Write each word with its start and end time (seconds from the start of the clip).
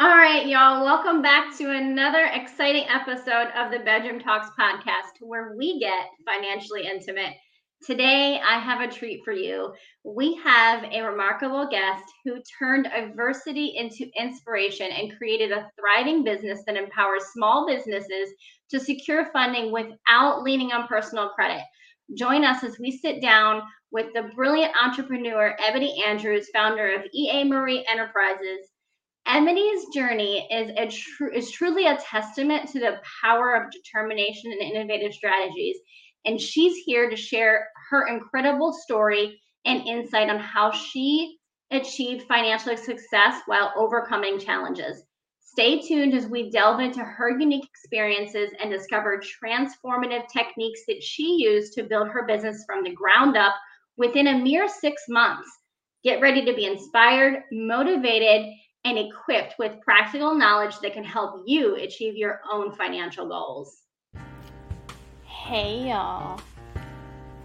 All 0.00 0.08
right, 0.08 0.46
y'all. 0.46 0.82
Welcome 0.82 1.20
back 1.20 1.54
to 1.58 1.76
another 1.76 2.24
exciting 2.32 2.86
episode 2.88 3.48
of 3.54 3.70
the 3.70 3.80
Bedroom 3.80 4.18
Talks 4.18 4.48
podcast 4.58 5.20
where 5.20 5.54
we 5.58 5.78
get 5.78 6.06
financially 6.24 6.86
intimate. 6.86 7.34
Today, 7.86 8.40
I 8.40 8.58
have 8.60 8.80
a 8.80 8.90
treat 8.90 9.20
for 9.26 9.34
you. 9.34 9.74
We 10.02 10.36
have 10.36 10.84
a 10.84 11.02
remarkable 11.02 11.68
guest 11.70 12.02
who 12.24 12.40
turned 12.58 12.86
adversity 12.86 13.74
into 13.76 14.10
inspiration 14.18 14.88
and 14.90 15.14
created 15.18 15.52
a 15.52 15.70
thriving 15.78 16.24
business 16.24 16.62
that 16.66 16.78
empowers 16.78 17.24
small 17.34 17.66
businesses 17.66 18.30
to 18.70 18.80
secure 18.80 19.28
funding 19.34 19.70
without 19.70 20.42
leaning 20.42 20.72
on 20.72 20.88
personal 20.88 21.28
credit. 21.28 21.60
Join 22.16 22.42
us 22.42 22.64
as 22.64 22.78
we 22.78 22.90
sit 22.90 23.20
down 23.20 23.60
with 23.92 24.06
the 24.14 24.30
brilliant 24.34 24.72
entrepreneur 24.82 25.54
Eboni 25.60 26.02
Andrews, 26.06 26.48
founder 26.54 26.94
of 26.94 27.02
EA 27.12 27.44
Marie 27.44 27.84
Enterprises 27.86 28.69
Emily's 29.32 29.86
journey 29.94 30.48
is 30.50 30.70
a 30.76 30.88
tr- 30.88 31.32
is 31.32 31.52
truly 31.52 31.86
a 31.86 31.96
testament 31.96 32.68
to 32.70 32.80
the 32.80 33.00
power 33.22 33.54
of 33.54 33.70
determination 33.70 34.50
and 34.50 34.60
innovative 34.60 35.14
strategies. 35.14 35.76
And 36.24 36.40
she's 36.40 36.82
here 36.84 37.08
to 37.08 37.16
share 37.16 37.68
her 37.90 38.08
incredible 38.08 38.72
story 38.72 39.40
and 39.64 39.86
insight 39.86 40.28
on 40.28 40.40
how 40.40 40.72
she 40.72 41.38
achieved 41.70 42.26
financial 42.26 42.76
success 42.76 43.40
while 43.46 43.72
overcoming 43.76 44.40
challenges. 44.40 45.04
Stay 45.40 45.80
tuned 45.80 46.12
as 46.12 46.26
we 46.26 46.50
delve 46.50 46.80
into 46.80 47.04
her 47.04 47.38
unique 47.38 47.64
experiences 47.64 48.50
and 48.60 48.70
discover 48.70 49.20
transformative 49.20 50.26
techniques 50.28 50.80
that 50.88 51.02
she 51.02 51.36
used 51.38 51.72
to 51.74 51.84
build 51.84 52.08
her 52.08 52.26
business 52.26 52.64
from 52.66 52.82
the 52.82 52.94
ground 52.94 53.36
up 53.36 53.54
within 53.96 54.26
a 54.26 54.38
mere 54.38 54.68
six 54.68 55.02
months. 55.08 55.48
Get 56.02 56.20
ready 56.20 56.44
to 56.44 56.54
be 56.54 56.66
inspired, 56.66 57.44
motivated, 57.52 58.46
and 58.84 58.98
equipped 58.98 59.54
with 59.58 59.80
practical 59.82 60.34
knowledge 60.34 60.78
that 60.80 60.92
can 60.92 61.04
help 61.04 61.42
you 61.46 61.76
achieve 61.76 62.16
your 62.16 62.40
own 62.50 62.72
financial 62.72 63.28
goals. 63.28 63.82
Hey, 65.24 65.88
y'all. 65.88 66.40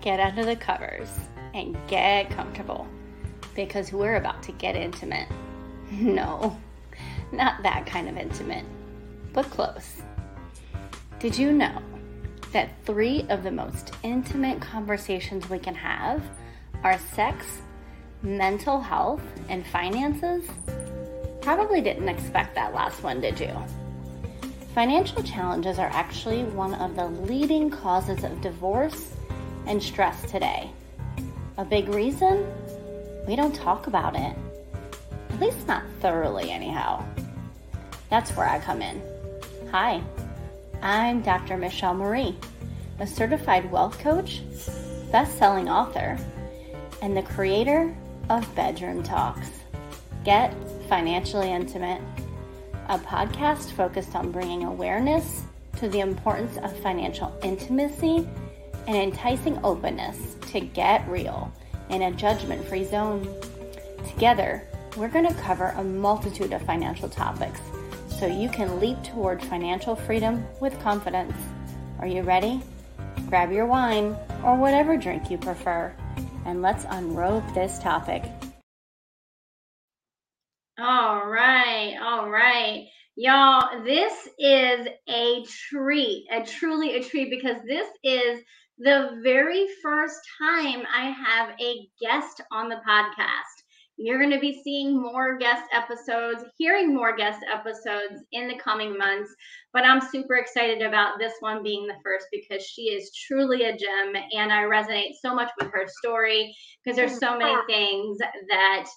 Get 0.01 0.19
under 0.19 0.45
the 0.45 0.55
covers 0.55 1.09
and 1.53 1.75
get 1.87 2.29
comfortable 2.29 2.87
because 3.55 3.91
we're 3.91 4.15
about 4.15 4.43
to 4.43 4.51
get 4.53 4.75
intimate. 4.75 5.27
No, 5.91 6.57
not 7.31 7.61
that 7.61 7.85
kind 7.85 8.09
of 8.09 8.17
intimate, 8.17 8.65
but 9.33 9.45
close. 9.51 10.01
Did 11.19 11.37
you 11.37 11.53
know 11.53 11.79
that 12.51 12.69
three 12.85 13.25
of 13.29 13.43
the 13.43 13.51
most 13.51 13.93
intimate 14.01 14.59
conversations 14.61 15.47
we 15.49 15.59
can 15.59 15.75
have 15.75 16.23
are 16.83 16.97
sex, 16.97 17.45
mental 18.23 18.79
health, 18.79 19.21
and 19.47 19.65
finances? 19.67 20.49
Probably 21.45 21.79
didn't 21.79 22.09
expect 22.09 22.55
that 22.55 22.73
last 22.73 23.03
one, 23.03 23.21
did 23.21 23.39
you? 23.39 23.55
Financial 24.73 25.21
challenges 25.21 25.77
are 25.77 25.91
actually 25.93 26.43
one 26.43 26.73
of 26.73 26.95
the 26.95 27.05
leading 27.05 27.69
causes 27.69 28.23
of 28.23 28.41
divorce 28.41 29.13
and 29.67 29.81
stress 29.81 30.19
today. 30.23 30.71
A 31.59 31.63
big 31.63 31.87
reason? 31.89 32.47
We 33.27 33.35
don't 33.35 33.53
talk 33.53 33.85
about 33.85 34.15
it. 34.15 34.35
At 35.29 35.39
least 35.39 35.67
not 35.67 35.83
thoroughly, 35.99 36.49
anyhow. 36.49 37.05
That's 38.09 38.31
where 38.31 38.49
I 38.49 38.57
come 38.57 38.81
in. 38.81 38.99
Hi, 39.69 40.01
I'm 40.81 41.21
Dr. 41.21 41.57
Michelle 41.57 41.93
Marie, 41.93 42.35
a 42.97 43.05
certified 43.05 43.71
wealth 43.71 43.99
coach, 43.99 44.41
best 45.11 45.37
selling 45.37 45.69
author, 45.69 46.17
and 47.03 47.15
the 47.15 47.21
creator 47.21 47.95
of 48.31 48.55
Bedroom 48.55 49.03
Talks. 49.03 49.51
Get 50.23 50.51
Financially 50.89 51.51
Intimate, 51.51 52.01
a 52.89 52.99
podcast 52.99 53.71
focused 53.71 54.15
on 54.15 54.31
bringing 54.31 54.63
awareness 54.63 55.43
to 55.77 55.89
the 55.89 55.99
importance 55.99 56.57
of 56.57 56.77
financial 56.79 57.35
intimacy 57.43 58.27
and 58.87 58.95
enticing 58.95 59.59
openness 59.65 60.35
to 60.51 60.59
get 60.59 61.07
real 61.09 61.51
in 61.89 62.03
a 62.03 62.11
judgment 62.11 62.63
free 62.67 62.83
zone. 62.83 63.27
Together, 64.07 64.63
we're 64.95 65.09
going 65.09 65.27
to 65.27 65.33
cover 65.41 65.73
a 65.77 65.83
multitude 65.83 66.53
of 66.53 66.61
financial 66.61 67.09
topics 67.09 67.59
so 68.07 68.27
you 68.27 68.47
can 68.47 68.79
leap 68.79 69.01
toward 69.03 69.43
financial 69.43 69.95
freedom 69.95 70.45
with 70.61 70.79
confidence. 70.81 71.35
Are 71.99 72.07
you 72.07 72.21
ready? 72.21 72.61
Grab 73.27 73.51
your 73.51 73.65
wine 73.65 74.15
or 74.43 74.55
whatever 74.55 74.95
drink 74.97 75.31
you 75.31 75.37
prefer, 75.37 75.93
and 76.45 76.61
let's 76.61 76.85
unrobe 76.85 77.53
this 77.55 77.79
topic. 77.79 78.23
All 80.77 81.25
right, 81.25 81.95
all 82.03 82.29
right. 82.29 82.87
Y'all, 83.15 83.85
this 83.85 84.27
is 84.37 84.87
a 85.07 85.45
treat, 85.69 86.27
a 86.29 86.43
truly 86.43 86.95
a 86.95 87.03
treat 87.03 87.29
because 87.29 87.55
this 87.65 87.87
is 88.03 88.41
the 88.77 89.21
very 89.23 89.67
first 89.81 90.19
time 90.37 90.83
I 90.93 91.11
have 91.11 91.55
a 91.61 91.87
guest 92.01 92.41
on 92.51 92.67
the 92.67 92.81
podcast. 92.85 93.63
You're 93.95 94.19
going 94.19 94.31
to 94.31 94.39
be 94.39 94.61
seeing 94.65 95.01
more 95.01 95.37
guest 95.37 95.63
episodes, 95.71 96.43
hearing 96.57 96.93
more 96.93 97.15
guest 97.15 97.39
episodes 97.49 98.21
in 98.33 98.49
the 98.49 98.57
coming 98.57 98.97
months. 98.97 99.33
But 99.71 99.85
I'm 99.85 100.01
super 100.01 100.35
excited 100.35 100.81
about 100.81 101.17
this 101.17 101.31
one 101.39 101.63
being 101.63 101.87
the 101.87 101.95
first 102.03 102.25
because 102.33 102.65
she 102.65 102.89
is 102.89 103.13
truly 103.25 103.63
a 103.63 103.77
gem 103.77 104.13
and 104.33 104.51
I 104.51 104.63
resonate 104.63 105.13
so 105.21 105.33
much 105.33 105.51
with 105.57 105.71
her 105.71 105.87
story 105.87 106.53
because 106.83 106.97
there's 106.97 107.17
so 107.17 107.37
many 107.37 107.55
things 107.69 108.17
that 108.49 108.87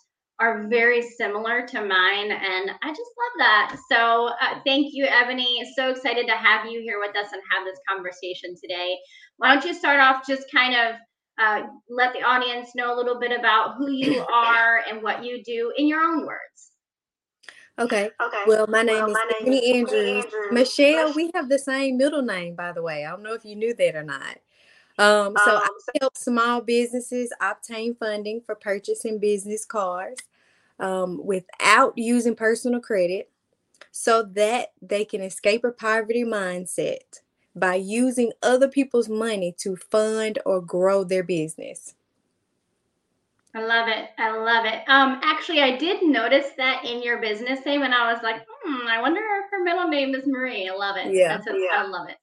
are 0.41 0.69
very 0.69 1.03
similar 1.03 1.67
to 1.67 1.81
mine 1.81 2.31
and 2.31 2.71
i 2.83 2.89
just 2.89 3.01
love 3.19 3.39
that 3.39 3.77
so 3.91 4.29
uh, 4.41 4.61
thank 4.65 4.89
you 4.93 5.07
eboni 5.07 5.59
so 5.75 5.91
excited 5.91 6.27
to 6.27 6.35
have 6.35 6.67
you 6.67 6.81
here 6.81 7.01
with 7.01 7.17
us 7.17 7.33
and 7.33 7.43
have 7.53 7.65
this 7.65 7.79
conversation 7.89 8.55
today 8.61 8.97
why 9.39 9.53
don't 9.53 9.65
you 9.65 9.75
start 9.75 10.01
off 10.01 10.23
just 10.27 10.45
kind 10.55 10.75
of 10.75 10.97
uh, 11.41 11.69
let 11.89 12.13
the 12.13 12.23
audience 12.23 12.71
know 12.75 12.93
a 12.93 12.97
little 12.97 13.21
bit 13.21 13.31
about 13.37 13.77
who 13.77 13.91
you 13.91 14.21
are 14.33 14.83
and 14.89 15.03
what 15.03 15.25
you 15.25 15.43
do 15.45 15.73
in 15.77 15.87
your 15.87 16.01
own 16.01 16.27
words 16.27 16.43
Okay. 17.81 18.11
Okay. 18.21 18.43
Well, 18.47 18.67
my 18.67 18.83
name 18.83 18.97
well, 18.97 19.11
is 19.11 19.15
my 19.15 19.33
Eboni 19.41 19.75
Andrews. 19.77 20.25
Andrews. 20.25 20.53
Michelle, 20.53 21.13
we 21.15 21.31
have 21.35 21.49
the 21.49 21.61
same 21.61 21.97
middle 21.97 22.23
name, 22.23 22.57
by 22.57 22.73
the 22.73 22.83
way. 22.83 23.05
I 23.05 23.11
don't 23.11 23.23
know 23.23 23.35
if 23.35 23.45
you 23.45 23.55
knew 23.55 23.73
that 23.73 23.95
or 23.95 24.03
not. 24.03 24.39
Um, 24.99 25.37
so 25.45 25.57
um, 25.57 25.63
I 25.63 25.99
help 26.01 26.17
small 26.17 26.61
businesses 26.61 27.31
obtain 27.41 27.95
funding 27.95 28.41
for 28.41 28.57
purchasing 28.57 29.21
business 29.21 29.65
cards 29.65 30.23
um, 30.79 31.25
without 31.25 31.97
using 31.97 32.35
personal 32.35 32.81
credit 32.81 33.31
so 33.91 34.23
that 34.23 34.69
they 34.81 35.05
can 35.05 35.21
escape 35.21 35.65
a 35.65 35.73
poverty 35.73 36.25
mindset 36.25 37.21
by 37.55 37.75
using 37.75 38.33
other 38.43 38.69
people's 38.69 39.09
money 39.09 39.55
to 39.59 39.77
fund 39.77 40.39
or 40.47 40.61
grow 40.61 41.05
their 41.05 41.25
business. 41.25 41.95
I 43.55 43.65
love 43.65 43.89
it. 43.89 44.11
I 44.19 44.37
love 44.37 44.67
it. 44.67 44.83
Um, 44.89 45.21
actually, 45.25 45.63
I 45.63 45.77
did 45.77 46.03
notice 46.03 46.49
that 46.59 46.85
in 46.85 47.03
your 47.03 47.19
business 47.19 47.65
name, 47.65 47.83
and 47.83 47.95
I 47.95 48.13
was 48.13 48.23
like, 48.23 48.47
hmm, 48.63 48.87
I 48.87 49.01
wonder 49.01 49.21
if 49.21 49.51
her 49.51 49.65
middle 49.65 49.89
name 49.89 50.15
is 50.15 50.27
Marie. 50.27 50.69
I 50.69 50.75
love 50.75 50.97
it. 50.97 51.13
Yeah, 51.13 51.39
a, 51.39 51.53
yeah. 51.53 51.69
I 51.73 51.87
love 51.87 52.09
it. 52.09 52.17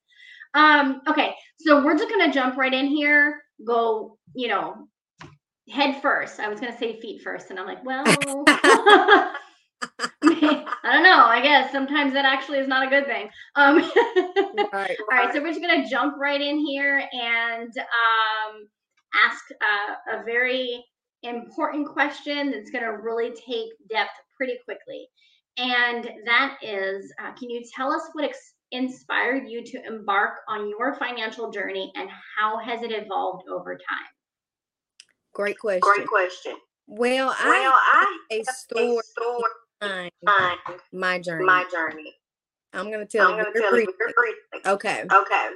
Um, 0.54 1.02
okay, 1.10 1.36
so 1.60 1.84
we're 1.84 1.98
just 1.98 2.10
gonna 2.10 2.32
jump 2.32 2.58
right 2.58 2.74
in 2.74 2.88
here. 2.88 3.42
Go, 3.66 4.18
you 4.34 4.48
know, 4.48 4.88
head 5.70 6.02
first. 6.02 6.40
I 6.40 6.48
was 6.50 6.60
going 6.60 6.72
to 6.72 6.78
say 6.80 7.00
feet 7.00 7.22
first, 7.22 7.50
and 7.50 7.60
I'm 7.60 7.66
like, 7.66 7.84
well, 7.84 8.04
I 10.24 10.94
don't 10.94 11.04
know. 11.04 11.26
I 11.26 11.40
guess 11.42 11.72
sometimes 11.72 12.14
that 12.14 12.26
actually 12.26 12.60
is 12.60 12.68
not 12.68 12.86
a 12.86 12.90
good 12.90 13.06
thing. 13.06 13.30
Um, 13.56 13.78
right, 13.78 13.92
right. 14.74 14.98
All 15.12 15.18
right, 15.18 15.34
so 15.34 15.42
we're 15.42 15.50
just 15.50 15.62
going 15.62 15.84
to 15.84 15.90
jump 15.90 16.16
right 16.20 16.42
in 16.42 16.60
here 16.60 17.04
and 17.12 17.70
um, 17.70 18.68
ask 19.26 19.44
uh, 19.52 20.20
a 20.20 20.24
very 20.24 20.84
important 21.24 21.88
question 21.88 22.52
that's 22.52 22.70
going 22.70 22.84
to 22.84 22.92
really 23.02 23.32
take 23.32 23.70
depth 23.90 24.12
pretty 24.38 24.58
quickly. 24.66 25.08
And 25.58 26.10
that 26.26 26.58
is, 26.62 27.12
uh, 27.24 27.34
can 27.34 27.50
you 27.50 27.64
tell 27.76 27.92
us 27.92 28.02
what 28.14 28.26
ex- 28.26 28.54
inspired 28.72 29.48
you 29.48 29.64
to 29.64 29.86
embark 29.86 30.40
on 30.50 30.70
your 30.70 30.96
financial 30.96 31.50
journey 31.50 31.92
and 31.96 32.10
how 32.38 32.60
has 32.60 32.82
it 32.82 32.92
evolved 32.92 33.44
over 33.50 33.76
time? 33.76 34.15
Great 35.36 35.60
question. 35.60 35.82
Great 35.82 36.08
question. 36.08 36.56
Well, 36.88 37.28
well 37.28 37.74
I, 37.74 38.20
I 38.32 38.36
a 38.36 38.44
story, 38.54 38.98
story 39.04 40.10
behind 40.22 40.60
my 40.94 41.20
journey. 41.20 41.46
My 41.46 41.66
journey. 41.70 42.14
I'm 42.74 42.86
going 42.86 43.06
to 43.06 43.06
tell 43.06 43.34
I'm 43.34 43.38
you. 43.38 43.44
Gonna 43.44 43.60
tell 43.60 43.72
briefly. 43.72 43.94
you 44.00 44.14
briefly. 44.16 44.72
Okay. 44.72 45.04
Okay. 45.14 45.50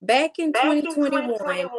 Back 0.00 0.38
in, 0.38 0.52
Back 0.52 0.62
2021, 0.62 1.24
in 1.24 1.38
2021, 1.38 1.70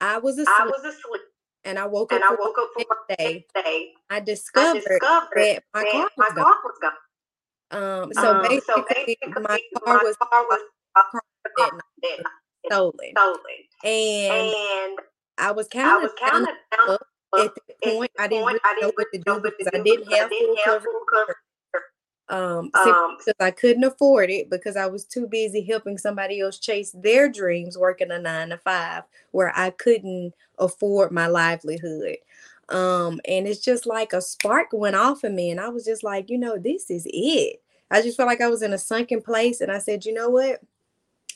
I 0.00 0.18
was 0.18 0.38
asleep. 0.38 0.48
I 0.58 0.66
was 0.66 0.84
asleep. 0.84 1.22
And 1.64 1.78
I 1.78 1.86
woke 1.86 2.12
up. 2.12 2.20
And 2.20 2.24
I 2.24 2.36
woke 2.38 2.56
up 2.58 2.70
for 2.74 3.16
day. 3.16 3.46
day. 3.54 3.88
I 4.10 4.20
discovered, 4.20 4.78
I 4.78 4.80
discovered 4.88 5.30
that 5.36 5.62
my 5.72 5.84
car 5.84 6.02
was 6.02 6.10
my 6.16 6.28
gone. 6.34 6.54
was 6.64 6.78
gone. 6.82 6.92
Um, 7.70 8.12
so, 8.12 8.34
um, 8.34 8.42
basically, 8.42 8.60
so 8.74 8.84
basically, 8.88 9.42
my 9.42 9.58
car 9.84 10.00
was, 10.02 10.16
car 10.16 10.44
was, 10.48 10.60
was 10.96 11.82
stolen. 12.66 13.10
Stolen. 13.12 13.42
And, 13.84 14.54
and 14.54 14.98
I 15.38 15.52
was 15.52 15.68
kind 15.68 16.04
of 16.04 16.10
kind 16.16 16.44
of 16.44 16.98
at 17.38 17.54
the 17.82 17.90
point 17.90 18.10
I 18.18 18.28
didn't 18.28 18.46
really 18.46 18.60
know 18.80 18.92
what 18.96 19.06
to 19.12 19.18
do 19.18 19.40
because 19.40 19.68
I 19.74 19.78
didn't 19.82 20.10
have 20.12 20.30
full 20.30 20.56
coverage. 20.62 21.36
um, 22.28 22.70
um 22.74 23.16
because 23.18 23.34
I 23.40 23.50
couldn't 23.50 23.84
afford 23.84 24.30
it 24.30 24.50
because 24.50 24.76
I 24.76 24.86
was 24.86 25.04
too 25.04 25.26
busy 25.28 25.62
helping 25.62 25.98
somebody 25.98 26.40
else 26.40 26.58
chase 26.58 26.92
their 26.92 27.28
dreams, 27.28 27.76
working 27.78 28.10
a 28.10 28.18
nine 28.18 28.48
to 28.50 28.58
five, 28.58 29.04
where 29.32 29.52
I 29.56 29.70
couldn't 29.70 30.34
afford 30.58 31.12
my 31.12 31.26
livelihood. 31.26 32.16
Um, 32.68 33.20
and 33.28 33.46
it's 33.46 33.60
just 33.60 33.86
like 33.86 34.12
a 34.12 34.20
spark 34.20 34.68
went 34.72 34.96
off 34.96 35.22
of 35.24 35.32
me, 35.32 35.50
and 35.50 35.60
I 35.60 35.68
was 35.68 35.84
just 35.84 36.02
like, 36.02 36.30
you 36.30 36.38
know, 36.38 36.58
this 36.58 36.90
is 36.90 37.06
it. 37.08 37.62
I 37.90 38.02
just 38.02 38.16
felt 38.16 38.26
like 38.26 38.40
I 38.40 38.48
was 38.48 38.62
in 38.62 38.72
a 38.72 38.78
sunken 38.78 39.22
place, 39.22 39.60
and 39.60 39.70
I 39.70 39.78
said, 39.78 40.04
you 40.04 40.12
know 40.12 40.30
what? 40.30 40.60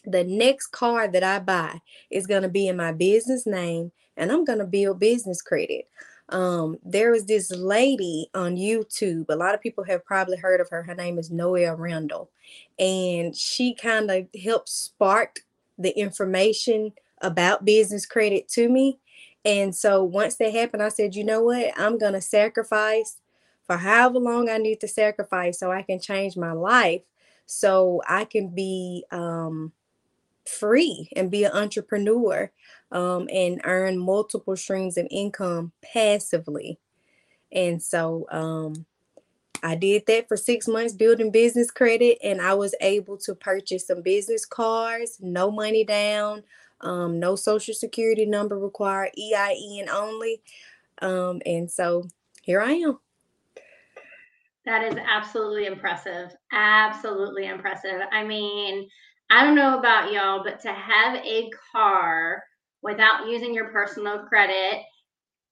The 0.05 0.25
next 0.25 0.69
car 0.69 1.09
that 1.09 1.23
I 1.23 1.39
buy 1.39 1.81
is 2.11 2.27
going 2.27 2.43
to 2.43 2.49
be 2.49 2.69
in 2.69 2.77
my 2.77 2.93
business 2.93 3.47
name, 3.47 3.93
and 4.17 4.33
I'm 4.33 4.45
going 4.45 4.59
to 4.59 4.67
build 4.67 5.01
business 5.01 5.43
credit. 5.43 5.89
Um, 6.31 6.79
there 6.85 7.11
was 7.11 7.27
this 7.27 7.51
lady 7.51 8.31
on 8.35 8.57
YouTube. 8.57 9.27
A 9.29 9.37
lot 9.37 9.55
of 9.55 9.61
people 9.61 9.85
have 9.85 10.05
probably 10.05 10.37
heard 10.37 10.61
of 10.61 10.69
her. 10.71 10.83
Her 10.83 10.95
name 10.95 11.19
is 11.19 11.31
Noelle 11.31 11.77
Randall, 11.77 12.31
and 12.79 13.37
she 13.37 13.75
kind 13.75 14.11
of 14.11 14.27
helped 14.43 14.69
spark 14.69 15.41
the 15.79 15.91
information 15.99 16.93
about 17.21 17.65
business 17.65 18.07
credit 18.07 18.49
to 18.49 18.69
me. 18.69 18.99
And 19.45 19.75
so 19.75 20.05
once 20.05 20.37
that 20.37 20.53
happened, 20.53 20.83
I 20.83 20.91
said, 20.91 21.15
you 21.15 21.25
know 21.25 21.43
what? 21.43 21.73
I'm 21.77 21.99
going 21.99 22.13
to 22.13 22.21
sacrifice 22.21 23.17
for 23.67 23.77
however 23.77 24.19
long 24.19 24.49
I 24.49 24.59
need 24.59 24.81
to 24.81 24.89
sacrifice 24.89 25.59
so 25.59 25.71
I 25.71 25.83
can 25.83 26.01
change 26.01 26.37
my 26.37 26.53
life 26.53 27.03
so 27.47 28.01
I 28.09 28.27
can 28.27 28.49
be 28.49 29.05
um, 29.11 29.73
free 30.51 31.09
and 31.17 31.31
be 31.31 31.45
an 31.45 31.53
entrepreneur 31.53 32.51
um, 32.93 33.29
and 33.33 33.61
earn 33.65 33.99
multiple 33.99 34.57
streams 34.57 34.97
of 34.97 35.07
income 35.11 35.73
passively. 35.83 36.79
And 37.53 37.83
so 37.83 38.27
um, 38.31 38.87
I 39.63 39.75
did 39.75 40.05
that 40.07 40.29
for 40.29 40.37
six 40.37 40.67
months 40.67 40.95
building 40.95 41.31
business 41.31 41.71
credit, 41.71 42.19
and 42.23 42.41
I 42.41 42.55
was 42.55 42.75
able 42.81 43.17
to 43.19 43.35
purchase 43.35 43.87
some 43.87 44.03
business 44.03 44.45
cards, 44.47 45.19
no 45.21 45.51
money 45.51 45.85
down, 45.85 46.43
um, 46.81 47.19
no 47.19 47.37
social 47.37 47.75
security 47.75 48.27
number 48.27 48.59
required, 48.59 49.11
EIN 49.19 49.89
only. 49.89 50.43
Um, 51.03 51.43
and 51.45 51.71
so 51.71 52.05
here 52.43 52.61
I 52.61 52.73
am. 52.73 52.99
That 54.67 54.85
is 54.85 54.95
absolutely 54.97 55.67
impressive. 55.67 56.31
Absolutely 56.53 57.47
impressive. 57.47 58.01
I 58.13 58.25
mean, 58.25 58.89
I 59.31 59.45
don't 59.45 59.55
know 59.55 59.79
about 59.79 60.13
y'all, 60.13 60.43
but 60.43 60.61
to 60.63 60.73
have 60.73 61.15
a 61.25 61.51
car 61.73 62.43
without 62.83 63.29
using 63.29 63.55
your 63.55 63.69
personal 63.69 64.25
credit 64.25 64.83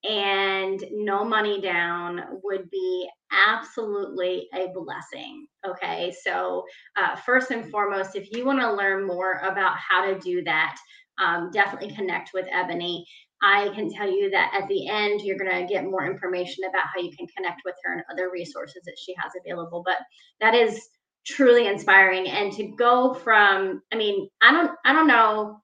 and 0.03 0.83
no 0.91 1.23
money 1.23 1.61
down 1.61 2.21
would 2.43 2.69
be 2.69 3.09
absolutely 3.31 4.47
a 4.53 4.67
blessing. 4.73 5.47
Okay, 5.65 6.13
so 6.23 6.65
uh, 6.97 7.15
first 7.15 7.51
and 7.51 7.69
foremost, 7.71 8.15
if 8.15 8.31
you 8.31 8.45
want 8.45 8.59
to 8.59 8.73
learn 8.73 9.05
more 9.05 9.39
about 9.43 9.77
how 9.77 10.05
to 10.05 10.19
do 10.19 10.43
that, 10.43 10.77
um, 11.17 11.49
definitely 11.53 11.93
connect 11.95 12.31
with 12.33 12.45
Eboni. 12.47 13.03
I 13.41 13.69
can 13.75 13.89
tell 13.91 14.09
you 14.09 14.29
that 14.31 14.57
at 14.61 14.67
the 14.67 14.89
end, 14.89 15.21
you're 15.21 15.37
going 15.37 15.65
to 15.65 15.73
get 15.73 15.85
more 15.85 16.05
information 16.05 16.65
about 16.65 16.87
how 16.93 17.01
you 17.01 17.11
can 17.17 17.27
connect 17.35 17.61
with 17.63 17.75
her 17.83 17.93
and 17.93 18.03
other 18.11 18.29
resources 18.31 18.81
that 18.85 18.97
she 19.01 19.13
has 19.17 19.31
available. 19.39 19.83
But 19.85 19.97
that 20.41 20.53
is 20.55 20.89
truly 21.25 21.67
inspiring. 21.67 22.27
And 22.27 22.51
to 22.53 22.63
go 22.77 23.13
from, 23.13 23.81
I 23.91 23.95
mean, 23.95 24.29
I 24.41 24.51
don't, 24.51 24.71
I 24.85 24.93
don't 24.93 25.07
know. 25.07 25.61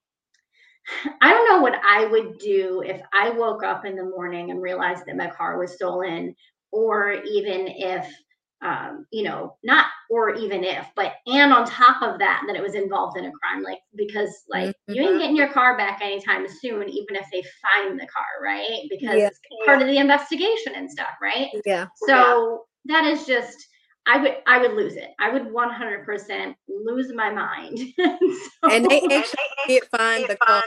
I 1.20 1.30
don't 1.30 1.50
know 1.50 1.62
what 1.62 1.80
I 1.84 2.04
would 2.06 2.38
do 2.38 2.82
if 2.86 3.00
I 3.12 3.30
woke 3.30 3.64
up 3.64 3.84
in 3.84 3.96
the 3.96 4.04
morning 4.04 4.50
and 4.52 4.62
realized 4.62 5.04
that 5.06 5.16
my 5.16 5.28
car 5.28 5.58
was 5.58 5.74
stolen, 5.74 6.36
or 6.70 7.12
even 7.12 7.66
if 7.66 8.08
um, 8.62 9.06
you 9.12 9.22
know, 9.22 9.56
not 9.62 9.86
or 10.08 10.34
even 10.34 10.64
if, 10.64 10.86
but 10.96 11.12
and 11.26 11.52
on 11.52 11.66
top 11.66 12.02
of 12.02 12.18
that, 12.18 12.42
that 12.46 12.56
it 12.56 12.62
was 12.62 12.74
involved 12.74 13.18
in 13.18 13.26
a 13.26 13.30
crime, 13.32 13.62
like 13.62 13.80
because 13.94 14.30
like 14.48 14.68
mm-hmm. 14.68 14.94
you 14.94 15.02
ain't 15.02 15.20
getting 15.20 15.36
your 15.36 15.52
car 15.52 15.76
back 15.76 16.00
anytime 16.02 16.46
soon, 16.48 16.88
even 16.88 17.16
if 17.16 17.26
they 17.32 17.44
find 17.62 18.00
the 18.00 18.06
car, 18.06 18.24
right? 18.42 18.82
Because 18.88 19.16
yeah. 19.16 19.26
it's 19.26 19.40
part 19.66 19.82
of 19.82 19.88
the 19.88 19.98
investigation 19.98 20.74
and 20.74 20.90
stuff, 20.90 21.14
right? 21.20 21.48
Yeah. 21.66 21.86
So 22.06 22.64
yeah. 22.84 23.02
that 23.02 23.12
is 23.12 23.26
just 23.26 23.56
I 24.06 24.18
would 24.18 24.36
I 24.46 24.58
would 24.58 24.72
lose 24.72 24.94
it. 24.94 25.10
I 25.18 25.30
would 25.30 25.46
100% 25.48 26.54
lose 26.68 27.12
my 27.12 27.30
mind. 27.30 27.78
so, 27.96 28.70
and 28.70 28.88
they 28.88 29.00
actually 29.10 29.44
did 29.66 29.84
find 29.84 30.24
the 30.28 30.36
car. 30.36 30.62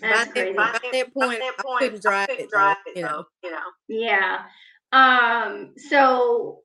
By 0.00 0.08
that, 0.08 0.56
by 0.56 0.78
that, 0.92 1.14
point, 1.14 1.40
I 1.42 1.78
couldn't 1.78 2.02
drive, 2.02 2.28
I 2.28 2.32
couldn't 2.32 2.44
it, 2.44 2.50
drive 2.50 2.76
though, 2.84 2.90
it, 2.90 2.96
you 2.96 3.02
know. 3.02 3.24
You 3.42 3.50
know. 3.50 3.58
Yeah. 3.88 4.42
Um, 4.92 5.72
so 5.76 6.60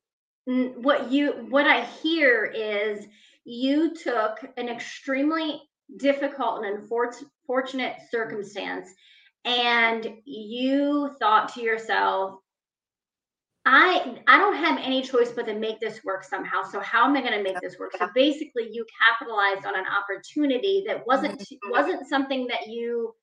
what 0.45 1.12
you 1.12 1.47
what 1.50 1.65
I 1.65 1.86
hear 1.86 2.45
is 2.45 3.07
you 3.45 3.95
took 3.95 4.39
an 4.57 4.68
extremely 4.68 5.62
difficult 5.97 6.65
and 6.65 6.80
unfortunate 6.80 7.95
circumstance 8.09 8.89
and 9.45 10.18
you 10.25 11.12
thought 11.19 11.54
to 11.54 11.62
yourself 11.62 12.39
I 13.65 14.17
I 14.27 14.39
don't 14.39 14.55
have 14.55 14.79
any 14.79 15.03
choice 15.03 15.31
but 15.31 15.45
to 15.45 15.53
make 15.53 15.79
this 15.79 16.03
work 16.03 16.23
somehow. 16.23 16.63
So 16.63 16.79
how 16.79 17.05
am 17.05 17.15
I 17.15 17.21
going 17.21 17.33
to 17.33 17.43
make 17.43 17.59
this 17.61 17.77
work? 17.77 17.91
So 17.97 18.07
basically 18.15 18.69
you 18.71 18.85
capitalized 19.07 19.65
on 19.65 19.77
an 19.77 19.85
opportunity 19.85 20.83
that 20.87 21.05
wasn't 21.05 21.39
mm-hmm. 21.39 21.69
wasn't 21.69 22.07
something 22.07 22.47
that 22.47 22.67
you 22.67 23.13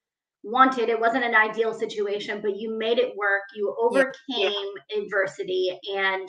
wanted. 0.45 0.89
It 0.89 1.01
wasn't 1.01 1.25
an 1.25 1.35
ideal 1.35 1.75
situation, 1.75 2.41
but 2.41 2.57
you 2.57 2.79
made 2.79 2.99
it 2.99 3.17
work. 3.17 3.43
You 3.57 3.75
overcame 3.81 4.13
yeah. 4.29 4.99
adversity 5.03 5.79
and 5.97 6.29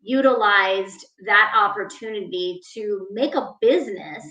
utilized 0.00 1.06
that 1.26 1.52
opportunity 1.56 2.60
to 2.74 3.06
make 3.12 3.34
a 3.34 3.50
business 3.60 4.24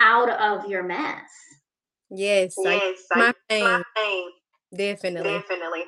out 0.00 0.30
of 0.30 0.68
your 0.70 0.82
mess. 0.82 1.30
Yes, 2.10 2.54
yes, 2.58 2.98
I, 3.12 3.18
my, 3.18 3.34
pain. 3.48 3.64
my 3.64 3.82
pain. 3.96 4.30
Definitely. 4.76 5.32
Definitely. 5.32 5.84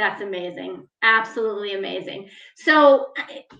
That's 0.00 0.22
amazing. 0.22 0.88
Absolutely 1.02 1.74
amazing. 1.74 2.30
So, 2.56 3.08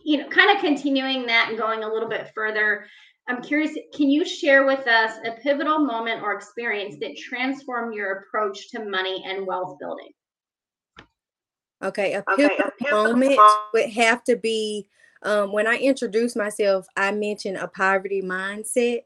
you 0.02 0.16
know, 0.16 0.28
kind 0.30 0.56
of 0.56 0.64
continuing 0.64 1.26
that 1.26 1.50
and 1.50 1.58
going 1.58 1.84
a 1.84 1.86
little 1.86 2.08
bit 2.08 2.30
further, 2.34 2.86
I'm 3.28 3.42
curious, 3.42 3.76
can 3.94 4.08
you 4.08 4.24
share 4.24 4.64
with 4.64 4.86
us 4.86 5.18
a 5.26 5.32
pivotal 5.42 5.80
moment 5.80 6.22
or 6.22 6.32
experience 6.32 6.96
that 7.02 7.18
transformed 7.18 7.94
your 7.94 8.20
approach 8.20 8.70
to 8.70 8.88
money 8.88 9.22
and 9.28 9.46
wealth 9.46 9.76
building? 9.78 10.08
Okay, 11.84 12.14
a 12.14 12.22
pivotal, 12.22 12.46
okay, 12.46 12.62
a 12.64 12.84
pivotal 12.84 13.12
moment 13.12 13.38
would 13.74 13.90
have 13.90 14.24
to 14.24 14.36
be 14.36 14.88
um, 15.22 15.52
when 15.52 15.66
I 15.66 15.76
introduced 15.76 16.38
myself, 16.38 16.86
I 16.96 17.12
mentioned 17.12 17.58
a 17.58 17.68
poverty 17.68 18.22
mindset. 18.22 19.00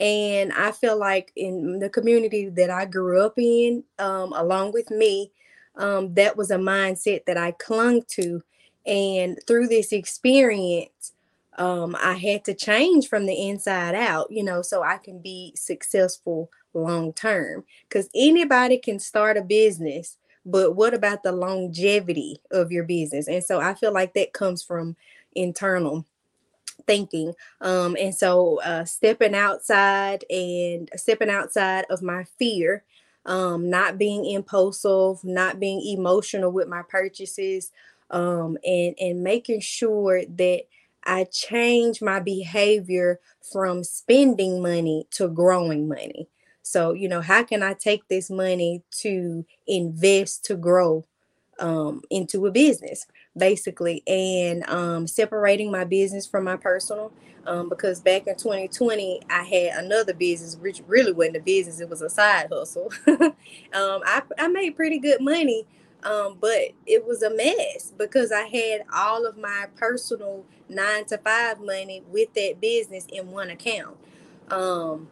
And 0.00 0.50
I 0.54 0.72
feel 0.72 0.98
like 0.98 1.30
in 1.36 1.78
the 1.78 1.90
community 1.90 2.48
that 2.48 2.70
I 2.70 2.86
grew 2.86 3.22
up 3.22 3.34
in, 3.36 3.84
um, 3.98 4.32
along 4.32 4.72
with 4.72 4.90
me, 4.90 5.30
um, 5.76 6.14
that 6.14 6.36
was 6.36 6.50
a 6.50 6.56
mindset 6.56 7.24
that 7.26 7.36
I 7.36 7.52
clung 7.52 8.02
to. 8.10 8.42
And 8.86 9.38
through 9.46 9.68
this 9.68 9.92
experience, 9.92 11.12
um, 11.58 11.96
I 12.00 12.14
had 12.14 12.44
to 12.46 12.54
change 12.54 13.08
from 13.08 13.26
the 13.26 13.48
inside 13.48 13.94
out, 13.94 14.30
you 14.30 14.42
know, 14.42 14.62
so 14.62 14.82
I 14.82 14.96
can 14.98 15.18
be 15.18 15.52
successful 15.56 16.50
long 16.72 17.12
term. 17.12 17.64
Because 17.88 18.08
anybody 18.14 18.78
can 18.78 18.98
start 18.98 19.36
a 19.36 19.42
business, 19.42 20.16
but 20.46 20.74
what 20.74 20.94
about 20.94 21.22
the 21.22 21.32
longevity 21.32 22.40
of 22.50 22.72
your 22.72 22.84
business? 22.84 23.28
And 23.28 23.44
so 23.44 23.60
I 23.60 23.74
feel 23.74 23.92
like 23.92 24.14
that 24.14 24.32
comes 24.32 24.62
from 24.62 24.96
internal 25.34 26.06
thinking. 26.86 27.34
Um, 27.60 27.96
and 28.00 28.14
so 28.14 28.60
uh, 28.62 28.84
stepping 28.84 29.34
outside 29.34 30.24
and 30.30 30.88
stepping 30.96 31.30
outside 31.30 31.84
of 31.90 32.02
my 32.02 32.24
fear, 32.38 32.84
um, 33.26 33.70
not 33.70 33.98
being 33.98 34.24
impulsive, 34.24 35.22
not 35.24 35.60
being 35.60 35.80
emotional 35.86 36.50
with 36.50 36.68
my 36.68 36.82
purchases, 36.88 37.70
um, 38.10 38.56
and 38.64 38.94
and 39.00 39.22
making 39.22 39.60
sure 39.60 40.24
that 40.24 40.62
I 41.04 41.24
change 41.24 42.02
my 42.02 42.20
behavior 42.20 43.20
from 43.52 43.84
spending 43.84 44.60
money 44.62 45.06
to 45.12 45.28
growing 45.28 45.88
money. 45.88 46.28
So, 46.62 46.92
you 46.92 47.08
know, 47.08 47.20
how 47.20 47.42
can 47.42 47.62
I 47.62 47.74
take 47.74 48.06
this 48.08 48.30
money 48.30 48.82
to 48.98 49.44
invest 49.66 50.44
to 50.46 50.56
grow 50.56 51.04
um, 51.58 52.02
into 52.10 52.46
a 52.46 52.50
business, 52.50 53.06
basically, 53.36 54.02
and 54.06 54.68
um, 54.68 55.06
separating 55.06 55.70
my 55.70 55.84
business 55.84 56.26
from 56.26 56.44
my 56.44 56.56
personal? 56.56 57.12
Um, 57.46 57.68
because 57.70 58.00
back 58.00 58.26
in 58.26 58.36
2020, 58.36 59.22
I 59.30 59.44
had 59.44 59.84
another 59.84 60.12
business, 60.12 60.56
which 60.56 60.82
really 60.86 61.12
wasn't 61.12 61.36
a 61.36 61.40
business, 61.40 61.80
it 61.80 61.88
was 61.88 62.02
a 62.02 62.10
side 62.10 62.48
hustle. 62.50 62.92
Um, 63.72 64.02
I, 64.04 64.22
I 64.38 64.48
made 64.48 64.74
pretty 64.76 64.98
good 64.98 65.20
money 65.20 65.64
um, 66.02 66.38
but 66.40 66.70
it 66.86 67.06
was 67.06 67.22
a 67.22 67.30
mess 67.34 67.92
because 67.96 68.32
I 68.32 68.42
had 68.46 68.84
all 68.94 69.26
of 69.26 69.36
my 69.36 69.66
personal 69.76 70.44
nine 70.68 71.04
to 71.06 71.18
five 71.18 71.60
money 71.60 72.02
with 72.08 72.32
that 72.34 72.60
business 72.60 73.06
in 73.12 73.30
one 73.30 73.50
account. 73.50 73.96
Um, 74.50 75.08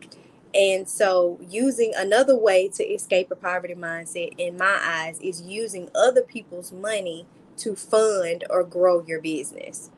and 0.54 0.88
so, 0.88 1.38
using 1.48 1.92
another 1.96 2.36
way 2.36 2.68
to 2.68 2.84
escape 2.84 3.30
a 3.30 3.36
poverty 3.36 3.74
mindset, 3.74 4.34
in 4.38 4.56
my 4.56 4.80
eyes, 4.82 5.18
is 5.20 5.42
using 5.42 5.90
other 5.94 6.22
people's 6.22 6.72
money 6.72 7.26
to 7.58 7.76
fund 7.76 8.44
or 8.50 8.64
grow 8.64 9.04
your 9.06 9.20
business. 9.20 9.90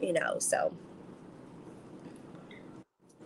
you 0.00 0.12
know, 0.12 0.38
so 0.38 0.72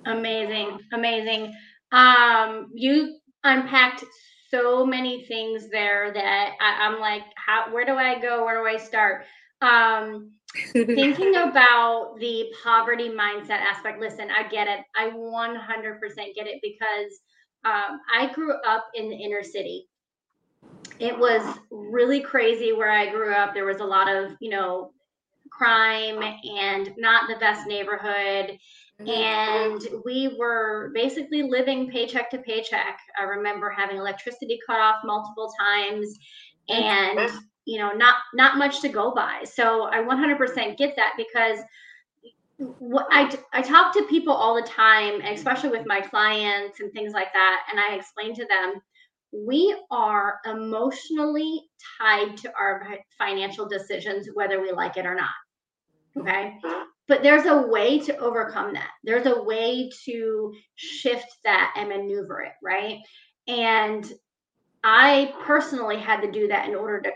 amazing, 0.06 0.78
amazing. 0.92 1.52
Um, 1.92 2.70
you 2.72 3.16
unpacked 3.44 4.04
so 4.50 4.84
many 4.84 5.24
things 5.26 5.68
there 5.70 6.12
that 6.12 6.52
I, 6.60 6.86
am 6.86 7.00
like, 7.00 7.22
how 7.36 7.72
where 7.72 7.84
do 7.84 7.94
I 7.94 8.20
go? 8.20 8.44
Where 8.44 8.60
do 8.60 8.66
I 8.66 8.78
start? 8.78 9.24
Um 9.62 10.32
thinking 10.72 11.36
about 11.36 12.16
the 12.18 12.46
poverty 12.62 13.08
mindset 13.08 13.60
aspect, 13.60 14.00
listen, 14.00 14.28
I 14.30 14.48
get 14.48 14.66
it. 14.66 14.80
I 14.96 15.10
100% 15.10 16.00
get 16.34 16.46
it 16.46 16.60
because 16.62 17.20
um, 17.64 18.00
I 18.12 18.32
grew 18.32 18.54
up 18.66 18.86
in 18.94 19.08
the 19.08 19.16
inner 19.16 19.42
city. 19.42 19.86
It 20.98 21.18
was 21.18 21.58
really 21.70 22.20
crazy 22.20 22.72
where 22.72 22.90
I 22.90 23.10
grew 23.10 23.32
up. 23.32 23.54
There 23.54 23.64
was 23.64 23.80
a 23.80 23.84
lot 23.84 24.08
of, 24.08 24.32
you 24.40 24.50
know, 24.50 24.92
crime 25.50 26.22
and 26.22 26.92
not 26.98 27.28
the 27.28 27.36
best 27.36 27.66
neighborhood. 27.66 28.58
Mm-hmm. 29.00 29.08
And 29.08 30.02
we 30.04 30.36
were 30.38 30.90
basically 30.94 31.42
living 31.42 31.90
paycheck 31.90 32.30
to 32.30 32.38
paycheck. 32.38 32.98
I 33.18 33.22
remember 33.22 33.70
having 33.70 33.96
electricity 33.96 34.58
cut 34.66 34.78
off 34.78 34.96
multiple 35.04 35.50
times 35.58 36.18
and 36.68 37.30
you 37.64 37.78
know 37.78 37.92
not 37.92 38.16
not 38.34 38.58
much 38.58 38.80
to 38.80 38.88
go 38.88 39.12
by 39.14 39.42
so 39.44 39.84
i 39.90 39.98
100% 39.98 40.76
get 40.76 40.96
that 40.96 41.12
because 41.16 41.58
what 42.78 43.06
I, 43.10 43.34
I 43.54 43.62
talk 43.62 43.94
to 43.94 44.02
people 44.04 44.34
all 44.34 44.54
the 44.54 44.68
time 44.68 45.20
especially 45.22 45.70
with 45.70 45.86
my 45.86 46.00
clients 46.00 46.80
and 46.80 46.92
things 46.92 47.12
like 47.12 47.32
that 47.32 47.62
and 47.70 47.80
i 47.80 47.94
explain 47.94 48.34
to 48.34 48.46
them 48.46 48.80
we 49.32 49.76
are 49.90 50.40
emotionally 50.44 51.62
tied 51.98 52.36
to 52.36 52.52
our 52.58 52.86
financial 53.16 53.68
decisions 53.68 54.28
whether 54.34 54.60
we 54.60 54.72
like 54.72 54.96
it 54.96 55.06
or 55.06 55.14
not 55.14 55.30
okay? 56.18 56.54
But 57.08 57.22
there's 57.22 57.46
a 57.46 57.66
way 57.66 57.98
to 58.00 58.16
overcome 58.18 58.72
that. 58.74 58.90
There's 59.04 59.26
a 59.26 59.42
way 59.42 59.90
to 60.04 60.54
shift 60.76 61.36
that 61.44 61.74
and 61.76 61.88
maneuver 61.88 62.42
it 62.42 62.52
right? 62.62 62.98
And 63.48 64.10
I 64.82 65.34
personally 65.42 65.98
had 65.98 66.20
to 66.22 66.30
do 66.30 66.48
that 66.48 66.68
in 66.68 66.74
order 66.74 67.02
to 67.02 67.10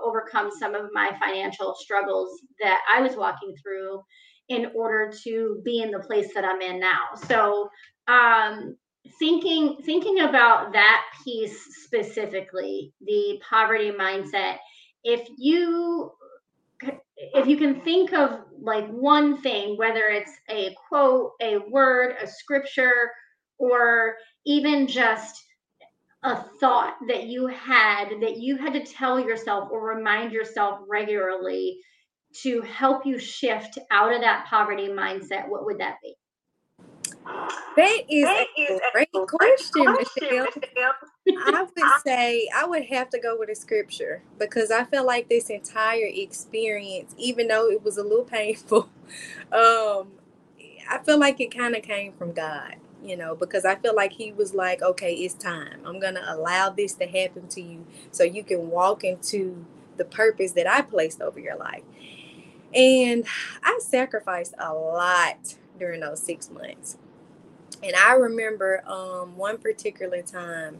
overcome 0.00 0.50
some 0.56 0.74
of 0.74 0.90
my 0.92 1.10
financial 1.20 1.74
struggles 1.74 2.40
that 2.60 2.80
I 2.94 3.00
was 3.00 3.16
walking 3.16 3.54
through 3.60 4.02
in 4.48 4.70
order 4.74 5.12
to 5.24 5.60
be 5.64 5.82
in 5.82 5.90
the 5.90 5.98
place 5.98 6.32
that 6.34 6.44
I'm 6.44 6.60
in 6.60 6.78
now. 6.78 7.00
So, 7.26 7.68
um, 8.06 8.76
thinking 9.18 9.76
thinking 9.84 10.20
about 10.20 10.72
that 10.72 11.04
piece 11.24 11.84
specifically, 11.84 12.92
the 13.04 13.40
poverty 13.48 13.90
mindset, 13.90 14.58
if 15.04 15.28
you 15.36 16.12
if 17.16 17.46
you 17.46 17.56
can 17.56 17.80
think 17.80 18.12
of 18.12 18.40
like 18.60 18.88
one 18.88 19.40
thing, 19.40 19.76
whether 19.76 20.04
it's 20.04 20.32
a 20.50 20.74
quote, 20.88 21.32
a 21.40 21.58
word, 21.58 22.16
a 22.22 22.26
scripture, 22.26 23.10
or 23.58 24.16
even 24.46 24.86
just 24.86 25.44
a 26.22 26.36
thought 26.60 26.96
that 27.08 27.24
you 27.24 27.46
had 27.46 28.08
that 28.20 28.38
you 28.38 28.56
had 28.56 28.72
to 28.72 28.84
tell 28.84 29.20
yourself 29.20 29.68
or 29.70 29.86
remind 29.86 30.32
yourself 30.32 30.80
regularly 30.88 31.78
to 32.42 32.60
help 32.62 33.06
you 33.06 33.18
shift 33.18 33.78
out 33.90 34.12
of 34.12 34.20
that 34.20 34.46
poverty 34.46 34.88
mindset, 34.88 35.48
what 35.48 35.64
would 35.64 35.78
that 35.78 35.96
be? 36.02 36.14
That 37.76 38.00
is, 38.08 38.24
that 38.24 38.46
a, 38.58 38.60
is 38.60 38.80
great 38.92 39.08
a 39.14 39.26
question, 39.26 39.84
question 39.84 40.22
Michelle. 40.22 40.46
I 41.46 41.62
would 41.62 41.90
say 42.04 42.48
I 42.54 42.66
would 42.66 42.84
have 42.86 43.10
to 43.10 43.20
go 43.20 43.36
with 43.38 43.50
a 43.50 43.54
scripture 43.54 44.22
because 44.38 44.70
I 44.70 44.84
felt 44.84 45.06
like 45.06 45.28
this 45.28 45.50
entire 45.50 46.06
experience, 46.06 47.14
even 47.18 47.48
though 47.48 47.68
it 47.70 47.82
was 47.84 47.98
a 47.98 48.02
little 48.02 48.24
painful, 48.24 48.88
um, 49.52 50.08
I 50.90 50.98
feel 51.04 51.18
like 51.18 51.40
it 51.40 51.56
kind 51.56 51.76
of 51.76 51.82
came 51.82 52.12
from 52.14 52.32
God 52.32 52.76
you 53.02 53.16
know, 53.16 53.34
because 53.34 53.64
I 53.64 53.76
feel 53.76 53.94
like 53.94 54.12
he 54.12 54.32
was 54.32 54.54
like, 54.54 54.82
okay, 54.82 55.14
it's 55.14 55.34
time. 55.34 55.80
I'm 55.84 56.00
going 56.00 56.14
to 56.14 56.34
allow 56.34 56.70
this 56.70 56.94
to 56.94 57.06
happen 57.06 57.48
to 57.48 57.60
you 57.60 57.86
so 58.10 58.24
you 58.24 58.42
can 58.42 58.70
walk 58.70 59.04
into 59.04 59.64
the 59.96 60.04
purpose 60.04 60.52
that 60.52 60.66
I 60.66 60.82
placed 60.82 61.20
over 61.20 61.38
your 61.38 61.56
life. 61.56 61.82
And 62.74 63.24
I 63.62 63.78
sacrificed 63.82 64.54
a 64.58 64.72
lot 64.74 65.56
during 65.78 66.00
those 66.00 66.22
six 66.22 66.50
months. 66.50 66.98
And 67.82 67.94
I 67.96 68.14
remember 68.14 68.82
um, 68.86 69.36
one 69.36 69.58
particular 69.58 70.22
time, 70.22 70.78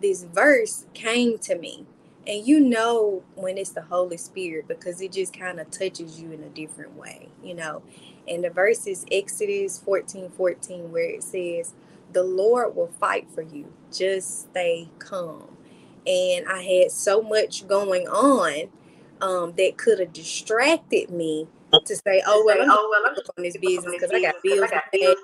this 0.00 0.24
verse 0.24 0.86
came 0.94 1.38
to 1.40 1.56
me. 1.56 1.86
And 2.26 2.46
you 2.46 2.60
know 2.60 3.22
when 3.34 3.56
it's 3.58 3.70
the 3.70 3.82
Holy 3.82 4.16
Spirit 4.16 4.68
because 4.68 5.00
it 5.00 5.12
just 5.12 5.38
kind 5.38 5.58
of 5.58 5.70
touches 5.70 6.20
you 6.20 6.32
in 6.32 6.42
a 6.42 6.48
different 6.48 6.96
way, 6.96 7.28
you 7.42 7.54
know. 7.54 7.82
And 8.28 8.44
the 8.44 8.50
verse 8.50 8.86
is 8.86 9.06
Exodus 9.10 9.78
14 9.78 10.30
14, 10.30 10.92
where 10.92 11.10
it 11.10 11.22
says, 11.22 11.74
The 12.12 12.22
Lord 12.22 12.76
will 12.76 12.92
fight 13.00 13.28
for 13.34 13.42
you. 13.42 13.72
Just 13.92 14.50
stay 14.50 14.90
calm. 14.98 15.56
And 16.06 16.46
I 16.48 16.62
had 16.62 16.92
so 16.92 17.22
much 17.22 17.66
going 17.66 18.06
on 18.08 18.70
um, 19.20 19.54
that 19.56 19.76
could 19.76 19.98
have 19.98 20.12
distracted 20.12 21.10
me 21.10 21.48
to 21.86 21.96
say, 21.96 22.22
oh 22.26 22.42
well, 22.44 22.60
I'm 22.60 22.70
oh, 22.70 22.88
well, 22.90 23.12
I'm 23.12 23.16
on 23.36 23.42
this 23.42 23.56
business 23.56 23.92
because 23.92 24.10
I 24.10 24.20
got 24.20 24.36
bills 24.42 24.70
to 24.70 24.82
pay, 24.92 25.14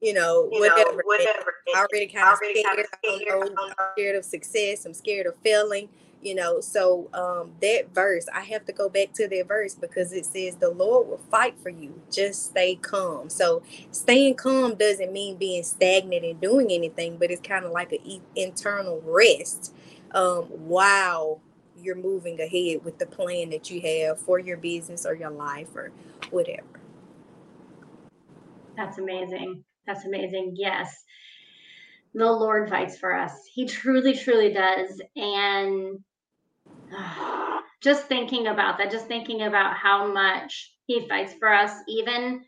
you 0.00 0.14
know, 0.14 0.48
you 0.52 0.60
whatever. 0.60 0.92
Know, 0.92 1.00
whatever. 1.04 1.54
I 1.74 1.86
already 1.86 2.06
kind 2.06 2.32
of 2.32 2.38
scared. 2.38 2.64
Kind 2.64 2.78
of 2.80 2.86
scared. 2.86 3.52
I'm 3.58 3.74
scared 3.94 4.16
of 4.16 4.24
success. 4.24 4.84
I'm 4.86 4.94
scared 4.94 5.26
of 5.26 5.34
failing 5.44 5.88
you 6.24 6.34
know 6.34 6.60
so 6.60 7.08
um 7.12 7.52
that 7.60 7.94
verse 7.94 8.26
i 8.34 8.40
have 8.40 8.64
to 8.64 8.72
go 8.72 8.88
back 8.88 9.12
to 9.12 9.28
that 9.28 9.46
verse 9.46 9.74
because 9.74 10.12
it 10.12 10.24
says 10.24 10.56
the 10.56 10.70
lord 10.70 11.06
will 11.06 11.20
fight 11.30 11.54
for 11.62 11.68
you 11.68 12.00
just 12.10 12.46
stay 12.46 12.74
calm 12.76 13.28
so 13.28 13.62
staying 13.92 14.34
calm 14.34 14.74
doesn't 14.74 15.12
mean 15.12 15.36
being 15.36 15.62
stagnant 15.62 16.24
and 16.24 16.40
doing 16.40 16.72
anything 16.72 17.18
but 17.18 17.30
it's 17.30 17.46
kind 17.46 17.64
of 17.64 17.70
like 17.70 17.92
an 17.92 18.20
internal 18.34 19.02
rest 19.04 19.74
um 20.14 20.44
while 20.44 21.40
you're 21.84 21.94
moving 21.94 22.40
ahead 22.40 22.84
with 22.84 22.98
the 22.98 23.06
plan 23.06 23.50
that 23.50 23.70
you 23.70 23.80
have 23.80 24.18
for 24.18 24.38
your 24.38 24.56
business 24.56 25.06
or 25.06 25.14
your 25.14 25.30
life 25.30 25.74
or 25.76 25.92
whatever 26.30 26.80
that's 28.76 28.98
amazing 28.98 29.62
that's 29.86 30.04
amazing 30.04 30.54
yes 30.56 31.04
the 32.14 32.30
Lord 32.30 32.68
fights 32.68 32.96
for 32.96 33.12
us. 33.12 33.32
He 33.52 33.66
truly, 33.66 34.14
truly 34.16 34.52
does. 34.52 35.00
And 35.16 35.98
just 37.82 38.06
thinking 38.06 38.46
about 38.46 38.78
that, 38.78 38.90
just 38.90 39.06
thinking 39.06 39.42
about 39.42 39.76
how 39.76 40.12
much 40.12 40.72
he 40.86 41.08
fights 41.08 41.34
for 41.38 41.52
us, 41.52 41.72
even 41.88 42.44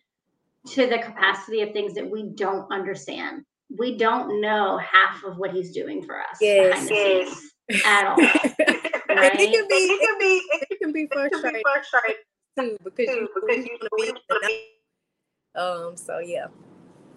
to 0.69 0.87
the 0.87 0.99
capacity 0.99 1.63
of 1.63 1.73
things 1.73 1.95
that 1.95 2.09
we 2.09 2.31
don't 2.35 2.73
understand. 2.73 3.45
We 3.77 3.97
don't 3.99 4.41
know 4.41 4.79
half 4.79 5.25
of 5.25 5.39
what 5.39 5.51
he's 5.51 5.73
doing 5.73 6.05
for 6.05 6.21
us 6.21 6.39
yes, 6.41 6.89
yes. 6.89 7.51
at 7.85 8.07
all. 8.07 8.17
It 9.19 9.33
can 9.33 9.69
be, 9.69 9.75
it 9.77 10.01
can 10.01 10.19
be, 10.19 10.43
it 10.71 10.79
can 10.81 10.93
be 10.93 11.09
frustrating, 11.11 12.17
too 12.59 12.77
because 12.85 13.15
you, 13.15 13.29
because 13.35 13.65
you 13.65 13.79
want 13.91 14.19
to 14.31 14.41
be. 14.47 15.61
Um. 15.61 15.97
So 15.97 16.19
yeah, 16.19 16.47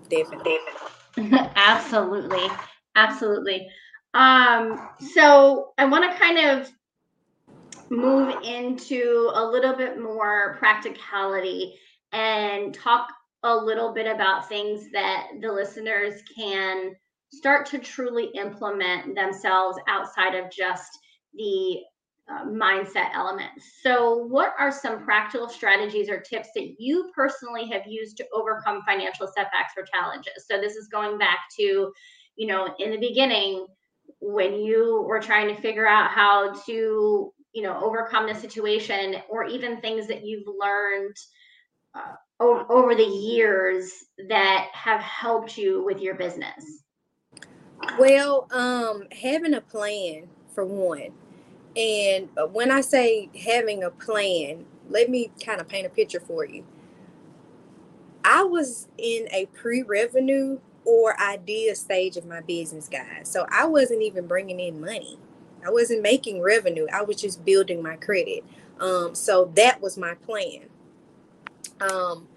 definitely. 0.10 0.58
absolutely, 1.56 2.48
absolutely. 2.96 3.68
Um. 4.14 4.90
So 5.14 5.74
I 5.78 5.86
want 5.86 6.12
to 6.12 6.18
kind 6.18 6.38
of 6.40 6.70
move 7.90 8.36
into 8.44 9.32
a 9.34 9.44
little 9.44 9.76
bit 9.76 10.00
more 10.00 10.56
practicality 10.60 11.76
and 12.12 12.74
talk 12.74 13.10
a 13.44 13.56
little 13.56 13.94
bit 13.94 14.08
about 14.08 14.48
things 14.48 14.90
that 14.92 15.28
the 15.42 15.52
listeners 15.52 16.22
can 16.36 16.96
start 17.32 17.66
to 17.68 17.80
truly 17.80 18.26
implement 18.36 19.16
themselves 19.16 19.78
outside 19.88 20.36
of 20.36 20.52
just 20.52 20.92
the 21.34 21.80
uh, 22.32 22.46
mindset 22.46 23.14
elements. 23.14 23.66
So, 23.82 24.26
what 24.28 24.54
are 24.60 24.72
some 24.72 25.04
practical 25.04 25.50
strategies 25.50 26.10
or 26.10 26.20
tips 26.20 26.50
that 26.56 26.76
you 26.78 27.12
personally 27.16 27.68
have 27.70 27.84
used 27.88 28.18
to 28.18 28.26
overcome 28.34 28.82
financial 28.88 29.28
setbacks 29.28 29.74
or 29.78 29.84
challenges? 29.94 30.46
So, 30.48 30.60
this 30.60 30.76
is 30.76 30.88
going 30.88 31.18
back 31.18 31.40
to, 31.58 31.92
you 32.36 32.48
know, 32.48 32.70
in 32.80 32.92
the 32.92 32.98
beginning 32.98 33.66
when 34.22 34.60
you 34.60 35.04
were 35.08 35.20
trying 35.20 35.54
to 35.54 35.62
figure 35.62 35.88
out 35.88 36.12
how 36.12 36.54
to 36.66 37.32
you 37.54 37.64
know 37.64 37.80
overcome 37.84 38.28
the 38.28 38.36
situation 38.36 39.16
or 39.30 39.46
even 39.46 39.82
things 39.82 40.08
that 40.08 40.26
you've 40.26 40.48
learned 40.60 41.16
uh, 41.96 42.16
over 42.40 42.96
the 42.96 43.04
years 43.04 43.92
that 44.30 44.68
have 44.74 45.02
helped 45.02 45.58
you 45.58 45.84
with 45.84 46.00
your 46.00 46.16
business 46.16 46.84
well 47.98 48.48
um 48.52 49.04
having 49.12 49.54
a 49.54 49.62
plan 49.62 50.28
for 50.54 50.66
one 50.66 51.12
and 51.76 52.30
uh, 52.38 52.46
when 52.48 52.72
i 52.72 52.82
say 52.82 53.30
having 53.46 53.84
a 53.84 53.90
plan 53.90 54.66
let 54.90 55.10
me 55.10 55.32
kind 55.44 55.62
of 55.62 55.68
paint 55.68 55.86
a 55.86 55.90
picture 55.90 56.20
for 56.20 56.46
you 56.46 56.66
i 58.24 58.44
was 58.44 58.88
in 58.98 59.28
a 59.32 59.46
pre-revenue 59.48 60.60
or 60.86 61.20
idea 61.22 61.76
stage 61.76 62.18
of 62.18 62.26
my 62.26 62.42
business 62.42 62.88
guys 62.88 63.30
so 63.30 63.46
i 63.52 63.66
wasn't 63.66 64.02
even 64.02 64.26
bringing 64.28 64.60
in 64.60 64.82
money 64.82 65.20
I 65.66 65.72
wasn't 65.72 66.02
making 66.02 66.42
revenue. 66.42 66.88
I 66.92 67.02
was 67.02 67.18
just 67.18 67.44
building 67.44 67.82
my 67.82 67.96
credit. 67.98 68.44
Um, 68.80 69.14
so 69.14 69.52
that 69.56 69.82
was 69.82 69.98
my 69.98 70.14
plan. 70.16 70.68
Um, 71.82 72.28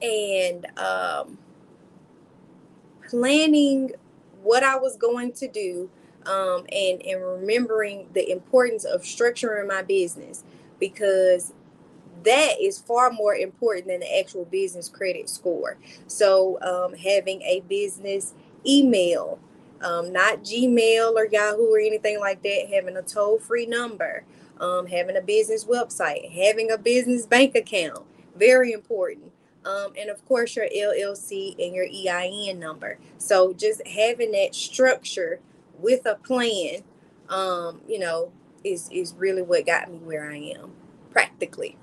and 0.00 0.66
um, 0.78 1.38
planning 3.08 3.92
what 4.42 4.62
I 4.62 4.76
was 4.76 4.96
going 4.96 5.32
to 5.32 5.48
do 5.48 5.90
um, 6.26 6.66
and, 6.72 7.02
and 7.02 7.24
remembering 7.24 8.08
the 8.12 8.30
importance 8.30 8.84
of 8.84 9.02
structuring 9.02 9.68
my 9.68 9.82
business 9.82 10.44
because 10.78 11.52
that 12.24 12.60
is 12.60 12.78
far 12.78 13.10
more 13.10 13.34
important 13.34 13.86
than 13.86 14.00
the 14.00 14.18
actual 14.18 14.44
business 14.44 14.88
credit 14.88 15.28
score. 15.28 15.78
So, 16.06 16.60
um, 16.60 16.94
having 16.94 17.42
a 17.42 17.60
business 17.68 18.34
email, 18.66 19.38
um, 19.80 20.12
not 20.12 20.42
Gmail 20.42 21.14
or 21.14 21.26
Yahoo 21.26 21.72
or 21.72 21.78
anything 21.78 22.18
like 22.18 22.42
that, 22.42 22.68
having 22.72 22.96
a 22.96 23.02
toll 23.02 23.38
free 23.38 23.66
number, 23.66 24.24
um, 24.58 24.86
having 24.86 25.16
a 25.16 25.20
business 25.20 25.64
website, 25.64 26.30
having 26.32 26.70
a 26.70 26.78
business 26.78 27.26
bank 27.26 27.54
account, 27.54 28.04
very 28.34 28.72
important. 28.72 29.32
Um, 29.64 29.92
and 29.98 30.10
of 30.10 30.24
course, 30.26 30.54
your 30.54 30.66
LLC 30.66 31.56
and 31.64 31.74
your 31.74 31.86
EIN 31.86 32.58
number. 32.58 32.98
So, 33.18 33.52
just 33.52 33.86
having 33.86 34.32
that 34.32 34.54
structure 34.54 35.40
with 35.80 36.06
a 36.06 36.16
plan, 36.16 36.82
um, 37.28 37.80
you 37.88 37.98
know, 37.98 38.32
is, 38.64 38.88
is 38.90 39.14
really 39.14 39.42
what 39.42 39.66
got 39.66 39.90
me 39.90 39.98
where 39.98 40.30
I 40.30 40.36
am 40.36 40.72
practically. 41.10 41.76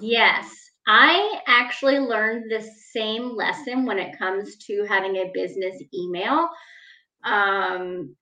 Yes, 0.00 0.48
I 0.86 1.40
actually 1.46 1.98
learned 1.98 2.50
the 2.50 2.66
same 2.92 3.36
lesson 3.36 3.86
when 3.86 3.98
it 3.98 4.18
comes 4.18 4.56
to 4.66 4.84
having 4.88 5.16
a 5.16 5.30
business 5.32 5.82
email. 5.94 6.48
Um, 7.24 8.16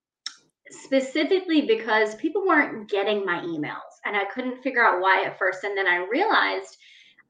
specifically 0.71 1.62
because 1.62 2.14
people 2.16 2.47
weren't 2.47 2.88
getting 2.90 3.25
my 3.25 3.40
emails 3.40 3.95
and 4.04 4.16
I 4.16 4.25
couldn't 4.26 4.62
figure 4.62 4.85
out 4.85 5.00
why 5.00 5.25
at 5.25 5.38
first. 5.38 5.64
And 5.64 5.76
then 5.76 5.87
I 5.87 6.07
realized 6.11 6.76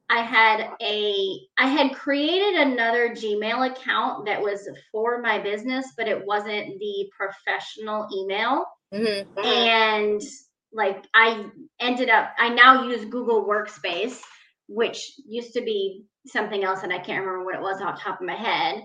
I 0.09 0.21
had 0.21 0.69
a 0.81 1.39
I 1.57 1.67
had 1.67 1.95
created 1.95 2.55
another 2.55 3.09
Gmail 3.09 3.71
account 3.71 4.25
that 4.25 4.41
was 4.41 4.69
for 4.91 5.21
my 5.21 5.39
business, 5.39 5.93
but 5.97 6.07
it 6.07 6.25
wasn't 6.25 6.79
the 6.79 7.09
professional 7.17 8.07
email. 8.15 8.65
Mm-hmm. 8.93 9.39
And 9.43 10.21
like 10.71 11.05
I 11.15 11.47
ended 11.79 12.09
up 12.09 12.31
I 12.37 12.49
now 12.49 12.83
use 12.83 13.05
Google 13.05 13.47
Workspace, 13.47 14.19
which 14.67 15.13
used 15.27 15.53
to 15.53 15.61
be 15.61 16.05
something 16.27 16.63
else 16.63 16.83
and 16.83 16.93
I 16.93 16.99
can't 16.99 17.25
remember 17.25 17.45
what 17.45 17.55
it 17.55 17.61
was 17.61 17.81
off 17.81 18.01
top 18.01 18.21
of 18.21 18.27
my 18.27 18.35
head. 18.35 18.83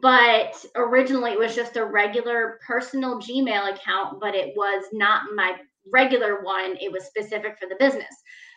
But 0.00 0.64
originally 0.74 1.32
it 1.32 1.38
was 1.38 1.54
just 1.54 1.76
a 1.76 1.84
regular 1.84 2.58
personal 2.66 3.20
Gmail 3.20 3.74
account, 3.74 4.20
but 4.20 4.34
it 4.34 4.54
was 4.56 4.84
not 4.92 5.22
my 5.36 5.56
regular 5.92 6.42
one. 6.42 6.76
It 6.80 6.90
was 6.90 7.04
specific 7.04 7.58
for 7.60 7.68
the 7.68 7.76
business. 7.78 8.14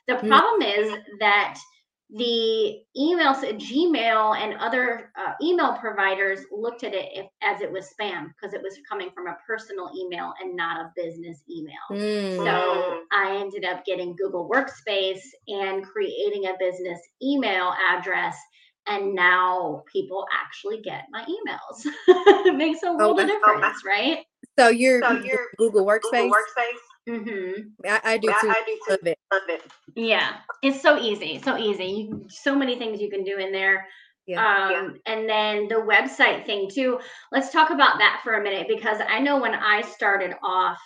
The 0.08 0.14
mm-hmm. 0.14 0.28
problem 0.28 0.62
mm-hmm. 0.62 0.96
is 0.96 1.00
that 1.20 1.60
the 2.12 2.82
emails 2.96 3.44
at 3.44 3.58
Gmail 3.58 4.38
and 4.38 4.54
other 4.60 5.12
uh, 5.20 5.32
email 5.42 5.74
providers 5.74 6.42
looked 6.52 6.84
at 6.84 6.94
it 6.94 7.10
if, 7.14 7.26
as 7.42 7.62
it 7.62 7.72
was 7.72 7.90
spam 8.00 8.28
because 8.28 8.54
it 8.54 8.62
was 8.62 8.78
coming 8.88 9.10
from 9.14 9.28
a 9.28 9.36
personal 9.46 9.90
email 9.98 10.34
and 10.42 10.56
not 10.56 10.80
a 10.80 10.92
business 10.96 11.42
email. 11.50 11.74
Mm. 11.92 12.38
So 12.38 13.00
I 13.12 13.38
ended 13.38 13.66
up 13.66 13.86
getting 13.86 14.16
Google 14.16 14.50
Workspace 14.50 15.22
and 15.48 15.84
creating 15.84 16.46
a 16.46 16.54
business 16.60 17.00
email 17.24 17.74
address. 17.90 18.38
And 18.88 19.16
now 19.16 19.84
people 19.92 20.28
actually 20.32 20.82
get 20.82 21.06
my 21.12 21.24
emails. 21.24 21.92
it 22.46 22.56
makes 22.56 22.84
a 22.84 22.94
world 22.94 23.20
oh, 23.20 23.24
of 23.24 23.28
difference, 23.28 23.82
right? 23.84 24.20
So 24.60 24.70
you're, 24.70 25.02
so 25.02 25.12
you're 25.24 25.48
Google 25.58 25.88
Workspace. 25.88 26.12
Google 26.12 26.30
Workspace 26.30 26.95
Mm-hmm. 27.08 27.88
I, 27.88 28.02
I, 28.04 28.18
do 28.18 28.28
too. 28.28 28.50
I, 28.50 28.52
I 28.52 28.64
do 28.66 28.80
too. 28.86 28.92
Love 28.92 29.08
it. 29.08 29.20
Love 29.32 29.44
it. 29.50 29.62
Yeah, 29.96 30.38
it's 30.64 30.82
so 30.82 31.00
easy, 31.00 31.40
so 31.44 31.58
easy. 31.58 31.86
You, 31.86 32.26
so 32.30 32.56
many 32.56 32.78
things 32.78 33.02
you 33.02 33.10
can 33.10 33.24
do 33.24 33.38
in 33.38 33.52
there. 33.52 33.86
Yeah, 34.26 34.40
um, 34.40 34.72
yeah. 34.72 35.14
And 35.14 35.30
then 35.30 35.68
the 35.68 35.76
website 35.76 36.46
thing 36.46 36.70
too. 36.74 37.00
Let's 37.32 37.52
talk 37.52 37.70
about 37.70 38.00
that 38.00 38.22
for 38.24 38.34
a 38.34 38.44
minute 38.44 38.68
because 38.68 38.98
I 39.08 39.20
know 39.20 39.40
when 39.40 39.54
I 39.54 39.82
started 39.82 40.36
off, 40.44 40.80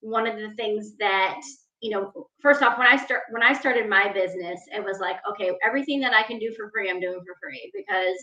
one 0.00 0.26
of 0.26 0.36
the 0.36 0.50
things 0.56 0.92
that 0.98 1.40
you 1.82 1.90
know, 1.90 2.28
first 2.40 2.62
off, 2.62 2.78
when 2.78 2.86
I 2.86 2.96
start 2.96 3.22
when 3.30 3.42
I 3.42 3.52
started 3.52 3.88
my 3.88 4.12
business, 4.12 4.60
it 4.72 4.84
was 4.84 5.00
like, 5.00 5.16
okay, 5.30 5.50
everything 5.66 6.00
that 6.00 6.14
I 6.14 6.22
can 6.22 6.38
do 6.38 6.54
for 6.56 6.70
free, 6.70 6.88
I'm 6.88 7.00
doing 7.00 7.20
for 7.26 7.34
free 7.42 7.72
because 7.74 8.16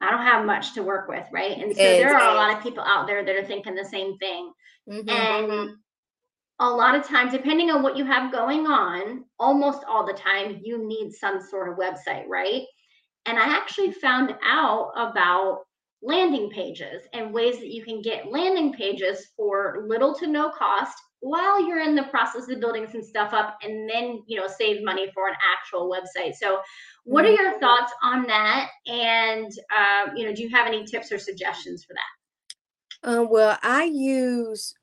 I 0.00 0.10
don't 0.10 0.22
have 0.22 0.46
much 0.46 0.72
to 0.74 0.82
work 0.82 1.08
with, 1.08 1.26
right? 1.32 1.58
And 1.58 1.74
so 1.74 1.82
there 1.82 2.16
are 2.16 2.30
a 2.30 2.34
lot 2.34 2.56
of 2.56 2.62
people 2.62 2.82
out 2.84 3.06
there 3.06 3.24
that 3.24 3.36
are 3.36 3.44
thinking 3.44 3.74
the 3.74 3.84
same 3.84 4.16
thing. 4.18 4.52
Mm-hmm. 4.88 5.08
And 5.10 5.76
a 6.60 6.68
lot 6.68 6.94
of 6.94 7.06
times, 7.06 7.32
depending 7.32 7.70
on 7.70 7.82
what 7.82 7.96
you 7.96 8.04
have 8.04 8.30
going 8.30 8.66
on, 8.66 9.24
almost 9.38 9.82
all 9.88 10.06
the 10.06 10.12
time, 10.12 10.60
you 10.62 10.86
need 10.86 11.12
some 11.12 11.40
sort 11.40 11.70
of 11.70 11.78
website, 11.78 12.26
right? 12.28 12.62
And 13.24 13.38
I 13.38 13.44
actually 13.44 13.92
found 13.92 14.34
out 14.44 14.92
about 14.94 15.62
landing 16.02 16.50
pages 16.50 17.02
and 17.14 17.32
ways 17.32 17.58
that 17.58 17.72
you 17.72 17.82
can 17.82 18.02
get 18.02 18.30
landing 18.30 18.72
pages 18.72 19.28
for 19.36 19.84
little 19.86 20.14
to 20.14 20.26
no 20.26 20.50
cost 20.50 20.96
while 21.20 21.66
you're 21.66 21.82
in 21.82 21.94
the 21.94 22.04
process 22.04 22.48
of 22.48 22.60
building 22.60 22.86
some 22.90 23.02
stuff 23.02 23.34
up 23.34 23.58
and 23.62 23.88
then 23.88 24.22
you 24.26 24.40
know 24.40 24.46
save 24.46 24.82
money 24.82 25.10
for 25.14 25.28
an 25.28 25.34
actual 25.54 25.90
website. 25.90 26.34
So 26.34 26.60
what 27.04 27.26
are 27.26 27.32
your 27.32 27.58
thoughts 27.60 27.92
on 28.02 28.26
that? 28.26 28.70
And 28.86 29.52
uh, 29.76 30.12
you 30.16 30.26
know 30.26 30.34
do 30.34 30.42
you 30.42 30.50
have 30.50 30.66
any 30.66 30.84
tips 30.84 31.12
or 31.12 31.18
suggestions 31.18 31.84
for 31.84 31.94
that? 31.94 33.08
Um, 33.08 33.30
well 33.30 33.58
i 33.62 33.84
use 33.84 34.74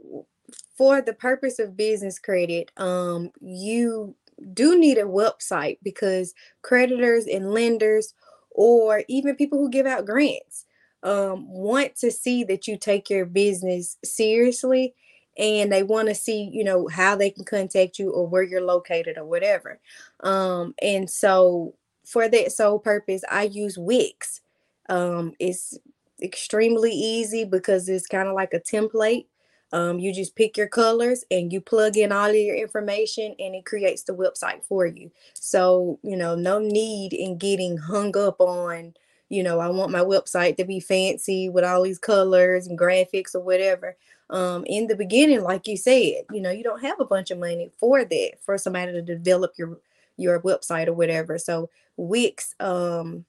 for 0.78 1.02
the 1.02 1.14
purpose 1.14 1.60
of 1.60 1.76
business 1.76 2.20
credit, 2.20 2.72
um, 2.78 3.32
you 3.42 4.16
do 4.54 4.80
need 4.80 4.98
a 4.98 5.04
website 5.04 5.80
because 5.82 6.34
creditors 6.62 7.26
and 7.26 7.52
lenders, 7.52 8.14
or 8.52 9.04
even 9.08 9.36
people 9.36 9.58
who 9.58 9.70
give 9.70 9.86
out 9.86 10.06
grants, 10.06 10.66
um, 11.04 11.48
want 11.50 11.96
to 11.96 12.12
see 12.12 12.44
that 12.44 12.68
you 12.68 12.78
take 12.78 13.10
your 13.10 13.26
business 13.26 13.98
seriously 14.04 14.94
and 15.38 15.72
they 15.72 15.84
want 15.84 16.08
to 16.08 16.16
see 16.16 16.50
you 16.52 16.64
know 16.64 16.88
how 16.88 17.16
they 17.16 17.30
can 17.30 17.44
contact 17.46 18.00
you 18.00 18.12
or 18.12 18.28
where 18.28 18.44
you're 18.44 18.62
located 18.62 19.18
or 19.18 19.26
whatever. 19.26 19.80
Um, 20.22 20.74
and 20.82 21.10
so 21.10 21.76
for 22.06 22.30
that 22.30 22.52
sole 22.54 22.80
purpose 22.80 23.22
i 23.30 23.44
use 23.44 23.78
wix. 23.78 24.42
Um, 24.90 25.34
it's 25.40 25.78
extremely 26.22 26.92
easy 26.92 27.44
because 27.44 27.90
it's 27.90 28.08
kind 28.08 28.28
of 28.28 28.34
like 28.34 28.54
a 28.54 28.60
template 28.60 29.26
um, 29.74 30.00
you 30.00 30.14
just 30.14 30.36
pick 30.36 30.56
your 30.56 30.68
colors 30.68 31.26
and 31.30 31.52
you 31.52 31.60
plug 31.60 31.98
in 31.98 32.12
all 32.12 32.30
of 32.30 32.36
your 32.36 32.56
information 32.56 33.36
and 33.38 33.54
it 33.54 33.66
creates 33.66 34.04
the 34.04 34.14
website 34.14 34.64
for 34.64 34.86
you. 34.86 35.12
So, 35.34 36.00
you 36.04 36.16
know, 36.16 36.36
no 36.36 36.60
need 36.60 37.14
in 37.14 37.38
getting 37.38 37.78
hung 37.78 38.18
up 38.18 38.40
on, 38.40 38.94
you 39.30 39.44
know, 39.44 39.60
I 39.60 39.68
want 39.70 39.92
my 39.92 40.00
website 40.00 40.56
to 40.58 40.66
be 40.66 40.80
fancy 40.80 41.50
with 41.50 41.66
all 41.66 41.84
these 41.84 42.00
colors 42.00 42.68
and 42.68 42.80
graphics 42.80 43.36
or 43.36 43.42
whatever. 43.42 43.98
Um, 44.30 44.64
in 44.66 44.88
the 44.88 44.96
beginning, 44.96 45.42
like 45.42 45.68
you 45.68 45.78
said, 45.78 46.26
you 46.32 46.42
know, 46.42 46.52
you 46.52 46.64
don't 46.64 46.84
have 46.84 47.00
a 47.00 47.06
bunch 47.06 47.32
of 47.32 47.40
money 47.40 47.72
for 47.78 48.06
that, 48.06 48.32
for 48.42 48.58
somebody 48.58 48.94
to 48.94 49.02
develop 49.02 49.54
your 49.58 49.80
your 50.18 50.42
website 50.42 50.88
or 50.88 50.94
whatever. 50.94 51.38
So 51.38 51.70
Wix 51.96 52.56
um 52.60 53.26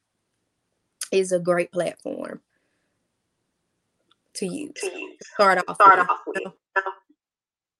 is 1.12 1.32
a 1.32 1.38
great 1.38 1.72
platform 1.72 2.40
to 4.38 4.46
use. 4.46 4.72
Start 5.34 5.58
off. 5.58 5.76
Start 5.76 5.98
with. 5.98 6.10
off 6.10 6.20
with. 6.26 6.52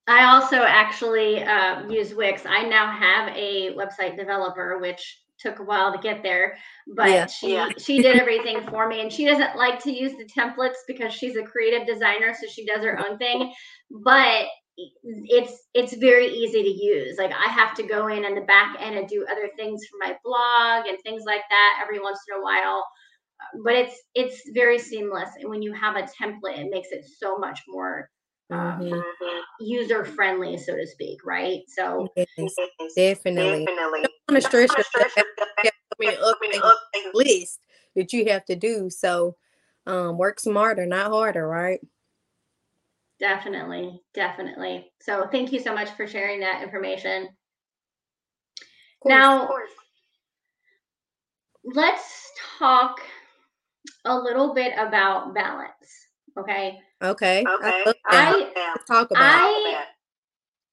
I 0.06 0.24
also 0.24 0.62
actually 0.62 1.42
uh, 1.42 1.86
use 1.88 2.14
Wix. 2.14 2.42
I 2.46 2.62
now 2.62 2.90
have 2.90 3.28
a 3.36 3.74
website 3.74 4.16
developer, 4.16 4.78
which 4.78 5.20
took 5.38 5.58
a 5.60 5.62
while 5.62 5.92
to 5.92 5.98
get 5.98 6.22
there, 6.22 6.56
but 6.96 7.10
yeah, 7.10 7.26
she 7.26 7.52
yeah. 7.52 7.68
she 7.78 8.02
did 8.02 8.16
everything 8.18 8.66
for 8.68 8.88
me. 8.88 9.02
And 9.02 9.12
she 9.12 9.24
doesn't 9.26 9.56
like 9.56 9.80
to 9.84 9.92
use 9.92 10.12
the 10.12 10.24
templates 10.24 10.76
because 10.86 11.12
she's 11.12 11.36
a 11.36 11.42
creative 11.42 11.86
designer, 11.86 12.34
so 12.34 12.46
she 12.48 12.64
does 12.64 12.82
her 12.82 12.98
own 13.06 13.18
thing. 13.18 13.52
But 13.90 14.46
it's 15.02 15.68
it's 15.74 15.94
very 15.96 16.26
easy 16.28 16.62
to 16.62 16.84
use. 16.84 17.18
Like 17.18 17.32
I 17.32 17.50
have 17.50 17.74
to 17.76 17.82
go 17.82 18.08
in 18.08 18.24
on 18.24 18.34
the 18.34 18.42
back 18.42 18.76
end 18.80 18.96
and 18.96 19.08
do 19.08 19.26
other 19.30 19.50
things 19.56 19.82
for 19.86 19.98
my 20.00 20.16
blog 20.24 20.86
and 20.86 20.98
things 21.02 21.24
like 21.26 21.42
that 21.50 21.80
every 21.82 22.00
once 22.00 22.20
in 22.30 22.38
a 22.38 22.42
while 22.42 22.84
but 23.62 23.74
it's 23.74 24.02
it's 24.14 24.50
very 24.52 24.78
seamless 24.78 25.30
and 25.38 25.48
when 25.48 25.62
you 25.62 25.72
have 25.72 25.96
a 25.96 26.02
template 26.02 26.58
it 26.58 26.70
makes 26.70 26.88
it 26.90 27.04
so 27.18 27.38
much 27.38 27.60
more 27.68 28.10
um, 28.50 28.80
mm-hmm. 28.80 29.00
user 29.60 30.04
friendly 30.04 30.56
so 30.56 30.74
to 30.74 30.86
speak 30.86 31.18
right? 31.24 31.60
So 31.68 32.08
yes, 32.16 32.26
definitely. 32.96 33.66
definitely. 33.66 34.04
Want 34.28 34.34
to 34.34 34.40
stress 34.40 34.70
list 37.14 37.60
that 37.94 38.12
you 38.12 38.26
have 38.30 38.44
to 38.46 38.56
do 38.56 38.88
so 38.90 39.36
um, 39.86 40.18
work 40.18 40.40
smarter 40.40 40.86
not 40.86 41.10
harder 41.10 41.46
right? 41.46 41.80
Definitely 43.20 44.00
definitely. 44.14 44.90
So 45.00 45.28
thank 45.30 45.52
you 45.52 45.60
so 45.60 45.74
much 45.74 45.90
for 45.90 46.06
sharing 46.06 46.40
that 46.40 46.62
information. 46.62 47.28
Course, 49.00 49.10
now 49.10 49.48
let's 51.64 52.32
talk 52.58 53.00
a 54.08 54.18
little 54.18 54.54
bit 54.54 54.72
about 54.78 55.34
balance. 55.34 56.08
Okay. 56.38 56.78
Okay. 57.02 57.44
Okay. 57.46 57.84
I, 58.06 58.52
I 58.56 58.76
talk 58.86 59.10
about 59.10 59.22
I 59.22 59.84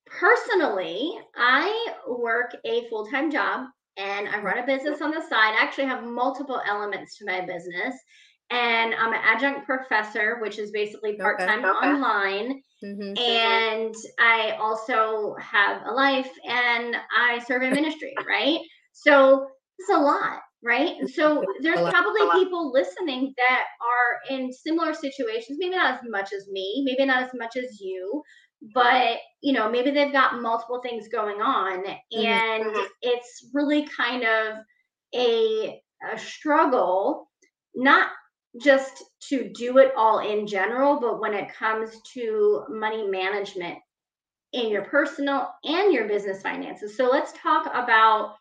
personally, 0.05 1.19
I 1.35 1.93
work 2.07 2.55
a 2.65 2.87
full 2.89 3.05
time 3.07 3.31
job. 3.31 3.67
and 3.97 4.27
I 4.27 4.41
run 4.41 4.57
a 4.57 4.65
business 4.65 5.01
on 5.01 5.11
the 5.11 5.21
side. 5.21 5.55
I 5.55 5.57
actually 5.59 5.85
have 5.85 6.03
multiple 6.03 6.61
elements 6.67 7.17
to 7.17 7.25
my 7.25 7.41
business. 7.41 7.95
And 8.51 8.93
I'm 8.93 9.13
an 9.13 9.21
adjunct 9.23 9.65
professor, 9.65 10.37
which 10.41 10.59
is 10.59 10.71
basically 10.71 11.17
part 11.17 11.39
time 11.39 11.63
okay. 11.65 11.69
online. 11.69 12.61
Mhm. 12.83 13.17
And 13.17 13.95
I 14.19 14.51
also 14.59 15.35
have 15.39 15.81
a 15.87 15.91
life 15.91 16.29
and 16.45 16.95
I 17.17 17.39
serve 17.39 17.63
in 17.63 17.71
ministry, 17.73 18.13
right? 18.27 18.59
So 18.91 19.47
it's 19.79 19.89
a 19.89 19.97
lot, 19.97 20.41
right? 20.65 20.95
So 21.07 21.45
there's 21.61 21.81
probably 21.89 22.31
people 22.31 22.71
listening 22.73 23.33
that 23.37 23.65
are 23.81 24.35
in 24.37 24.51
similar 24.51 24.93
situations, 24.93 25.59
maybe 25.59 25.75
not 25.75 25.95
as 25.95 26.01
much 26.09 26.33
as 26.33 26.47
me, 26.49 26.83
maybe 26.85 27.05
not 27.05 27.23
as 27.23 27.31
much 27.35 27.55
as 27.57 27.79
you, 27.79 28.23
but 28.73 29.19
you 29.41 29.53
know, 29.53 29.69
maybe 29.69 29.91
they've 29.91 30.11
got 30.13 30.41
multiple 30.41 30.81
things 30.81 31.07
going 31.09 31.41
on 31.41 31.85
and 31.87 32.75
Mhm. 32.75 32.87
it's 33.01 33.49
really 33.53 33.87
kind 33.87 34.23
of 34.23 34.57
a, 35.15 35.81
a 36.13 36.17
struggle, 36.17 37.29
not 37.75 38.11
just 38.61 39.03
to 39.29 39.51
do 39.53 39.77
it 39.79 39.93
all 39.97 40.19
in 40.19 40.47
general, 40.47 40.99
but 40.99 41.19
when 41.21 41.33
it 41.33 41.53
comes 41.53 42.01
to 42.13 42.63
money 42.69 43.07
management 43.07 43.77
in 44.53 44.69
your 44.69 44.85
personal 44.85 45.49
and 45.63 45.93
your 45.93 46.07
business 46.07 46.41
finances. 46.41 46.95
So 46.97 47.09
let's 47.09 47.33
talk 47.33 47.67
about 47.67 48.35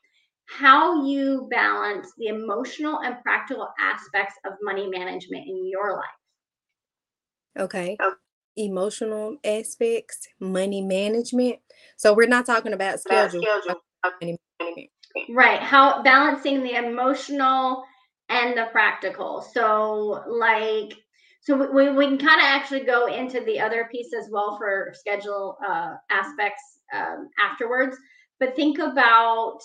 how 0.47 1.05
you 1.05 1.49
balance 1.51 2.13
the 2.19 2.27
emotional 2.27 3.01
and 3.01 3.17
practical 3.23 3.69
aspects 3.81 4.35
of 4.45 4.53
money 4.63 4.89
management 4.89 5.47
in 5.47 5.69
your 5.69 5.93
life. 5.93 7.65
Okay. 7.65 7.97
Okay. 8.01 8.17
Emotional 8.57 9.37
aspects, 9.45 10.29
money 10.39 10.81
management. 10.81 11.57
So 11.97 12.15
we're 12.15 12.29
not 12.29 12.47
talking 12.47 12.73
about 12.73 13.01
schedule. 13.01 13.43
schedule. 13.43 13.81
money 14.21 14.39
management. 14.61 14.91
Right. 15.31 15.61
How 15.61 16.03
balancing 16.03 16.63
the 16.63 16.75
emotional 16.75 17.85
and 18.29 18.57
the 18.57 18.67
practical. 18.73 19.43
So 19.43 20.23
like 20.29 20.95
so 21.43 21.71
we, 21.73 21.91
we 21.91 22.07
can 22.07 22.19
kind 22.19 22.41
of 22.41 22.47
actually 22.47 22.85
go 22.85 23.07
into 23.07 23.41
the 23.41 23.61
other 23.61 23.87
piece 23.93 24.15
as 24.19 24.31
well 24.31 24.57
for 24.57 24.93
schedule 24.95 25.59
uh, 25.67 25.95
aspects 26.11 26.63
um, 26.95 27.29
afterwards. 27.39 27.97
But 28.41 28.57
think 28.57 28.79
about 28.79 29.59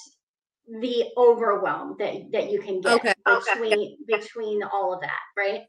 the 0.69 1.05
overwhelm 1.17 1.95
that 1.99 2.31
that 2.31 2.51
you 2.51 2.61
can 2.61 2.81
get 2.81 2.93
Okay. 2.95 3.13
Okay. 3.27 3.53
between 3.53 3.97
between 4.07 4.63
all 4.63 4.93
of 4.93 5.01
that, 5.01 5.19
right? 5.37 5.63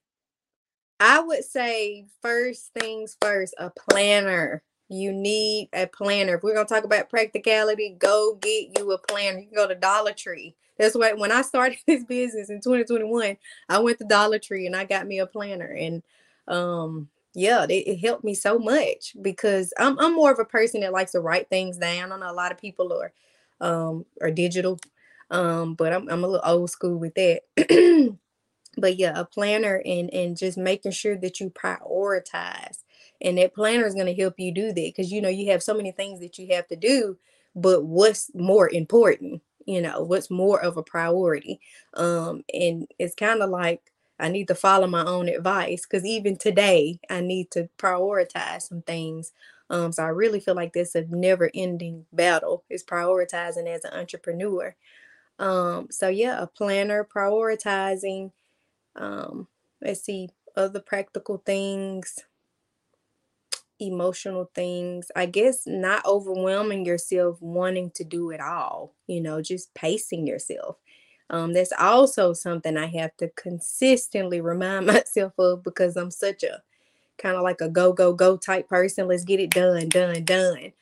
I 0.99 1.21
would 1.21 1.45
say 1.45 2.07
first 2.21 2.73
things 2.79 3.17
first, 3.21 3.55
a 3.59 3.71
planner. 3.71 4.63
You 4.89 5.13
need 5.13 5.71
a 5.73 5.87
planner. 5.87 6.35
If 6.35 6.43
we're 6.43 6.55
gonna 6.55 6.69
talk 6.69 6.85
about 6.85 7.09
practicality, 7.09 7.97
go 7.99 8.35
get 8.41 8.79
you 8.79 8.93
a 8.93 8.99
planner. 8.99 9.39
You 9.39 9.47
can 9.47 9.57
go 9.57 9.69
to 9.69 9.75
Dollar 9.75 10.13
Tree. 10.13 10.55
That's 10.79 10.97
why 10.97 11.13
when 11.13 11.33
I 11.33 11.43
started 11.43 11.79
this 11.87 12.05
business 12.05 12.51
in 12.51 12.61
2021, 12.61 13.37
I 13.69 13.79
went 13.79 13.99
to 13.99 14.05
Dollar 14.05 14.39
Tree 14.39 14.67
and 14.67 14.77
I 14.77 14.85
got 14.85 15.07
me 15.07 15.21
a 15.21 15.27
planner. 15.27 15.73
And 15.79 16.03
um, 16.49 17.09
yeah, 17.35 17.65
it, 17.65 17.73
it 17.73 17.97
helped 17.99 18.25
me 18.25 18.35
so 18.35 18.59
much 18.59 19.15
because 19.23 19.73
I'm 19.79 19.99
I'm 19.99 20.15
more 20.15 20.33
of 20.33 20.39
a 20.39 20.45
person 20.45 20.81
that 20.81 20.93
likes 20.93 21.13
to 21.13 21.21
write 21.21 21.49
things 21.49 21.79
down. 21.79 22.13
I 22.13 22.19
know 22.19 22.31
a 22.31 22.35
lot 22.35 22.53
of 22.53 22.59
people 22.59 22.93
are 22.93 23.13
um 23.61 24.07
are 24.21 24.31
digital. 24.31 24.79
Um, 25.31 25.75
but 25.75 25.93
I'm 25.93 26.09
I'm 26.09 26.25
a 26.25 26.29
little 26.29 26.47
old 26.51 26.71
school 26.71 26.97
with 26.99 27.15
that. 27.15 27.43
but 28.77 28.97
yeah 28.97 29.13
a 29.19 29.25
planner 29.25 29.83
and 29.85 30.13
and 30.13 30.37
just 30.37 30.57
making 30.57 30.93
sure 30.93 31.17
that 31.17 31.41
you 31.41 31.51
prioritize 31.51 32.79
and 33.21 33.37
that 33.39 33.55
planner 33.55 33.87
is 33.87 33.95
going 33.95 34.07
to 34.07 34.15
help 34.21 34.35
you 34.39 34.53
do 34.53 34.69
that 34.69 34.75
because 34.75 35.11
you 35.13 35.21
know 35.21 35.29
you 35.29 35.51
have 35.51 35.63
so 35.63 35.75
many 35.75 35.93
things 35.93 36.21
that 36.21 36.39
you 36.39 36.47
have 36.55 36.67
to 36.69 36.77
do 36.77 37.17
but 37.55 37.85
what's 37.85 38.31
more 38.35 38.69
important 38.71 39.43
you 39.67 39.83
know 39.83 40.03
what's 40.03 40.31
more 40.31 40.61
of 40.63 40.77
a 40.77 40.83
priority 40.83 41.61
um 41.95 42.43
and 42.55 42.87
it's 42.99 43.15
kind 43.15 43.43
of 43.43 43.51
like 43.51 43.81
i 44.19 44.29
need 44.29 44.47
to 44.49 44.55
follow 44.55 44.87
my 44.87 45.05
own 45.05 45.29
advice 45.29 45.83
because 45.85 46.07
even 46.07 46.37
today 46.37 46.99
i 47.11 47.21
need 47.21 47.51
to 47.51 47.69
prioritize 47.79 48.63
some 48.69 48.83
things 48.83 49.33
um 49.71 49.93
so 49.93 50.03
i 50.05 50.09
really 50.09 50.41
feel 50.41 50.55
like 50.55 50.73
this 50.75 50.95
a 50.95 51.03
never 51.11 51.51
ending 51.55 52.07
battle 52.13 52.65
is 52.71 52.85
prioritizing 52.85 53.67
as 53.69 53.85
an 53.85 53.93
entrepreneur. 53.95 54.75
Um 55.39 55.89
so 55.91 56.09
yeah 56.09 56.43
a 56.43 56.47
planner 56.47 57.05
prioritizing 57.05 58.33
um 58.97 59.49
let's 59.83 60.03
see 60.03 60.31
other 60.57 60.81
practical 60.81 61.43
things 61.47 62.19
emotional 63.81 64.51
things 64.55 65.11
i 65.17 65.25
guess 65.25 65.63
not 65.67 66.05
overwhelming 66.05 66.85
yourself 66.85 67.39
wanting 67.41 67.91
to 67.93 68.05
do 68.05 68.31
it 68.31 68.41
all 68.41 68.95
you 69.07 69.21
know 69.23 69.41
just 69.41 69.73
pacing 69.75 70.27
yourself. 70.27 70.77
Um 71.31 71.55
that's 71.55 71.73
also 71.79 72.33
something 72.35 72.77
i 72.77 72.87
have 72.87 73.17
to 73.19 73.31
consistently 73.37 74.41
remind 74.53 74.87
myself 74.87 75.33
of 75.39 75.63
because 75.65 75.97
i'm 75.97 76.11
such 76.11 76.43
a 76.43 76.63
kind 77.21 77.37
of 77.37 77.43
like 77.43 77.61
a 77.61 77.69
go 77.69 77.93
go 77.93 78.13
go 78.13 78.37
type 78.37 78.69
person 78.69 79.09
let's 79.09 79.25
get 79.25 79.41
it 79.41 79.51
done 79.51 79.89
done 79.89 80.25
done 80.25 80.73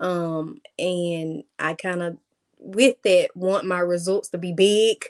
um 0.00 0.60
and 0.78 1.42
i 1.58 1.74
kind 1.74 2.02
of 2.02 2.16
with 2.58 3.00
that 3.02 3.28
want 3.36 3.64
my 3.64 3.78
results 3.78 4.28
to 4.28 4.38
be 4.38 4.52
big 4.52 5.04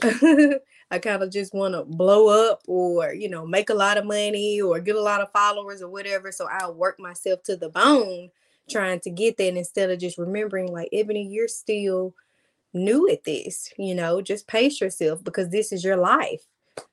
I 0.90 0.98
kind 0.98 1.22
of 1.22 1.30
just 1.30 1.54
want 1.54 1.74
to 1.74 1.84
blow 1.84 2.50
up 2.50 2.62
or, 2.66 3.12
you 3.12 3.28
know, 3.28 3.46
make 3.46 3.70
a 3.70 3.74
lot 3.74 3.98
of 3.98 4.04
money 4.04 4.60
or 4.60 4.78
get 4.80 4.96
a 4.96 5.02
lot 5.02 5.20
of 5.20 5.32
followers 5.32 5.82
or 5.82 5.88
whatever. 5.88 6.30
So 6.30 6.46
I'll 6.50 6.74
work 6.74 7.00
myself 7.00 7.42
to 7.44 7.56
the 7.56 7.68
bone 7.68 8.30
trying 8.70 9.00
to 9.00 9.10
get 9.10 9.36
that 9.38 9.56
instead 9.56 9.90
of 9.90 9.98
just 9.98 10.18
remembering, 10.18 10.72
like, 10.72 10.88
Eboni, 10.92 11.26
you're 11.28 11.48
still 11.48 12.14
new 12.72 13.08
at 13.10 13.24
this, 13.24 13.72
you 13.76 13.94
know, 13.94 14.20
just 14.20 14.46
pace 14.46 14.80
yourself 14.80 15.22
because 15.24 15.50
this 15.50 15.72
is 15.72 15.84
your 15.84 15.96
life. 15.96 16.42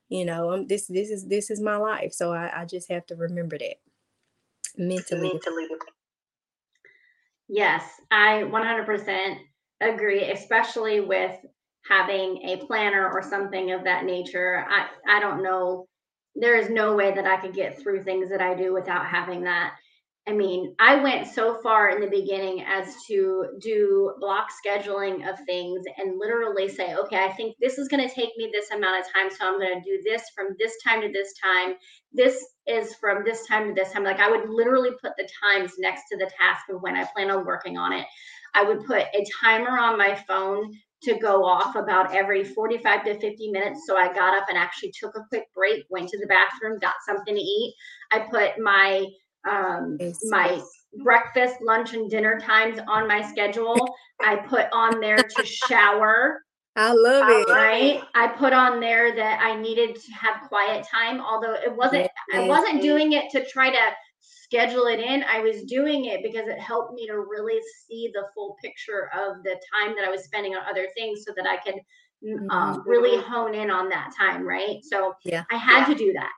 You 0.08 0.24
know, 0.24 0.52
um, 0.52 0.66
this 0.66 0.86
this 0.86 1.10
is 1.10 1.26
this 1.26 1.50
is 1.50 1.60
my 1.60 1.76
life. 1.76 2.12
So 2.12 2.32
I, 2.32 2.62
I 2.62 2.64
just 2.64 2.90
have 2.90 3.06
to 3.06 3.16
remember 3.16 3.58
that 3.58 3.76
mentally. 4.76 5.32
Mentally. 5.32 5.68
Yes, 7.48 7.84
I 8.10 8.44
100% 8.44 9.36
agree, 9.80 10.30
especially 10.30 11.00
with 11.00 11.36
having 11.88 12.48
a 12.48 12.56
planner 12.66 13.10
or 13.10 13.22
something 13.22 13.72
of 13.72 13.84
that 13.84 14.04
nature. 14.04 14.64
I 14.68 14.86
I 15.08 15.20
don't 15.20 15.42
know. 15.42 15.86
There 16.34 16.56
is 16.56 16.70
no 16.70 16.94
way 16.94 17.12
that 17.12 17.26
I 17.26 17.36
could 17.38 17.54
get 17.54 17.78
through 17.78 18.04
things 18.04 18.30
that 18.30 18.40
I 18.40 18.54
do 18.54 18.72
without 18.72 19.06
having 19.06 19.42
that. 19.44 19.74
I 20.28 20.32
mean, 20.32 20.76
I 20.78 21.02
went 21.02 21.26
so 21.26 21.60
far 21.62 21.90
in 21.90 22.00
the 22.00 22.06
beginning 22.06 22.62
as 22.62 22.94
to 23.08 23.46
do 23.60 24.14
block 24.20 24.50
scheduling 24.64 25.28
of 25.28 25.36
things 25.46 25.82
and 25.98 26.16
literally 26.16 26.68
say, 26.68 26.94
okay, 26.94 27.24
I 27.24 27.32
think 27.32 27.56
this 27.60 27.76
is 27.76 27.88
going 27.88 28.08
to 28.08 28.14
take 28.14 28.30
me 28.36 28.48
this 28.52 28.70
amount 28.70 29.00
of 29.00 29.12
time. 29.12 29.30
So 29.30 29.48
I'm 29.48 29.58
going 29.58 29.82
to 29.82 29.84
do 29.84 30.00
this 30.04 30.22
from 30.36 30.54
this 30.60 30.74
time 30.86 31.00
to 31.00 31.10
this 31.12 31.34
time. 31.42 31.74
This 32.12 32.40
is 32.68 32.94
from 33.00 33.24
this 33.24 33.48
time 33.48 33.66
to 33.66 33.74
this 33.74 33.92
time. 33.92 34.04
Like 34.04 34.20
I 34.20 34.30
would 34.30 34.48
literally 34.48 34.90
put 35.02 35.12
the 35.16 35.28
times 35.42 35.72
next 35.78 36.02
to 36.12 36.16
the 36.16 36.30
task 36.38 36.66
of 36.70 36.80
when 36.82 36.94
I 36.94 37.04
plan 37.12 37.32
on 37.32 37.44
working 37.44 37.76
on 37.76 37.92
it. 37.92 38.06
I 38.54 38.62
would 38.62 38.84
put 38.84 39.02
a 39.02 39.26
timer 39.42 39.76
on 39.76 39.98
my 39.98 40.14
phone 40.14 40.70
to 41.02 41.18
go 41.18 41.44
off 41.44 41.74
about 41.74 42.14
every 42.14 42.44
45 42.44 43.04
to 43.06 43.18
50 43.18 43.50
minutes. 43.50 43.82
So 43.88 43.96
I 43.96 44.12
got 44.12 44.36
up 44.36 44.44
and 44.48 44.56
actually 44.56 44.92
took 44.92 45.16
a 45.16 45.24
quick 45.28 45.46
break, 45.52 45.84
went 45.90 46.08
to 46.10 46.18
the 46.18 46.28
bathroom, 46.28 46.78
got 46.78 46.94
something 47.04 47.34
to 47.34 47.40
eat. 47.40 47.74
I 48.12 48.20
put 48.20 48.60
my 48.60 49.06
um 49.48 49.98
my 50.24 50.60
breakfast, 51.02 51.56
lunch, 51.62 51.94
and 51.94 52.10
dinner 52.10 52.38
times 52.40 52.78
on 52.86 53.08
my 53.08 53.22
schedule. 53.22 53.94
I 54.22 54.36
put 54.36 54.66
on 54.72 55.00
there 55.00 55.26
to 55.36 55.44
shower, 55.44 56.42
I 56.76 56.92
love 56.92 57.28
it. 57.28 57.48
right? 57.48 58.02
I 58.14 58.28
put 58.28 58.52
on 58.52 58.80
there 58.80 59.14
that 59.14 59.40
I 59.42 59.60
needed 59.60 59.96
to 59.96 60.12
have 60.12 60.48
quiet 60.48 60.86
time, 60.90 61.20
although 61.20 61.54
it 61.54 61.74
wasn't 61.74 62.08
I 62.34 62.40
wasn't 62.40 62.82
doing 62.82 63.12
it 63.12 63.30
to 63.32 63.44
try 63.46 63.70
to 63.70 63.78
schedule 64.20 64.86
it 64.86 65.00
in. 65.00 65.24
I 65.24 65.40
was 65.40 65.64
doing 65.64 66.06
it 66.06 66.22
because 66.22 66.48
it 66.48 66.58
helped 66.58 66.94
me 66.94 67.06
to 67.06 67.18
really 67.18 67.60
see 67.86 68.10
the 68.12 68.24
full 68.34 68.56
picture 68.62 69.10
of 69.14 69.42
the 69.44 69.60
time 69.74 69.94
that 69.96 70.04
I 70.06 70.10
was 70.10 70.24
spending 70.24 70.54
on 70.54 70.62
other 70.68 70.88
things 70.96 71.24
so 71.26 71.32
that 71.36 71.46
I 71.46 71.56
could 71.58 71.80
mm, 72.24 72.50
um, 72.50 72.82
really 72.86 73.20
hone 73.22 73.54
in 73.54 73.70
on 73.70 73.88
that 73.88 74.12
time, 74.16 74.46
right? 74.46 74.78
So 74.82 75.14
Yeah. 75.24 75.44
I 75.50 75.56
had 75.56 75.80
Yeah. 75.80 75.86
to 75.86 75.94
do 75.94 76.12
that. 76.14 76.32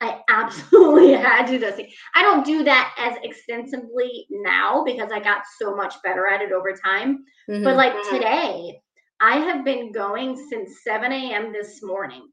I 0.00 0.20
absolutely 0.28 1.12
had 1.12 1.46
to 1.46 1.52
do 1.52 1.58
this. 1.58 1.80
I 2.14 2.22
don't 2.22 2.44
do 2.44 2.64
that 2.64 2.94
as 2.98 3.16
extensively 3.22 4.26
now 4.30 4.82
because 4.84 5.10
I 5.12 5.20
got 5.20 5.42
so 5.60 5.74
much 5.76 5.94
better 6.02 6.26
at 6.26 6.40
it 6.40 6.52
over 6.52 6.72
time. 6.72 7.24
But 7.46 7.74
Mhm. 7.74 7.76
like 7.76 7.94
Mhm. 7.94 8.10
today, 8.10 8.82
I 9.20 9.36
have 9.38 9.64
been 9.64 9.92
going 9.92 10.36
since 10.48 10.82
7 10.82 11.12
a.m. 11.12 11.52
this 11.52 11.82
morning. 11.82 12.28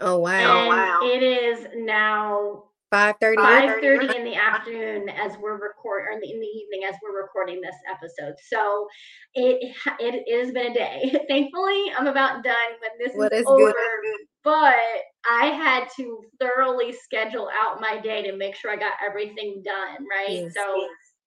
Oh 0.00 0.18
wow. 0.18 0.30
And 0.60 0.68
wow. 0.68 1.00
it 1.02 1.22
is 1.22 1.66
now 1.76 2.64
5:30. 2.90 3.36
five 3.36 3.70
Five 3.70 3.80
thirty 3.82 4.06
thirty. 4.08 4.18
in 4.18 4.24
the 4.24 4.34
afternoon 4.34 5.08
as 5.08 5.36
we're 5.38 5.54
record 5.60 6.06
or 6.06 6.10
in 6.12 6.20
the, 6.20 6.30
in 6.30 6.40
the 6.40 6.46
evening 6.46 6.84
as 6.88 6.96
we're 7.02 7.20
recording 7.20 7.60
this 7.60 7.76
episode. 7.90 8.34
So 8.48 8.88
it 9.34 9.74
it, 10.00 10.24
it 10.26 10.44
has 10.44 10.52
been 10.52 10.72
a 10.72 10.74
day. 10.74 11.24
Thankfully, 11.28 11.92
I'm 11.96 12.06
about 12.06 12.42
done 12.42 12.72
when 12.80 12.90
this 12.98 13.14
Well, 13.16 13.28
is 13.32 13.44
over. 13.46 13.72
good. 13.72 14.26
But 14.44 14.76
I 15.28 15.46
had 15.46 15.88
to 15.96 16.20
thoroughly 16.38 16.92
schedule 16.92 17.48
out 17.58 17.80
my 17.80 17.98
day 17.98 18.22
to 18.22 18.36
make 18.36 18.54
sure 18.54 18.70
I 18.70 18.76
got 18.76 18.92
everything 19.04 19.62
done. 19.64 20.06
Right. 20.08 20.42
Yes. 20.42 20.54
So 20.54 20.86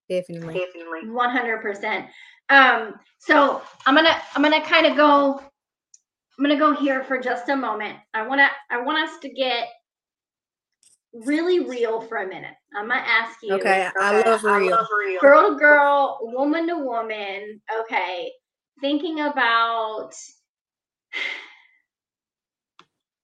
Definitely. 0.10 0.54
Definitely. 0.54 1.10
100%. 1.10 2.08
Um, 2.50 2.94
so 3.18 3.62
I'm 3.86 3.96
gonna 3.96 4.22
I'm 4.36 4.42
gonna 4.42 4.64
kind 4.64 4.86
of 4.86 4.96
go 4.96 5.42
I'm 6.38 6.44
gonna 6.44 6.58
go 6.58 6.74
here 6.74 7.04
for 7.04 7.20
just 7.20 7.50
a 7.50 7.56
moment. 7.56 7.98
I 8.14 8.26
wanna 8.26 8.48
I 8.72 8.82
want 8.82 9.10
us 9.10 9.20
to 9.20 9.30
get 9.30 9.68
really 11.14 11.68
real 11.68 12.00
for 12.02 12.18
a 12.18 12.28
minute. 12.28 12.54
I'm 12.76 12.88
gonna 12.88 13.02
ask 13.02 13.40
you. 13.42 13.56
Okay, 13.56 13.90
I 14.00 14.22
love 14.22 14.44
real. 14.44 14.54
I 14.54 14.78
love 14.78 14.88
real. 14.98 15.20
girl 15.20 15.50
to 15.50 15.56
girl, 15.60 16.20
woman 16.22 16.68
to 16.68 16.78
woman. 16.78 17.60
Okay, 17.82 18.32
thinking 18.80 19.20
about 19.22 20.14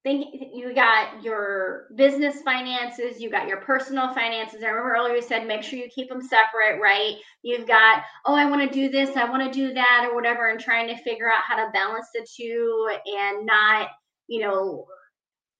think 0.03 0.35
you 0.53 0.73
got 0.75 1.23
your 1.23 1.87
business 1.95 2.41
finances, 2.41 3.21
you 3.21 3.29
got 3.29 3.47
your 3.47 3.61
personal 3.61 4.13
finances. 4.13 4.61
I 4.61 4.67
remember 4.67 4.95
earlier 4.95 5.15
you 5.15 5.21
said 5.21 5.47
make 5.47 5.63
sure 5.63 5.79
you 5.79 5.87
keep 5.93 6.09
them 6.09 6.21
separate, 6.21 6.81
right? 6.81 7.15
You've 7.41 7.67
got, 7.67 8.03
oh, 8.25 8.35
I 8.35 8.49
want 8.49 8.69
to 8.69 8.73
do 8.73 8.89
this, 8.89 9.15
I 9.15 9.29
want 9.29 9.43
to 9.43 9.51
do 9.51 9.73
that, 9.73 10.07
or 10.09 10.15
whatever, 10.15 10.49
and 10.49 10.59
trying 10.59 10.87
to 10.89 11.01
figure 11.03 11.31
out 11.31 11.43
how 11.47 11.55
to 11.55 11.71
balance 11.71 12.07
the 12.13 12.27
two 12.35 12.89
and 13.05 13.45
not, 13.45 13.89
you 14.27 14.41
know, 14.41 14.85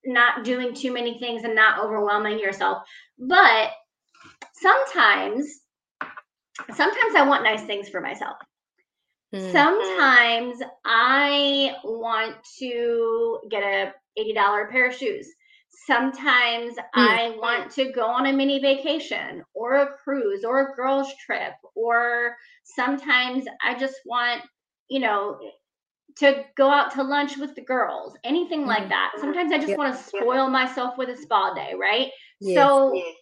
not 0.06 0.44
doing 0.44 0.74
too 0.74 0.94
many 0.94 1.18
things 1.20 1.44
and 1.44 1.56
not 1.56 1.80
overwhelming 1.80 2.38
yourself. 2.38 2.84
But 3.18 3.72
sometimes, 4.56 5.62
sometimes 6.76 7.16
I 7.16 7.26
want 7.26 7.44
nice 7.44 7.64
things 7.64 7.88
for 7.88 8.02
myself. 8.02 8.36
Hmm. 9.34 9.52
Sometimes 9.52 10.62
I 10.86 11.76
want 11.84 12.36
to 12.60 13.40
get 13.50 13.64
a 13.64 13.94
$80 14.17 14.69
pair 14.71 14.88
of 14.89 14.95
shoes. 14.95 15.30
Sometimes 15.88 16.76
I 16.93 17.36
want 17.38 17.71
to 17.71 17.91
go 17.91 18.06
on 18.06 18.28
a 18.28 18.34
mini 18.34 18.60
vacation 18.60 19.43
or 19.54 19.76
a 19.78 19.93
cruise 19.97 20.43
or 20.43 20.62
a 20.62 20.76
girls 20.76 21.12
trip 21.26 21.54
or 21.76 22.36
sometimes 22.63 23.45
I 23.63 23.78
just 23.78 23.95
want, 24.06 24.43
you 24.89 24.99
know, 24.99 25.39
to 26.17 26.45
go 26.56 26.69
out 26.69 26.91
to 26.93 27.04
lunch 27.04 27.38
with 27.38 27.56
the 27.56 27.62
girls, 27.63 28.15
anything 28.23 28.65
like 28.65 28.84
Mhm. 28.84 28.89
that. 28.89 29.13
Sometimes 29.19 29.52
I 29.52 29.58
just 29.58 29.69
Yep. 29.69 29.78
want 29.78 29.95
to 29.95 30.04
spoil 30.04 30.47
myself 30.49 30.97
with 30.97 31.10
a 31.10 31.17
spa 31.17 31.54
day, 31.54 31.73
right? 31.80 32.12
Yes. 32.39 32.54
So 32.56 32.93
Yes. 32.93 33.15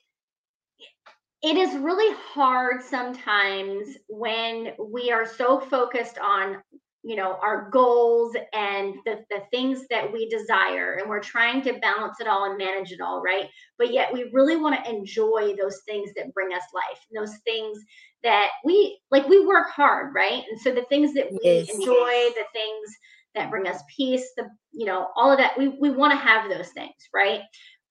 it 1.41 1.57
is 1.57 1.75
really 1.77 2.15
hard 2.17 2.83
sometimes 2.83 3.97
when 4.07 4.73
we 4.79 5.11
are 5.11 5.25
so 5.25 5.59
focused 5.59 6.19
on 6.19 6.61
you 7.03 7.15
know 7.15 7.37
our 7.41 7.69
goals 7.71 8.35
and 8.53 8.95
the, 9.05 9.23
the 9.29 9.41
things 9.51 9.85
that 9.89 10.11
we 10.11 10.29
desire 10.29 10.95
and 10.95 11.09
we're 11.09 11.19
trying 11.19 11.61
to 11.63 11.79
balance 11.79 12.19
it 12.19 12.27
all 12.27 12.45
and 12.45 12.57
manage 12.57 12.91
it 12.91 13.01
all 13.01 13.21
right? 13.21 13.47
But 13.77 13.91
yet 13.93 14.13
we 14.13 14.29
really 14.33 14.57
want 14.57 14.83
to 14.83 14.89
enjoy 14.91 15.55
those 15.59 15.79
things 15.87 16.11
that 16.15 16.33
bring 16.33 16.53
us 16.53 16.63
life 16.73 16.99
those 17.13 17.37
things 17.45 17.79
that 18.23 18.49
we 18.63 18.99
like 19.09 19.27
we 19.27 19.45
work 19.45 19.69
hard 19.69 20.13
right? 20.13 20.43
And 20.49 20.59
so 20.59 20.71
the 20.73 20.85
things 20.89 21.13
that 21.13 21.31
we 21.31 21.39
Yes. 21.43 21.69
enjoy 21.73 22.29
the 22.35 22.45
things 22.53 22.89
that 23.35 23.49
bring 23.49 23.67
us 23.67 23.81
peace 23.95 24.27
the 24.37 24.47
you 24.71 24.85
know 24.85 25.07
all 25.15 25.31
of 25.31 25.37
that 25.37 25.57
we, 25.57 25.69
we 25.69 25.89
want 25.89 26.11
to 26.11 26.17
have 26.17 26.49
those 26.49 26.69
things 26.69 26.93
right? 27.13 27.41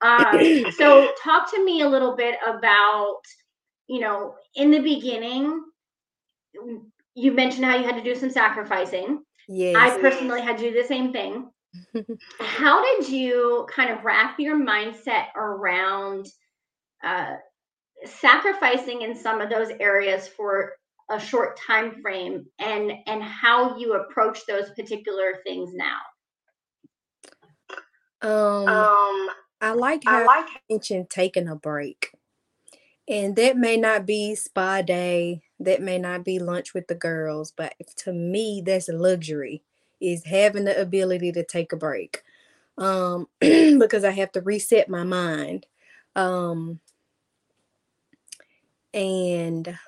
Um, 0.03 0.71
so 0.71 1.13
talk 1.23 1.51
to 1.53 1.65
me 1.65 1.83
a 1.83 1.89
little 1.89 2.15
bit 2.17 2.37
about 2.47 3.21
you 3.89 4.01
know 4.01 4.35
in 4.55 4.71
the 4.71 4.81
beginning 4.81 5.65
you 7.15 7.33
mentioned 7.33 7.65
how 7.65 7.77
you 7.77 7.85
had 7.85 7.97
to 7.97 8.03
do 8.03 8.15
some 8.15 8.31
sacrificing 8.31 9.23
yes. 9.49 9.77
i 9.79 9.99
personally 10.01 10.41
had 10.41 10.59
to 10.59 10.71
do 10.71 10.83
the 10.83 10.87
same 10.87 11.13
thing 11.13 11.51
how 12.41 12.83
did 12.83 13.09
you 13.09 13.67
kind 13.75 13.91
of 13.91 14.05
wrap 14.05 14.39
your 14.39 14.59
mindset 14.59 15.27
around 15.37 16.27
uh, 17.05 17.35
sacrificing 18.05 19.03
in 19.03 19.15
some 19.15 19.41
of 19.41 19.51
those 19.51 19.71
areas 19.79 20.27
for 20.29 20.73
a 21.11 21.21
short 21.21 21.59
time 21.67 22.01
frame 22.01 22.45
and 22.59 22.93
and 23.07 23.23
how 23.23 23.77
you 23.77 23.95
approach 23.95 24.47
those 24.47 24.71
particular 24.71 25.39
things 25.45 25.73
now 25.75 25.99
um, 28.23 28.69
Um, 28.69 29.29
I 29.61 29.73
like 29.73 30.03
how 30.05 30.23
I 30.23 30.25
like 30.25 30.47
you 30.49 30.77
mentioned 30.77 31.11
taking 31.11 31.49
a 31.49 31.57
break. 31.57 32.13
And 33.09 33.35
that 33.37 33.57
may 33.57 33.77
not 33.77 34.07
be 34.07 34.35
spa 34.35 34.83
day, 34.83 35.43
that 35.61 35.83
may 35.83 35.99
not 35.99 36.25
be 36.25 36.39
lunch 36.39 36.75
with 36.75 36.89
the 36.89 36.95
girls, 36.95 37.53
but 37.55 37.75
to 37.99 38.13
me, 38.13 38.63
that's 38.65 38.89
a 38.89 38.93
luxury 38.93 39.63
is 40.01 40.25
having 40.25 40.65
the 40.65 40.81
ability 40.81 41.31
to 41.33 41.45
take 41.45 41.73
a 41.73 41.77
break. 41.77 42.23
Um, 42.79 43.29
because 43.41 44.05
I 44.05 44.11
have 44.11 44.33
to 44.33 44.41
reset 44.41 44.89
my 44.89 45.05
mind. 45.05 45.67
Um, 46.17 46.81
and 48.95 49.79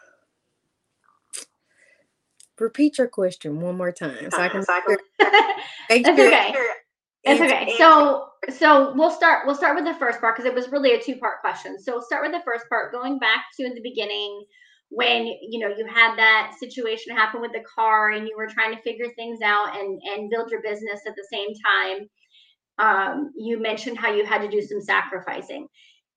repeat 2.61 2.99
your 2.99 3.09
question 3.09 3.61
one 3.61 3.77
more 3.77 3.91
time 3.91 4.31
so 4.31 4.41
I 4.41 4.49
can 4.49 4.63
so 4.65 4.73
I 4.73 4.81
can 4.81 4.97
make 4.97 5.01
That's 6.05 6.21
okay. 6.21 6.55
It's 7.25 7.41
okay. 7.41 7.75
So 7.79 8.29
so 8.51 8.93
we'll 8.95 9.11
start 9.11 9.47
we'll 9.47 9.57
start 9.57 9.75
with 9.75 9.85
the 9.85 9.95
first 9.95 10.21
part 10.21 10.37
because 10.37 10.49
it 10.49 10.55
was 10.55 10.71
really 10.71 10.93
a 10.93 11.03
two 11.03 11.17
part 11.17 11.41
question. 11.41 11.81
So 11.81 11.93
we'll 11.93 12.03
start 12.03 12.23
with 12.23 12.33
the 12.33 12.43
first 12.45 12.69
part, 12.69 12.93
going 12.93 13.19
back 13.19 13.47
to 13.57 13.65
in 13.65 13.75
the 13.75 13.81
beginning 13.81 14.45
when 14.95 15.27
you 15.27 15.59
know 15.59 15.75
you 15.75 15.87
had 15.87 16.17
that 16.17 16.53
situation 16.61 17.17
happen 17.17 17.41
with 17.41 17.53
the 17.53 17.65
car 17.75 18.11
and 18.11 18.29
you 18.29 18.37
were 18.37 18.47
trying 18.47 18.75
to 18.75 18.83
figure 18.83 19.07
things 19.17 19.41
out 19.43 19.75
and 19.79 20.01
and 20.05 20.31
build 20.31 20.51
your 20.51 20.63
business 20.63 21.01
at 21.07 21.15
the 21.17 21.27
same 21.33 21.49
time. 21.65 22.09
Um, 22.79 23.33
you 23.37 23.61
mentioned 23.61 23.97
how 23.99 24.13
you 24.13 24.25
had 24.27 24.43
to 24.43 24.49
do 24.49 24.61
some 24.61 24.81
sacrificing. 24.83 25.67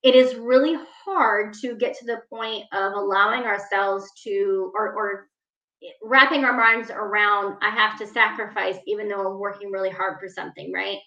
It 0.03 0.13
is 0.15 0.35
really 0.35 0.77
hard 1.05 1.53
to 1.61 1.75
get 1.75 1.97
to 1.99 2.05
the 2.05 2.21
point 2.29 2.65
of 2.73 2.93
allowing 2.93 3.43
ourselves 3.43 4.05
to 4.23 4.71
or 4.75 4.93
or 4.93 5.27
wrapping 6.03 6.43
our 6.43 6.55
minds 6.55 6.89
around 6.89 7.57
I 7.61 7.69
have 7.69 7.97
to 7.99 8.07
sacrifice 8.07 8.77
even 8.87 9.07
though 9.07 9.31
I'm 9.31 9.39
working 9.39 9.71
really 9.71 9.89
hard 9.89 10.19
for 10.19 10.27
something, 10.27 10.71
right? 10.73 10.97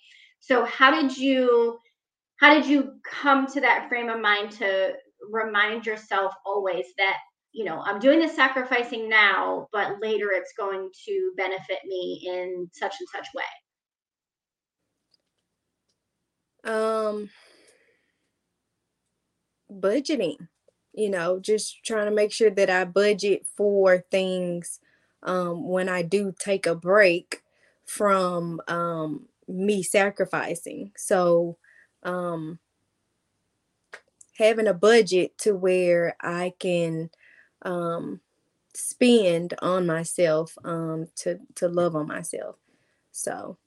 So 0.41 0.65
how 0.65 0.91
did 0.91 1.17
you 1.17 1.79
how 2.39 2.55
did 2.55 2.67
you 2.67 2.95
come 3.05 3.47
to 3.49 3.61
that 3.61 3.89
frame 3.89 4.09
of 4.09 4.21
mind 4.21 4.53
to 4.53 4.95
remind 5.31 5.85
yourself 5.85 6.33
always 6.47 6.87
that 6.97 7.17
you 7.59 7.65
know 7.65 7.83
I'm 7.85 7.99
doing 7.99 8.21
the 8.21 8.29
sacrificing 8.29 9.09
now, 9.09 9.69
but 9.73 10.01
later 10.01 10.29
it's 10.33 10.53
going 10.57 10.91
to 11.07 11.33
benefit 11.37 11.79
me 11.87 12.25
in 12.27 12.71
such 12.73 12.95
and 13.01 13.09
such 13.09 13.27
way? 13.35 13.45
um 16.65 17.31
budgeting 19.73 20.37
you 20.95 21.09
know 21.11 21.39
just 21.39 21.85
trying 21.85 22.07
to 22.07 22.11
make 22.15 22.33
sure 22.33 22.51
that 22.51 22.71
i 22.71 22.85
budget 22.85 23.47
for 23.57 24.05
things 24.11 24.81
um 25.23 25.69
when 25.69 25.89
i 25.89 26.03
do 26.03 26.35
take 26.39 26.67
a 26.67 26.75
break 26.75 27.43
from 27.85 28.61
um 28.69 29.27
me 29.47 29.83
sacrificing 29.83 30.91
so 30.97 31.57
um 32.03 32.59
having 34.37 34.67
a 34.67 34.75
budget 34.75 35.37
to 35.39 35.55
where 35.55 36.17
i 36.21 36.53
can 36.59 37.11
um 37.63 38.21
spend 38.75 39.55
on 39.61 39.87
myself 39.87 40.57
um 40.65 41.07
to 41.17 41.39
to 41.55 41.69
love 41.69 41.97
on 41.97 42.07
myself 42.07 42.57
so 43.13 43.59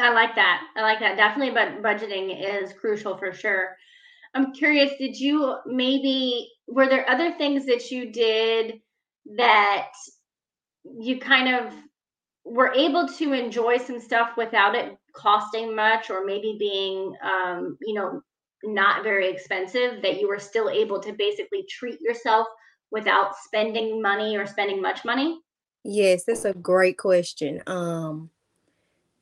I 0.00 0.10
like 0.10 0.34
that. 0.34 0.62
I 0.76 0.82
like 0.82 1.00
that. 1.00 1.16
Definitely, 1.16 1.54
but 1.54 1.82
budgeting 1.82 2.62
is 2.62 2.72
crucial 2.72 3.16
for 3.16 3.32
sure. 3.32 3.76
I'm 4.34 4.52
curious, 4.52 4.92
did 4.98 5.18
you 5.18 5.56
maybe 5.66 6.50
were 6.66 6.88
there 6.88 7.08
other 7.08 7.32
things 7.32 7.64
that 7.66 7.90
you 7.90 8.12
did 8.12 8.80
that 9.36 9.92
you 10.98 11.18
kind 11.18 11.48
of 11.48 11.72
were 12.44 12.72
able 12.74 13.08
to 13.08 13.32
enjoy 13.32 13.78
some 13.78 13.98
stuff 13.98 14.36
without 14.36 14.74
it 14.74 14.96
costing 15.14 15.74
much 15.74 16.10
or 16.10 16.24
maybe 16.24 16.56
being 16.58 17.14
um, 17.22 17.78
you 17.80 17.94
know, 17.94 18.20
not 18.66 19.02
very 19.02 19.28
expensive 19.28 20.02
that 20.02 20.20
you 20.20 20.28
were 20.28 20.38
still 20.38 20.68
able 20.68 21.00
to 21.00 21.12
basically 21.12 21.64
treat 21.68 22.00
yourself 22.00 22.46
without 22.90 23.36
spending 23.36 24.00
money 24.00 24.36
or 24.36 24.46
spending 24.46 24.80
much 24.80 25.04
money? 25.04 25.40
Yes, 25.84 26.24
that's 26.24 26.44
a 26.44 26.52
great 26.52 26.98
question. 26.98 27.62
Um, 27.66 28.30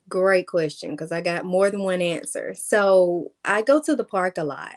great 0.08 0.46
question 0.46 0.90
because 0.90 1.12
I 1.12 1.20
got 1.20 1.44
more 1.44 1.70
than 1.70 1.82
one 1.82 2.02
answer. 2.02 2.54
So 2.54 3.32
I 3.44 3.62
go 3.62 3.80
to 3.82 3.96
the 3.96 4.04
park 4.04 4.38
a 4.38 4.44
lot 4.44 4.76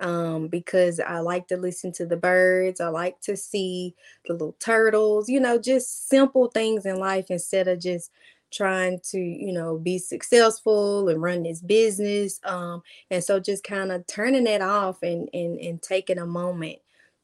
um, 0.00 0.48
because 0.48 1.00
I 1.00 1.18
like 1.20 1.48
to 1.48 1.56
listen 1.56 1.92
to 1.92 2.06
the 2.06 2.16
birds. 2.16 2.80
I 2.80 2.88
like 2.88 3.20
to 3.22 3.36
see 3.36 3.94
the 4.26 4.34
little 4.34 4.56
turtles, 4.60 5.28
you 5.28 5.40
know, 5.40 5.58
just 5.58 6.08
simple 6.08 6.48
things 6.48 6.86
in 6.86 6.96
life 6.96 7.26
instead 7.30 7.68
of 7.68 7.80
just 7.80 8.10
trying 8.50 9.00
to, 9.10 9.18
you 9.18 9.52
know, 9.52 9.78
be 9.78 9.98
successful 9.98 11.08
and 11.08 11.22
run 11.22 11.42
this 11.42 11.60
business. 11.60 12.40
Um, 12.44 12.82
and 13.10 13.22
so 13.22 13.40
just 13.40 13.64
kind 13.64 13.92
of 13.92 14.06
turning 14.06 14.46
it 14.46 14.62
off 14.62 15.02
and, 15.02 15.28
and, 15.32 15.58
and 15.58 15.82
taking 15.82 16.18
a 16.18 16.26
moment 16.26 16.78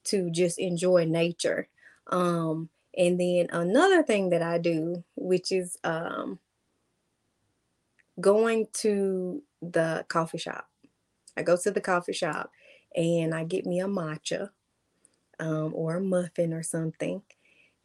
to 0.05 0.31
just 0.31 0.59
enjoy 0.59 1.05
nature. 1.05 1.69
Um, 2.09 2.69
and 2.97 3.19
then 3.19 3.49
another 3.51 4.03
thing 4.03 4.31
that 4.31 4.43
I 4.43 4.59
do, 4.59 5.03
which 5.17 5.51
is 5.51 5.79
um, 5.83 6.39
going 8.21 8.69
to 8.75 9.43
the 9.63 10.05
coffee 10.09 10.39
shop. 10.39 10.69
I 11.37 11.43
go 11.43 11.57
to 11.57 11.71
the 11.71 11.81
coffee 11.81 12.13
shop 12.13 12.51
and 12.95 13.35
I 13.35 13.45
get 13.45 13.67
me 13.67 13.81
a 13.81 13.87
matcha 13.87 14.51
um, 15.41 15.73
or 15.75 15.97
a 15.97 16.01
muffin 16.01 16.53
or 16.53 16.63
something. 16.63 17.23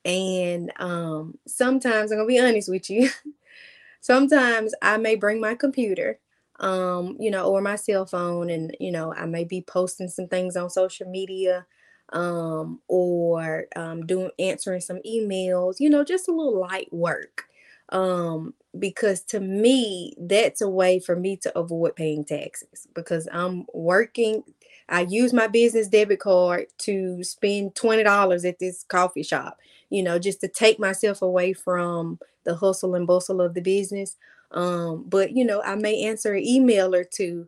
And 0.09 0.71
um, 0.79 1.37
sometimes 1.47 2.11
I'm 2.11 2.17
gonna 2.19 2.27
be 2.27 2.39
honest 2.39 2.69
with 2.69 2.89
you. 2.89 3.09
sometimes 4.01 4.73
I 4.81 4.97
may 4.97 5.15
bring 5.15 5.41
my 5.41 5.55
computer, 5.55 6.19
um, 6.59 7.17
you 7.19 7.31
know, 7.31 7.47
or 7.51 7.61
my 7.61 7.75
cell 7.75 8.05
phone, 8.05 8.49
and 8.49 8.75
you 8.79 8.91
know, 8.91 9.13
I 9.13 9.25
may 9.25 9.43
be 9.43 9.61
posting 9.61 10.09
some 10.09 10.27
things 10.27 10.55
on 10.57 10.69
social 10.69 11.09
media, 11.09 11.65
um, 12.13 12.81
or 12.87 13.65
um, 13.75 14.05
doing 14.05 14.31
answering 14.39 14.81
some 14.81 14.99
emails, 15.07 15.79
you 15.79 15.89
know, 15.89 16.03
just 16.03 16.27
a 16.27 16.31
little 16.33 16.59
light 16.59 16.91
work. 16.93 17.45
Um, 17.91 18.53
because 18.77 19.21
to 19.25 19.39
me, 19.39 20.13
that's 20.19 20.61
a 20.61 20.69
way 20.69 20.99
for 20.99 21.15
me 21.15 21.37
to 21.37 21.57
avoid 21.57 21.95
paying 21.95 22.23
taxes 22.23 22.87
because 22.93 23.27
I'm 23.31 23.65
working. 23.73 24.43
I 24.87 25.01
use 25.01 25.33
my 25.33 25.47
business 25.47 25.87
debit 25.87 26.19
card 26.19 26.67
to 26.79 27.23
spend 27.23 27.75
$20 27.75 28.45
at 28.45 28.59
this 28.59 28.83
coffee 28.83 29.23
shop, 29.23 29.57
you 29.89 30.03
know, 30.03 30.19
just 30.19 30.41
to 30.41 30.47
take 30.47 30.79
myself 30.79 31.21
away 31.21 31.53
from 31.53 32.19
the 32.43 32.55
hustle 32.55 32.95
and 32.95 33.07
bustle 33.07 33.41
of 33.41 33.53
the 33.53 33.61
business. 33.61 34.17
Um, 34.51 35.05
but 35.07 35.31
you 35.31 35.45
know, 35.45 35.61
I 35.61 35.75
may 35.75 36.03
answer 36.03 36.33
an 36.33 36.43
email 36.43 36.95
or 36.95 37.03
two. 37.03 37.47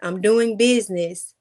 I'm 0.00 0.20
doing 0.20 0.56
business 0.56 1.34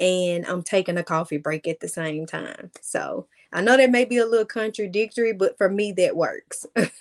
and 0.00 0.46
I'm 0.46 0.62
taking 0.62 0.98
a 0.98 1.04
coffee 1.04 1.38
break 1.38 1.66
at 1.66 1.80
the 1.80 1.88
same 1.88 2.26
time. 2.26 2.70
So 2.80 3.26
I 3.52 3.60
know 3.60 3.76
that 3.76 3.90
may 3.90 4.04
be 4.04 4.18
a 4.18 4.26
little 4.26 4.46
contradictory, 4.46 5.32
but 5.32 5.56
for 5.56 5.68
me, 5.68 5.92
that 5.92 6.16
works. 6.16 6.66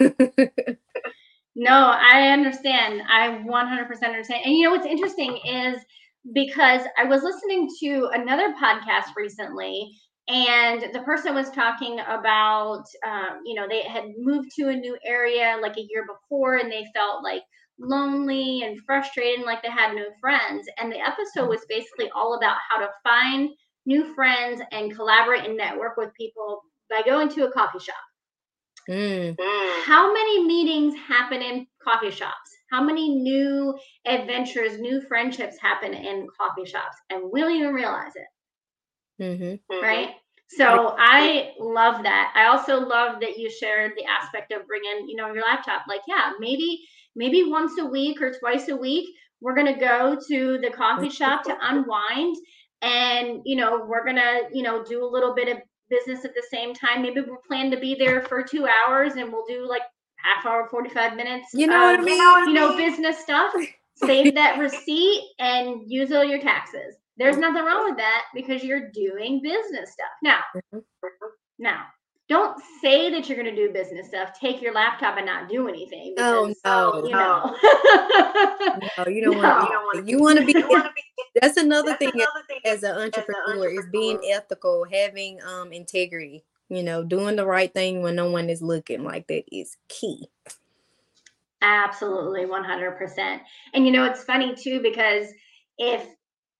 no, 1.55 1.69
I 1.69 2.29
understand. 2.29 3.01
I 3.09 3.43
100% 3.45 4.03
understand. 4.03 4.45
And 4.45 4.55
you 4.55 4.63
know 4.63 4.71
what's 4.71 4.85
interesting 4.85 5.39
is 5.45 5.81
because 6.33 6.81
I 6.97 7.05
was 7.05 7.23
listening 7.23 7.69
to 7.79 8.09
another 8.13 8.53
podcast 8.53 9.15
recently 9.15 9.97
and 10.27 10.93
the 10.93 11.01
person 11.01 11.33
was 11.33 11.49
talking 11.49 11.99
about 11.99 12.83
um, 13.05 13.41
you 13.45 13.55
know 13.55 13.67
they 13.67 13.81
had 13.83 14.05
moved 14.17 14.49
to 14.57 14.69
a 14.69 14.75
new 14.75 14.97
area 15.05 15.57
like 15.61 15.77
a 15.77 15.87
year 15.89 16.05
before 16.05 16.57
and 16.57 16.71
they 16.71 16.85
felt 16.95 17.23
like 17.23 17.43
lonely 17.79 18.61
and 18.63 18.79
frustrated 18.85 19.39
and 19.39 19.45
like 19.45 19.61
they 19.61 19.69
had 19.69 19.95
no 19.95 20.05
friends. 20.19 20.67
And 20.77 20.91
the 20.91 20.99
episode 20.99 21.49
was 21.49 21.65
basically 21.67 22.09
all 22.15 22.35
about 22.35 22.57
how 22.69 22.79
to 22.79 22.89
find 23.03 23.49
new 23.85 24.13
friends 24.13 24.61
and 24.71 24.95
collaborate 24.95 25.45
and 25.45 25.57
network 25.57 25.97
with 25.97 26.13
people 26.13 26.61
by 26.89 27.01
going 27.03 27.29
to 27.29 27.47
a 27.47 27.51
coffee 27.51 27.79
shop. 27.79 27.95
Mm. 28.89 29.35
how 29.85 30.11
many 30.11 30.43
meetings 30.43 30.95
happen 31.07 31.41
in 31.41 31.67
coffee 31.83 32.09
shops? 32.09 32.33
How 32.71 32.81
many 32.81 33.09
new 33.09 33.77
adventures 34.07 34.79
new 34.79 35.01
friendships 35.07 35.57
happen 35.61 35.93
in 35.93 36.27
coffee 36.35 36.67
shops? 36.67 36.97
And 37.11 37.29
we 37.31 37.41
don't 37.41 37.51
even 37.51 37.73
realize 37.73 38.15
it 38.15 38.25
Mm-hmm. 39.21 39.43
mm-hmm. 39.43 39.83
Right. 39.83 40.09
So 40.57 40.95
I 40.99 41.53
love 41.59 42.03
that. 42.03 42.33
I 42.35 42.47
also 42.47 42.79
love 42.79 43.21
that 43.21 43.37
you 43.37 43.49
shared 43.49 43.93
the 43.95 44.03
aspect 44.03 44.51
of 44.51 44.67
bringing, 44.67 45.07
you 45.07 45.15
know, 45.15 45.33
your 45.33 45.43
laptop. 45.43 45.83
Like, 45.87 46.01
yeah, 46.07 46.31
maybe 46.39 46.81
maybe 47.15 47.43
once 47.43 47.73
a 47.79 47.85
week 47.85 48.21
or 48.21 48.33
twice 48.37 48.67
a 48.67 48.75
week, 48.75 49.07
we're 49.39 49.55
gonna 49.55 49.79
go 49.79 50.17
to 50.27 50.57
the 50.61 50.69
coffee 50.69 51.09
shop 51.09 51.43
to 51.45 51.57
unwind, 51.61 52.35
and 52.81 53.41
you 53.45 53.55
know, 53.55 53.85
we're 53.87 54.05
gonna, 54.05 54.41
you 54.51 54.63
know, 54.63 54.83
do 54.83 55.05
a 55.05 55.07
little 55.07 55.33
bit 55.33 55.47
of 55.47 55.61
business 55.89 56.25
at 56.25 56.33
the 56.35 56.43
same 56.51 56.73
time. 56.73 57.01
Maybe 57.01 57.21
we'll 57.21 57.37
plan 57.47 57.71
to 57.71 57.77
be 57.77 57.95
there 57.95 58.21
for 58.23 58.43
two 58.43 58.67
hours, 58.67 59.13
and 59.13 59.31
we'll 59.31 59.45
do 59.47 59.65
like 59.67 59.83
half 60.17 60.45
hour, 60.45 60.67
forty 60.69 60.89
five 60.89 61.15
minutes. 61.15 61.47
You 61.53 61.67
know 61.67 61.93
of, 61.93 61.99
what 61.99 61.99
I 62.01 62.43
mean? 62.43 62.47
You 62.49 62.53
know, 62.53 62.75
business 62.75 63.19
stuff. 63.19 63.53
Save 63.95 64.33
that 64.33 64.57
receipt 64.57 65.21
and 65.37 65.83
use 65.85 66.11
all 66.11 66.23
your 66.23 66.41
taxes. 66.41 66.95
There's 67.17 67.37
nothing 67.37 67.63
wrong 67.63 67.85
with 67.85 67.97
that 67.97 68.25
because 68.33 68.63
you're 68.63 68.89
doing 68.91 69.41
business 69.41 69.91
stuff. 69.91 70.09
Now, 70.23 70.39
mm-hmm. 70.55 70.79
now, 71.59 71.85
don't 72.31 72.57
say 72.81 73.09
that 73.11 73.27
you're 73.27 73.37
going 73.37 73.53
to 73.53 73.67
do 73.67 73.73
business 73.73 74.07
stuff. 74.07 74.39
Take 74.39 74.61
your 74.61 74.73
laptop 74.73 75.17
and 75.17 75.25
not 75.25 75.49
do 75.49 75.67
anything. 75.67 76.15
Oh, 76.17 76.47
because, 76.47 76.61
oh 76.63 77.01
no, 77.03 77.07
you 77.07 77.11
know. 77.11 77.57
no, 78.97 79.11
you 79.11 79.21
don't 79.25 79.41
no. 79.41 79.41
want. 79.41 80.07
You 80.07 80.19
want 80.19 80.39
to 80.39 80.45
be. 80.45 80.53
That's 81.41 81.57
another 81.57 81.89
that's 81.89 81.99
thing 81.99 82.11
another 82.13 82.43
as, 82.65 82.77
as, 82.77 82.83
an 82.83 82.91
entrepreneur, 82.91 83.41
as 83.41 83.51
an 83.51 83.57
entrepreneur 83.57 83.79
is 83.79 83.85
being 83.91 84.19
ethical, 84.31 84.85
having 84.89 85.39
um 85.41 85.73
integrity. 85.73 86.43
You 86.69 86.83
know, 86.83 87.03
doing 87.03 87.35
the 87.35 87.45
right 87.45 87.73
thing 87.73 88.01
when 88.01 88.15
no 88.15 88.31
one 88.31 88.49
is 88.49 88.61
looking. 88.61 89.03
Like 89.03 89.27
that 89.27 89.43
is 89.51 89.75
key. 89.89 90.29
Absolutely, 91.61 92.45
one 92.45 92.63
hundred 92.63 92.97
percent. 92.97 93.41
And 93.73 93.85
you 93.85 93.91
know, 93.91 94.05
it's 94.05 94.23
funny 94.23 94.55
too 94.55 94.81
because 94.81 95.27
if 95.77 96.07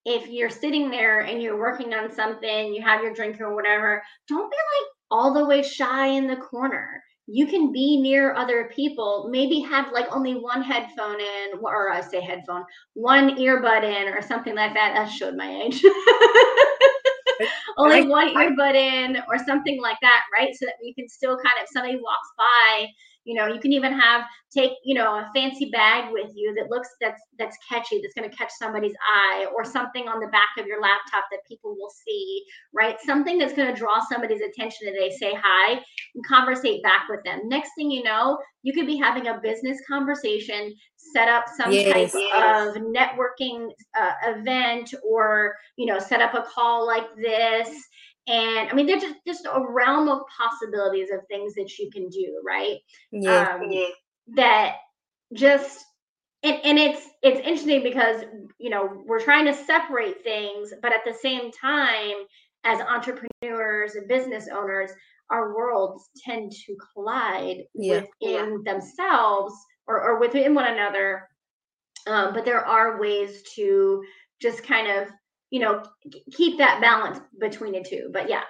if 0.04 0.28
you're 0.28 0.50
sitting 0.50 0.90
there 0.90 1.20
and 1.20 1.40
you're 1.40 1.58
working 1.58 1.94
on 1.94 2.12
something, 2.12 2.74
you 2.74 2.82
have 2.82 3.02
your 3.02 3.14
drink 3.14 3.40
or 3.40 3.54
whatever, 3.54 4.02
don't 4.28 4.50
be 4.50 4.56
like 4.56 4.88
all 5.10 5.32
the 5.32 5.44
way 5.44 5.62
shy 5.62 6.08
in 6.08 6.26
the 6.26 6.36
corner. 6.36 7.02
You 7.26 7.46
can 7.46 7.72
be 7.72 8.00
near 8.00 8.34
other 8.34 8.70
people, 8.74 9.28
maybe 9.30 9.60
have 9.60 9.92
like 9.92 10.06
only 10.10 10.34
one 10.34 10.62
headphone 10.62 11.20
in, 11.20 11.60
or 11.62 11.90
I 11.90 12.00
say 12.00 12.20
headphone, 12.20 12.64
one 12.94 13.36
earbud 13.36 13.84
in, 13.84 14.12
or 14.12 14.20
something 14.22 14.56
like 14.56 14.74
that. 14.74 14.94
That 14.94 15.08
showed 15.08 15.36
my 15.36 15.62
age. 15.64 15.84
only 17.78 18.08
one 18.08 18.34
earbud 18.34 18.74
in, 18.74 19.18
or 19.28 19.38
something 19.46 19.80
like 19.80 19.98
that, 20.02 20.22
right? 20.36 20.52
So 20.54 20.66
that 20.66 20.74
we 20.82 20.94
can 20.94 21.08
still 21.08 21.36
kind 21.36 21.54
of, 21.62 21.68
somebody 21.72 21.94
walks 21.96 22.28
by 22.36 22.88
you 23.24 23.34
know 23.34 23.46
you 23.46 23.60
can 23.60 23.72
even 23.72 23.92
have 23.92 24.22
take 24.54 24.72
you 24.84 24.94
know 24.94 25.14
a 25.14 25.30
fancy 25.34 25.70
bag 25.70 26.12
with 26.12 26.30
you 26.34 26.54
that 26.54 26.70
looks 26.70 26.88
that's 27.00 27.20
that's 27.38 27.56
catchy 27.68 28.00
that's 28.02 28.14
going 28.14 28.28
to 28.28 28.36
catch 28.36 28.50
somebody's 28.58 28.94
eye 29.14 29.46
or 29.54 29.64
something 29.64 30.08
on 30.08 30.20
the 30.20 30.26
back 30.28 30.48
of 30.58 30.66
your 30.66 30.80
laptop 30.80 31.24
that 31.30 31.40
people 31.48 31.74
will 31.78 31.90
see 32.06 32.42
right 32.74 32.96
something 33.04 33.38
that's 33.38 33.52
going 33.52 33.72
to 33.72 33.78
draw 33.78 34.00
somebody's 34.10 34.40
attention 34.40 34.88
and 34.88 34.96
they 34.96 35.10
say 35.10 35.34
hi 35.34 35.72
and 35.72 36.26
conversate 36.26 36.82
back 36.82 37.02
with 37.08 37.20
them 37.24 37.40
next 37.44 37.70
thing 37.76 37.90
you 37.90 38.02
know 38.02 38.38
you 38.62 38.72
could 38.72 38.86
be 38.86 38.96
having 38.96 39.28
a 39.28 39.40
business 39.42 39.78
conversation 39.88 40.72
set 40.96 41.28
up 41.28 41.44
some 41.56 41.72
yes, 41.72 41.92
type 41.92 42.10
yes. 42.14 42.76
of 42.76 42.82
networking 42.82 43.68
uh, 43.98 44.12
event 44.26 44.94
or 45.08 45.54
you 45.76 45.86
know 45.86 45.98
set 45.98 46.20
up 46.20 46.34
a 46.34 46.44
call 46.54 46.86
like 46.86 47.06
this 47.16 47.68
and 48.26 48.68
I 48.70 48.74
mean, 48.74 48.86
there's 48.86 49.02
just 49.02 49.16
just 49.26 49.46
a 49.46 49.64
realm 49.68 50.08
of 50.08 50.22
possibilities 50.36 51.08
of 51.12 51.20
things 51.28 51.54
that 51.54 51.70
you 51.78 51.90
can 51.92 52.08
do, 52.08 52.40
right? 52.46 52.78
Yeah. 53.10 53.58
Um, 53.60 53.70
that 54.36 54.76
just 55.34 55.84
and, 56.42 56.58
and 56.64 56.78
it's 56.78 57.06
it's 57.22 57.40
interesting 57.40 57.82
because 57.82 58.22
you 58.58 58.70
know 58.70 59.02
we're 59.06 59.20
trying 59.20 59.46
to 59.46 59.54
separate 59.54 60.22
things, 60.22 60.72
but 60.82 60.92
at 60.92 61.04
the 61.04 61.14
same 61.14 61.50
time, 61.50 62.14
as 62.64 62.80
entrepreneurs 62.80 63.94
and 63.94 64.08
business 64.08 64.48
owners, 64.52 64.92
our 65.30 65.54
worlds 65.54 66.08
tend 66.24 66.52
to 66.52 66.76
collide 66.92 67.64
yeah. 67.74 68.02
within 68.20 68.62
yeah. 68.64 68.72
themselves 68.72 69.54
or, 69.86 70.00
or 70.00 70.20
within 70.20 70.54
one 70.54 70.72
another. 70.72 71.28
Um, 72.06 72.34
but 72.34 72.44
there 72.44 72.64
are 72.64 73.00
ways 73.00 73.42
to 73.54 74.02
just 74.40 74.62
kind 74.64 74.88
of 74.88 75.08
you 75.52 75.60
know, 75.60 75.82
keep 76.32 76.56
that 76.56 76.80
balance 76.80 77.20
between 77.38 77.72
the 77.74 77.84
two. 77.86 78.08
But 78.10 78.28
yeah, 78.28 78.40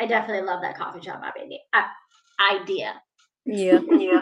I 0.00 0.06
definitely 0.06 0.46
love 0.46 0.62
that 0.62 0.78
coffee 0.78 1.00
shop 1.00 1.20
idea. 1.36 1.58
idea. 2.52 3.02
Yeah, 3.44 3.80
yeah, 3.90 4.20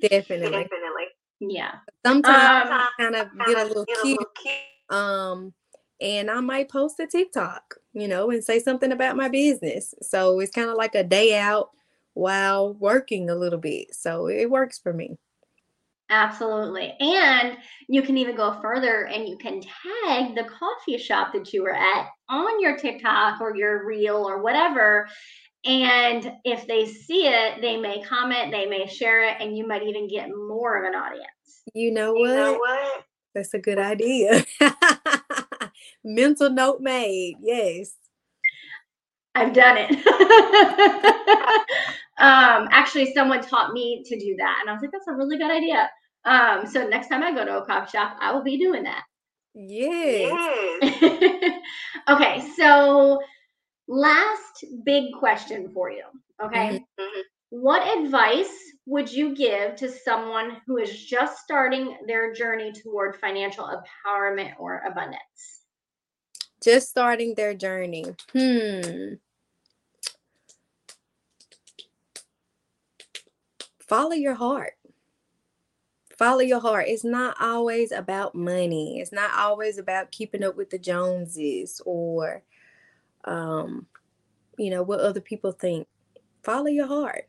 definitely, 0.00 0.50
definitely. 0.50 1.06
Yeah. 1.40 1.72
Sometimes 2.04 2.70
um, 2.70 2.72
I 2.72 2.88
kind 2.98 3.14
of 3.14 3.28
get 3.46 3.58
a 3.58 3.64
little 3.64 3.84
cute. 4.02 4.18
Um, 4.88 5.52
and 6.00 6.30
I 6.30 6.40
might 6.40 6.70
post 6.70 6.98
a 6.98 7.06
TikTok, 7.06 7.74
you 7.92 8.08
know, 8.08 8.30
and 8.30 8.42
say 8.42 8.58
something 8.58 8.90
about 8.90 9.16
my 9.16 9.28
business. 9.28 9.94
So 10.00 10.40
it's 10.40 10.50
kind 10.50 10.70
of 10.70 10.76
like 10.76 10.94
a 10.94 11.04
day 11.04 11.38
out 11.38 11.68
while 12.14 12.72
working 12.72 13.28
a 13.28 13.34
little 13.34 13.58
bit. 13.58 13.94
So 13.94 14.28
it 14.28 14.50
works 14.50 14.78
for 14.78 14.94
me. 14.94 15.18
Absolutely. 16.12 16.94
And 17.00 17.56
you 17.88 18.02
can 18.02 18.18
even 18.18 18.36
go 18.36 18.60
further 18.60 19.06
and 19.06 19.26
you 19.26 19.38
can 19.38 19.62
tag 19.62 20.34
the 20.34 20.44
coffee 20.44 20.98
shop 20.98 21.32
that 21.32 21.54
you 21.54 21.62
were 21.62 21.74
at 21.74 22.08
on 22.28 22.60
your 22.60 22.76
TikTok 22.76 23.40
or 23.40 23.56
your 23.56 23.86
reel 23.86 24.16
or 24.16 24.42
whatever. 24.42 25.08
And 25.64 26.30
if 26.44 26.66
they 26.66 26.84
see 26.84 27.28
it, 27.28 27.62
they 27.62 27.78
may 27.78 28.02
comment, 28.02 28.52
they 28.52 28.66
may 28.66 28.86
share 28.86 29.26
it, 29.26 29.36
and 29.40 29.56
you 29.56 29.66
might 29.66 29.84
even 29.84 30.06
get 30.06 30.28
more 30.28 30.76
of 30.76 30.84
an 30.84 30.94
audience. 30.94 31.62
You 31.72 31.92
know 31.92 32.12
what? 32.12 32.28
You 32.28 32.34
know 32.34 32.58
what? 32.58 33.04
That's 33.34 33.54
a 33.54 33.58
good 33.58 33.78
idea. 33.78 34.44
Mental 36.04 36.50
note 36.50 36.82
made. 36.82 37.36
Yes. 37.40 37.94
I've 39.34 39.54
done 39.54 39.78
it. 39.78 39.90
um, 42.18 42.68
actually, 42.70 43.14
someone 43.14 43.40
taught 43.40 43.72
me 43.72 44.04
to 44.04 44.18
do 44.18 44.36
that. 44.36 44.58
And 44.60 44.68
I 44.68 44.74
was 44.74 44.82
like, 44.82 44.90
that's 44.90 45.08
a 45.08 45.14
really 45.14 45.38
good 45.38 45.50
idea. 45.50 45.88
Um, 46.24 46.66
so 46.66 46.86
next 46.88 47.08
time 47.08 47.22
I 47.22 47.32
go 47.32 47.44
to 47.44 47.58
a 47.58 47.66
coffee 47.66 47.90
shop, 47.90 48.16
I 48.20 48.32
will 48.32 48.42
be 48.42 48.58
doing 48.58 48.84
that. 48.84 49.04
Yes. 49.54 50.32
okay, 52.08 52.42
so 52.56 53.20
last 53.88 54.64
big 54.84 55.12
question 55.18 55.70
for 55.74 55.90
you. 55.90 56.04
Okay. 56.42 56.84
Mm-hmm. 56.98 57.20
What 57.50 57.98
advice 57.98 58.52
would 58.86 59.12
you 59.12 59.34
give 59.34 59.76
to 59.76 59.90
someone 59.90 60.56
who 60.66 60.78
is 60.78 61.04
just 61.04 61.42
starting 61.42 61.96
their 62.06 62.32
journey 62.32 62.72
toward 62.72 63.16
financial 63.16 63.66
empowerment 63.68 64.52
or 64.58 64.82
abundance? 64.88 65.60
Just 66.62 66.88
starting 66.88 67.34
their 67.34 67.54
journey. 67.54 68.04
Hmm. 68.32 69.14
follow 73.92 74.14
your 74.14 74.32
heart. 74.32 74.72
Follow 76.22 76.38
your 76.38 76.60
heart. 76.60 76.86
It's 76.86 77.02
not 77.02 77.36
always 77.40 77.90
about 77.90 78.32
money. 78.32 79.00
It's 79.00 79.10
not 79.10 79.32
always 79.36 79.76
about 79.76 80.12
keeping 80.12 80.44
up 80.44 80.56
with 80.56 80.70
the 80.70 80.78
Joneses 80.78 81.82
or 81.84 82.44
um 83.24 83.86
you 84.56 84.70
know 84.70 84.84
what 84.84 85.00
other 85.00 85.20
people 85.20 85.50
think. 85.50 85.88
Follow 86.44 86.68
your 86.68 86.86
heart 86.86 87.26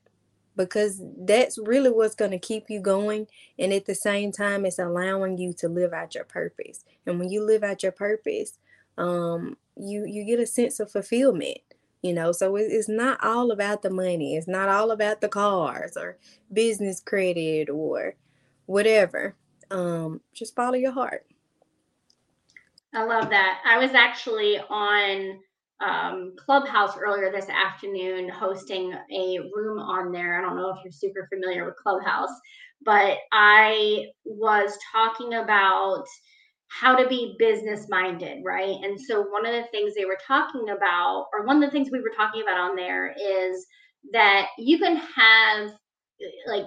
because 0.55 1.01
that's 1.17 1.57
really 1.57 1.89
what's 1.89 2.13
going 2.13 2.29
to 2.29 2.37
keep 2.37 2.69
you 2.69 2.79
going 2.79 3.25
and 3.57 3.73
at 3.73 3.87
the 3.87 3.95
same 3.95 4.31
time 4.31 4.63
it's 4.63 4.77
allowing 4.77 5.39
you 5.39 5.53
to 5.53 5.67
live 5.67 5.91
out 5.91 6.13
your 6.13 6.25
purpose 6.25 6.85
and 7.07 7.17
when 7.17 7.31
you 7.31 7.43
live 7.43 7.63
out 7.63 7.81
your 7.81 7.91
purpose 7.91 8.59
um 8.99 9.57
you 9.75 10.05
you 10.05 10.23
get 10.23 10.39
a 10.39 10.45
sense 10.45 10.79
of 10.79 10.91
fulfillment 10.91 11.57
you 12.03 12.13
know 12.13 12.31
so 12.31 12.55
it's 12.55 12.87
not 12.87 13.17
all 13.23 13.49
about 13.49 13.81
the 13.81 13.89
money 13.89 14.35
it's 14.35 14.47
not 14.47 14.69
all 14.69 14.91
about 14.91 15.19
the 15.19 15.27
cars 15.27 15.97
or 15.97 16.19
business 16.51 16.99
credit 16.99 17.67
or 17.71 18.13
whatever 18.73 19.35
um 19.71 20.21
just 20.33 20.55
follow 20.55 20.75
your 20.75 20.91
heart 20.93 21.25
i 22.93 23.03
love 23.03 23.29
that 23.29 23.59
i 23.65 23.77
was 23.77 23.91
actually 23.93 24.59
on 24.69 25.39
um, 25.85 26.33
Clubhouse 26.37 26.97
earlier 26.97 27.31
this 27.31 27.49
afternoon 27.49 28.29
hosting 28.29 28.93
a 29.11 29.39
room 29.55 29.79
on 29.79 30.11
there. 30.11 30.39
I 30.39 30.41
don't 30.41 30.57
know 30.57 30.71
if 30.71 30.77
you're 30.83 30.91
super 30.91 31.27
familiar 31.33 31.65
with 31.65 31.75
Clubhouse, 31.83 32.29
but 32.85 33.17
I 33.33 34.05
was 34.25 34.77
talking 34.91 35.35
about 35.35 36.05
how 36.67 36.95
to 36.95 37.07
be 37.07 37.35
business 37.37 37.87
minded, 37.89 38.43
right? 38.43 38.75
And 38.83 38.99
so 38.99 39.23
one 39.23 39.45
of 39.45 39.53
the 39.53 39.67
things 39.71 39.93
they 39.95 40.05
were 40.05 40.19
talking 40.27 40.69
about, 40.69 41.27
or 41.33 41.45
one 41.45 41.57
of 41.61 41.69
the 41.69 41.71
things 41.71 41.89
we 41.91 42.01
were 42.01 42.13
talking 42.15 42.41
about 42.41 42.57
on 42.57 42.75
there 42.75 43.11
is 43.13 43.65
that 44.13 44.47
you 44.57 44.79
can 44.79 44.97
have 44.97 45.71
like 46.47 46.65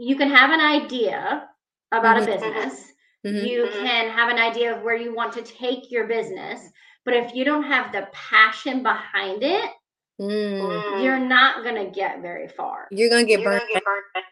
you 0.00 0.16
can 0.16 0.30
have 0.30 0.50
an 0.50 0.60
idea 0.60 1.46
about 1.92 2.16
mm-hmm. 2.16 2.30
a 2.30 2.34
business. 2.34 2.92
Mm-hmm. 3.26 3.46
You 3.46 3.64
mm-hmm. 3.64 3.84
can 3.84 4.10
have 4.10 4.30
an 4.30 4.38
idea 4.38 4.74
of 4.74 4.82
where 4.82 4.96
you 4.96 5.14
want 5.14 5.34
to 5.34 5.42
take 5.42 5.90
your 5.90 6.06
business, 6.06 6.60
but 7.04 7.12
if 7.12 7.34
you 7.34 7.44
don't 7.44 7.64
have 7.64 7.92
the 7.92 8.08
passion 8.12 8.82
behind 8.82 9.42
it, 9.42 9.70
mm. 10.18 11.04
you're 11.04 11.18
not 11.18 11.62
going 11.64 11.74
to 11.74 11.90
get 11.90 12.22
very 12.22 12.48
far. 12.48 12.88
You're 12.90 13.10
going 13.10 13.26
to 13.26 13.28
get 13.28 13.44
burned. 13.44 13.60
Out. 13.76 14.22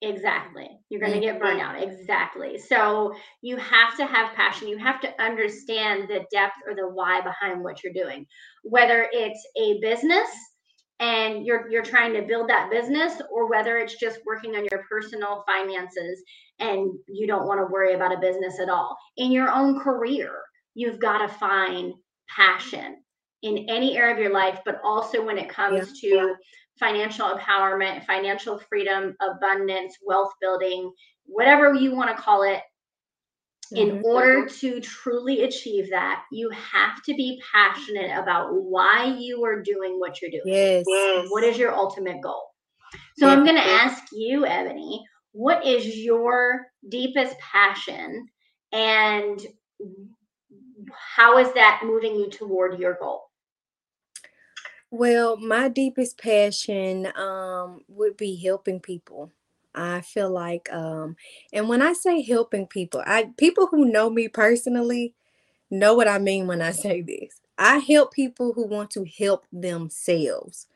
Exactly. 0.00 0.68
You're 0.88 1.00
going 1.00 1.12
to 1.12 1.20
get 1.20 1.40
burned 1.40 1.60
out. 1.60 1.82
Exactly. 1.82 2.58
So 2.58 3.14
you 3.42 3.58
have 3.58 3.98
to 3.98 4.06
have 4.06 4.34
passion. 4.34 4.68
You 4.68 4.78
have 4.78 5.00
to 5.02 5.22
understand 5.22 6.08
the 6.08 6.24
depth 6.32 6.56
or 6.66 6.74
the 6.74 6.88
why 6.88 7.20
behind 7.20 7.62
what 7.62 7.84
you're 7.84 7.92
doing. 7.92 8.26
Whether 8.62 9.08
it's 9.12 9.46
a 9.58 9.78
business 9.80 10.28
and 11.00 11.44
you're 11.44 11.68
you're 11.70 11.82
trying 11.82 12.14
to 12.14 12.22
build 12.22 12.48
that 12.48 12.70
business 12.70 13.20
or 13.30 13.48
whether 13.48 13.78
it's 13.78 13.96
just 13.96 14.20
working 14.26 14.56
on 14.56 14.66
your 14.70 14.84
personal 14.88 15.44
finances 15.46 16.22
and 16.58 16.90
you 17.06 17.26
don't 17.26 17.46
want 17.46 17.60
to 17.60 17.72
worry 17.72 17.94
about 17.94 18.14
a 18.14 18.20
business 18.20 18.58
at 18.60 18.70
all. 18.70 18.96
In 19.16 19.30
your 19.30 19.50
own 19.50 19.78
career, 19.78 20.32
you've 20.74 20.98
got 20.98 21.18
to 21.18 21.28
find 21.28 21.92
passion 22.34 22.96
in 23.42 23.66
any 23.68 23.96
area 23.96 24.14
of 24.14 24.20
your 24.20 24.32
life, 24.32 24.60
but 24.64 24.80
also 24.82 25.24
when 25.24 25.38
it 25.38 25.48
comes 25.48 26.02
yeah. 26.02 26.10
to 26.10 26.34
financial 26.78 27.28
empowerment, 27.28 28.04
financial 28.04 28.58
freedom, 28.58 29.14
abundance, 29.20 29.96
wealth 30.04 30.32
building, 30.40 30.90
whatever 31.24 31.74
you 31.74 31.94
want 31.94 32.14
to 32.14 32.22
call 32.22 32.42
it. 32.42 32.60
Mm-hmm. 33.72 33.98
In 33.98 34.02
order 34.04 34.46
to 34.46 34.80
truly 34.80 35.42
achieve 35.42 35.90
that, 35.90 36.24
you 36.30 36.50
have 36.50 37.02
to 37.02 37.14
be 37.14 37.42
passionate 37.52 38.16
about 38.16 38.54
why 38.54 39.16
you 39.18 39.44
are 39.44 39.62
doing 39.62 39.98
what 39.98 40.22
you're 40.22 40.30
doing. 40.30 40.42
Yes. 40.44 40.84
What 41.30 41.42
is 41.42 41.58
your 41.58 41.74
ultimate 41.74 42.22
goal? 42.22 42.44
So 43.18 43.28
I'm 43.28 43.44
going 43.44 43.56
to 43.56 43.66
ask 43.66 44.04
you, 44.12 44.42
Eboni, 44.42 45.00
what 45.32 45.66
is 45.66 45.96
your 45.98 46.66
deepest 46.88 47.36
passion 47.38 48.28
and 48.72 49.40
how 50.94 51.38
is 51.38 51.52
that 51.54 51.82
moving 51.84 52.14
you 52.14 52.30
toward 52.30 52.78
your 52.78 52.96
goal? 53.00 53.22
Well, 54.90 55.36
my 55.36 55.68
deepest 55.68 56.18
passion 56.18 57.08
um, 57.16 57.80
would 57.88 58.16
be 58.16 58.36
helping 58.36 58.80
people. 58.80 59.32
I 59.76 60.00
feel 60.00 60.30
like, 60.30 60.72
um, 60.72 61.16
and 61.52 61.68
when 61.68 61.82
I 61.82 61.92
say 61.92 62.22
helping 62.22 62.66
people, 62.66 63.02
I 63.06 63.30
people 63.36 63.66
who 63.66 63.84
know 63.84 64.10
me 64.10 64.28
personally 64.28 65.14
know 65.70 65.94
what 65.94 66.08
I 66.08 66.18
mean 66.18 66.46
when 66.46 66.62
I 66.62 66.70
say 66.72 67.02
this. 67.02 67.40
I 67.58 67.78
help 67.78 68.12
people 68.12 68.52
who 68.54 68.66
want 68.66 68.90
to 68.92 69.04
help 69.18 69.46
themselves. 69.52 70.66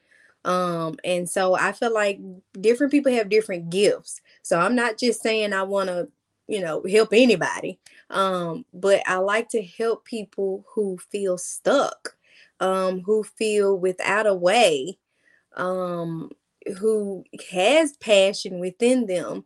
Um, 0.44 0.96
and 1.05 1.28
so 1.28 1.55
I 1.55 1.72
feel 1.72 1.92
like 1.92 2.18
different 2.59 2.92
people 2.92 3.12
have 3.12 3.28
different 3.28 3.70
gifts. 3.70 4.22
So 4.42 4.59
I'm 4.59 4.74
not 4.74 4.96
just 4.98 5.22
saying 5.22 5.53
I 5.53 5.64
want 5.64 5.88
to 5.88 6.09
you 6.51 6.61
know, 6.61 6.82
help 6.90 7.11
anybody. 7.12 7.78
Um, 8.11 8.64
but 8.74 9.03
I 9.07 9.16
like 9.18 9.48
to 9.51 9.62
help 9.62 10.05
people 10.05 10.64
who 10.74 10.98
feel 10.98 11.38
stuck, 11.38 12.16
um, 12.59 13.03
who 13.03 13.22
feel 13.22 13.78
without 13.78 14.26
a 14.26 14.34
way, 14.34 14.98
um, 15.57 16.32
who 16.78 17.24
has 17.50 17.96
passion 17.98 18.58
within 18.60 19.06
them 19.06 19.44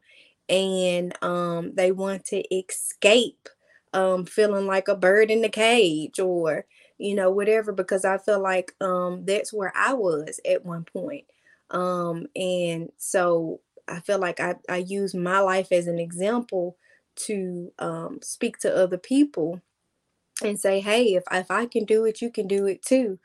and 0.48 1.14
um, 1.22 1.72
they 1.74 1.92
want 1.92 2.24
to 2.26 2.42
escape 2.54 3.48
um, 3.92 4.24
feeling 4.26 4.66
like 4.66 4.88
a 4.88 4.96
bird 4.96 5.30
in 5.30 5.42
the 5.42 5.48
cage 5.48 6.18
or 6.18 6.66
you 6.98 7.14
know 7.14 7.30
whatever 7.30 7.72
because 7.72 8.04
i 8.04 8.18
feel 8.18 8.40
like 8.40 8.72
um, 8.80 9.24
that's 9.24 9.52
where 9.52 9.72
i 9.76 9.92
was 9.92 10.40
at 10.48 10.64
one 10.64 10.84
point 10.84 11.24
um, 11.70 12.26
and 12.36 12.90
so 12.98 13.60
i 13.88 14.00
feel 14.00 14.18
like 14.18 14.40
I, 14.40 14.56
I 14.68 14.78
use 14.78 15.14
my 15.14 15.40
life 15.40 15.72
as 15.72 15.86
an 15.86 15.98
example 15.98 16.76
to 17.16 17.72
um, 17.78 18.18
speak 18.22 18.58
to 18.58 18.74
other 18.74 18.98
people 18.98 19.60
and 20.42 20.58
say, 20.58 20.80
hey, 20.80 21.14
if, 21.14 21.24
if 21.30 21.50
I 21.50 21.66
can 21.66 21.84
do 21.84 22.04
it, 22.04 22.20
you 22.20 22.30
can 22.30 22.46
do 22.46 22.66
it 22.66 22.82
too. 22.82 23.18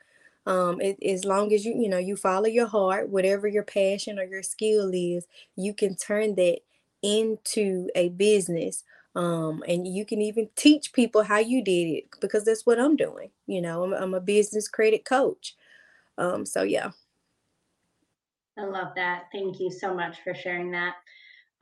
Um, 0.46 0.80
it, 0.80 1.02
as 1.02 1.24
long 1.24 1.52
as 1.52 1.64
you, 1.64 1.74
you 1.74 1.88
know, 1.88 1.98
you 1.98 2.16
follow 2.16 2.46
your 2.46 2.66
heart, 2.66 3.08
whatever 3.08 3.46
your 3.46 3.62
passion 3.62 4.18
or 4.18 4.24
your 4.24 4.42
skill 4.42 4.90
is, 4.92 5.26
you 5.56 5.74
can 5.74 5.96
turn 5.96 6.34
that 6.36 6.60
into 7.02 7.88
a 7.94 8.08
business. 8.10 8.84
Um, 9.14 9.62
and 9.66 9.86
you 9.86 10.06
can 10.06 10.20
even 10.20 10.48
teach 10.56 10.92
people 10.92 11.24
how 11.24 11.38
you 11.38 11.62
did 11.62 11.88
it 11.88 12.04
because 12.20 12.44
that's 12.44 12.64
what 12.64 12.78
I'm 12.78 12.96
doing. 12.96 13.30
You 13.46 13.60
know, 13.60 13.84
I'm, 13.84 13.92
I'm 13.92 14.14
a 14.14 14.20
business 14.20 14.68
credit 14.68 15.04
coach. 15.04 15.56
Um, 16.16 16.46
so 16.46 16.62
yeah. 16.62 16.90
I 18.58 18.64
love 18.64 18.92
that. 18.96 19.24
Thank 19.32 19.58
you 19.60 19.70
so 19.70 19.94
much 19.94 20.18
for 20.22 20.34
sharing 20.34 20.70
that. 20.72 20.94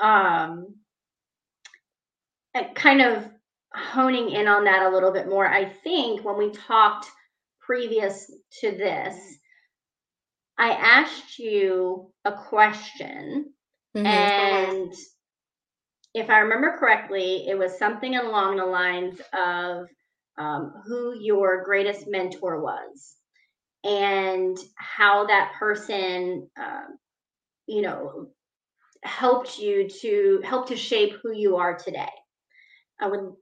Um, 0.01 0.75
kind 2.75 3.01
of 3.01 3.29
honing 3.75 4.31
in 4.31 4.49
on 4.49 4.65
that 4.65 4.83
a 4.83 4.89
little 4.89 5.13
bit 5.13 5.29
more, 5.29 5.47
I 5.47 5.65
think 5.67 6.25
when 6.25 6.37
we 6.37 6.51
talked 6.51 7.07
previous 7.69 8.33
to 8.61 8.71
this, 8.71 9.15
I 10.59 10.71
asked 10.71 11.39
you 11.39 12.11
a 12.25 12.33
question. 12.33 13.53
Mm-hmm. 13.95 14.07
And 14.07 14.95
if 16.15 16.31
I 16.31 16.39
remember 16.39 16.79
correctly, 16.79 17.47
it 17.47 17.59
was 17.59 17.79
something 17.79 18.17
along 18.17 18.57
the 18.57 18.65
lines 18.65 19.21
of 19.35 19.87
um, 20.39 20.73
who 20.87 21.15
your 21.21 21.63
greatest 21.65 22.07
mentor 22.09 22.63
was 22.63 23.17
and 23.85 24.57
how 24.77 25.27
that 25.27 25.53
person, 25.59 26.49
uh, 26.59 26.85
you 27.67 27.83
know, 27.83 28.29
helped 29.05 29.59
you 29.59 29.89
to 29.89 30.41
help 30.43 30.69
to 30.69 30.77
shape 30.77 31.17
who 31.23 31.33
you 31.33 31.57
are 31.57 31.77
today. 31.77 32.09
I 33.01 33.09
would 33.09 33.33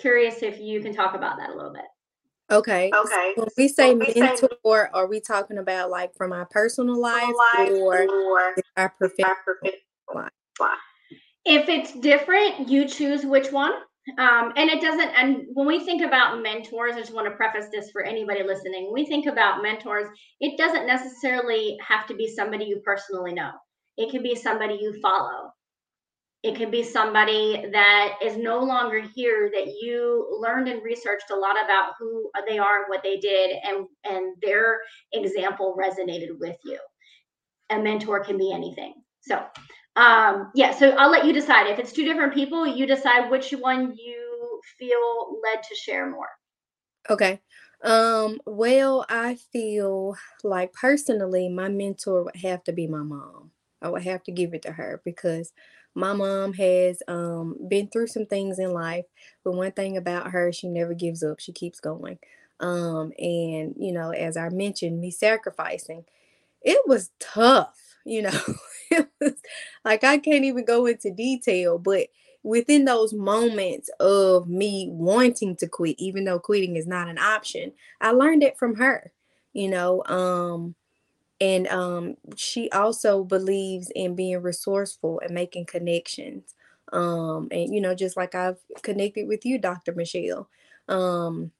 curious 0.00 0.42
if 0.42 0.60
you 0.60 0.82
can 0.82 0.94
talk 0.94 1.14
about 1.14 1.38
that 1.38 1.50
a 1.50 1.56
little 1.56 1.72
bit. 1.72 1.82
Okay. 2.50 2.90
Okay. 2.94 3.32
So 3.36 3.42
when 3.42 3.48
we 3.56 3.68
say 3.68 3.94
when 3.94 3.98
we 4.00 4.20
mentor, 4.20 4.48
say, 4.64 4.88
are 4.92 5.06
we 5.06 5.20
talking 5.20 5.58
about 5.58 5.90
like 5.90 6.14
from 6.16 6.32
our 6.32 6.46
personal 6.46 7.00
life, 7.00 7.34
life 7.56 7.70
or, 7.70 8.08
or 8.08 8.54
our 8.76 8.94
professional 8.98 9.36
life? 10.14 10.30
If 11.44 11.68
it's 11.68 11.92
different, 12.00 12.68
you 12.68 12.86
choose 12.86 13.24
which 13.24 13.50
one. 13.52 13.72
Um, 14.18 14.52
and 14.56 14.68
it 14.70 14.80
doesn't, 14.80 15.10
and 15.10 15.46
when 15.52 15.66
we 15.66 15.78
think 15.84 16.02
about 16.02 16.42
mentors, 16.42 16.96
I 16.96 17.00
just 17.00 17.14
want 17.14 17.28
to 17.28 17.36
preface 17.36 17.66
this 17.72 17.90
for 17.90 18.02
anybody 18.02 18.42
listening. 18.42 18.86
When 18.86 18.94
we 18.94 19.06
think 19.06 19.26
about 19.26 19.62
mentors, 19.62 20.08
it 20.40 20.58
doesn't 20.58 20.86
necessarily 20.86 21.78
have 21.86 22.06
to 22.06 22.14
be 22.14 22.26
somebody 22.26 22.64
you 22.64 22.80
personally 22.84 23.32
know. 23.32 23.50
It 23.96 24.10
can 24.10 24.22
be 24.22 24.34
somebody 24.34 24.78
you 24.80 24.98
follow. 25.00 25.52
It 26.42 26.56
can 26.56 26.70
be 26.70 26.82
somebody 26.82 27.66
that 27.70 28.18
is 28.22 28.36
no 28.38 28.60
longer 28.60 29.02
here 29.14 29.50
that 29.52 29.66
you 29.80 30.38
learned 30.40 30.68
and 30.68 30.82
researched 30.82 31.30
a 31.30 31.36
lot 31.36 31.56
about 31.62 31.92
who 31.98 32.30
they 32.48 32.58
are 32.58 32.78
and 32.78 32.86
what 32.88 33.02
they 33.02 33.18
did, 33.18 33.56
and, 33.62 33.86
and 34.04 34.36
their 34.40 34.80
example 35.12 35.76
resonated 35.78 36.38
with 36.38 36.56
you. 36.64 36.78
A 37.68 37.78
mentor 37.78 38.24
can 38.24 38.38
be 38.38 38.52
anything. 38.52 38.94
So, 39.20 39.44
um, 39.96 40.50
yeah, 40.54 40.72
so 40.72 40.90
I'll 40.90 41.10
let 41.10 41.26
you 41.26 41.32
decide. 41.32 41.66
If 41.66 41.78
it's 41.78 41.92
two 41.92 42.04
different 42.04 42.32
people, 42.32 42.66
you 42.66 42.86
decide 42.86 43.30
which 43.30 43.50
one 43.50 43.94
you 43.96 44.60
feel 44.78 45.40
led 45.42 45.62
to 45.62 45.74
share 45.74 46.10
more. 46.10 46.28
Okay. 47.10 47.40
Um, 47.82 48.40
well, 48.46 49.04
I 49.08 49.36
feel 49.52 50.16
like 50.42 50.72
personally, 50.72 51.48
my 51.48 51.68
mentor 51.68 52.24
would 52.24 52.36
have 52.36 52.64
to 52.64 52.72
be 52.72 52.86
my 52.86 53.02
mom. 53.02 53.50
I 53.82 53.88
would 53.88 54.02
have 54.02 54.22
to 54.24 54.32
give 54.32 54.52
it 54.52 54.62
to 54.62 54.72
her 54.72 55.00
because 55.04 55.52
my 55.94 56.12
mom 56.12 56.52
has 56.54 57.02
um, 57.08 57.56
been 57.68 57.88
through 57.88 58.06
some 58.06 58.26
things 58.26 58.58
in 58.58 58.72
life, 58.72 59.06
but 59.44 59.54
one 59.54 59.72
thing 59.72 59.96
about 59.96 60.30
her, 60.30 60.52
she 60.52 60.68
never 60.68 60.94
gives 60.94 61.22
up. 61.22 61.40
She 61.40 61.52
keeps 61.52 61.80
going. 61.80 62.18
Um, 62.60 63.12
and 63.18 63.74
you 63.76 63.92
know, 63.92 64.10
as 64.10 64.36
I 64.36 64.50
mentioned, 64.50 65.00
me 65.00 65.10
sacrificing, 65.10 66.04
it 66.62 66.82
was 66.86 67.10
tough. 67.18 67.78
You 68.04 68.22
know, 68.22 68.40
like 69.84 70.04
I 70.04 70.18
can't 70.18 70.44
even 70.44 70.64
go 70.64 70.86
into 70.86 71.10
detail, 71.10 71.78
but 71.78 72.08
within 72.42 72.84
those 72.84 73.12
moments 73.12 73.90
of 74.00 74.48
me 74.48 74.88
wanting 74.90 75.56
to 75.56 75.68
quit, 75.68 75.96
even 75.98 76.24
though 76.24 76.38
quitting 76.38 76.76
is 76.76 76.86
not 76.86 77.08
an 77.08 77.18
option, 77.18 77.72
I 78.00 78.12
learned 78.12 78.42
it 78.42 78.58
from 78.58 78.76
her. 78.76 79.12
You 79.52 79.68
know, 79.68 80.04
um, 80.04 80.74
and 81.40 81.66
um, 81.68 82.16
she 82.36 82.70
also 82.70 83.24
believes 83.24 83.90
in 83.94 84.14
being 84.14 84.42
resourceful 84.42 85.20
and 85.24 85.34
making 85.34 85.64
connections 85.66 86.54
um, 86.92 87.48
and 87.50 87.74
you 87.74 87.80
know 87.80 87.94
just 87.94 88.16
like 88.16 88.34
i've 88.34 88.58
connected 88.82 89.26
with 89.26 89.44
you 89.44 89.58
dr 89.58 89.92
michelle 89.94 90.48
um, 90.88 91.50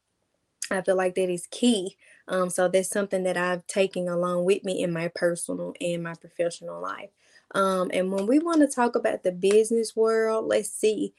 i 0.70 0.80
feel 0.82 0.96
like 0.96 1.14
that 1.14 1.30
is 1.30 1.46
key 1.50 1.96
um, 2.28 2.50
so 2.50 2.68
that's 2.68 2.90
something 2.90 3.22
that 3.22 3.36
i've 3.36 3.66
taken 3.66 4.08
along 4.08 4.44
with 4.44 4.64
me 4.64 4.82
in 4.82 4.92
my 4.92 5.08
personal 5.14 5.74
and 5.80 6.02
my 6.02 6.14
professional 6.14 6.80
life. 6.80 7.10
Um, 7.52 7.90
and 7.92 8.12
when 8.12 8.26
we 8.26 8.38
want 8.38 8.60
to 8.60 8.68
talk 8.68 8.94
about 8.94 9.24
the 9.24 9.32
business 9.32 9.96
world 9.96 10.46
let's 10.46 10.70
see 10.70 11.14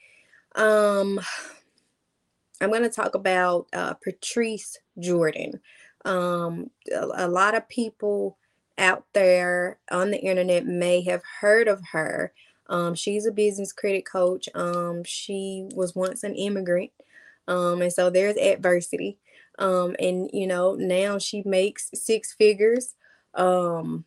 um, 0.54 1.20
i'm 2.60 2.70
going 2.70 2.82
to 2.82 2.88
talk 2.88 3.14
about 3.14 3.66
uh, 3.72 3.94
patrice 3.94 4.78
jordan. 4.98 5.60
Um, 6.04 6.70
a, 6.92 7.26
a 7.26 7.28
lot 7.28 7.54
of 7.54 7.68
people 7.68 8.36
out 8.78 9.04
there 9.14 9.78
on 9.90 10.10
the 10.10 10.20
internet 10.20 10.66
may 10.66 11.02
have 11.02 11.22
heard 11.40 11.68
of 11.68 11.82
her. 11.92 12.32
Um, 12.68 12.94
she's 12.94 13.26
a 13.26 13.32
business 13.32 13.72
credit 13.72 14.06
coach. 14.06 14.48
Um, 14.54 15.04
she 15.04 15.68
was 15.74 15.94
once 15.94 16.22
an 16.22 16.34
immigrant. 16.34 16.90
Um, 17.48 17.82
and 17.82 17.92
so 17.92 18.10
there's 18.10 18.36
adversity. 18.36 19.18
Um, 19.58 19.94
and 19.98 20.30
you 20.32 20.46
know, 20.46 20.74
now 20.74 21.18
she 21.18 21.42
makes 21.44 21.90
six 21.94 22.34
figures. 22.34 22.94
Um, 23.34 24.04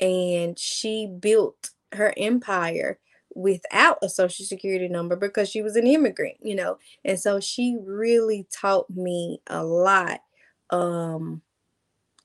and 0.00 0.58
she 0.58 1.06
built 1.06 1.70
her 1.92 2.12
empire 2.16 2.98
without 3.34 3.98
a 4.02 4.08
social 4.08 4.44
security 4.44 4.88
number 4.88 5.16
because 5.16 5.48
she 5.48 5.62
was 5.62 5.76
an 5.76 5.86
immigrant, 5.86 6.36
you 6.42 6.54
know. 6.54 6.78
And 7.04 7.18
so 7.18 7.40
she 7.40 7.76
really 7.80 8.46
taught 8.50 8.90
me 8.90 9.40
a 9.46 9.64
lot 9.64 10.20
um 10.70 11.40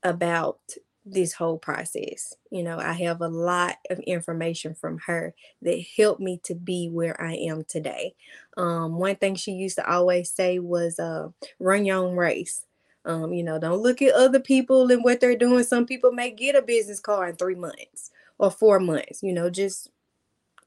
about 0.03 0.59
this 1.05 1.33
whole 1.33 1.57
process. 1.57 2.33
You 2.49 2.63
know, 2.63 2.79
I 2.79 2.93
have 2.93 3.21
a 3.21 3.27
lot 3.27 3.75
of 3.89 3.99
information 3.99 4.73
from 4.73 4.99
her 5.05 5.33
that 5.61 5.83
helped 5.97 6.21
me 6.21 6.39
to 6.45 6.55
be 6.55 6.89
where 6.89 7.19
I 7.21 7.33
am 7.33 7.65
today. 7.65 8.15
Um, 8.57 8.97
one 8.97 9.15
thing 9.15 9.35
she 9.35 9.51
used 9.51 9.77
to 9.77 9.89
always 9.89 10.31
say 10.31 10.59
was, 10.59 10.99
uh, 10.99 11.29
run 11.59 11.85
your 11.85 11.97
own 11.97 12.15
race. 12.15 12.65
Um, 13.05 13.33
you 13.33 13.43
know, 13.43 13.59
don't 13.59 13.81
look 13.81 14.01
at 14.01 14.13
other 14.13 14.39
people 14.39 14.89
and 14.89 15.03
what 15.03 15.19
they're 15.19 15.35
doing. 15.35 15.63
Some 15.65 15.85
people 15.85 16.13
may 16.13 16.31
get 16.31 16.55
a 16.55 16.61
business 16.61 17.01
card 17.01 17.31
in 17.31 17.35
three 17.35 17.55
months 17.55 18.11
or 18.37 18.49
four 18.49 18.79
months. 18.79 19.21
You 19.21 19.33
know, 19.33 19.49
just 19.49 19.89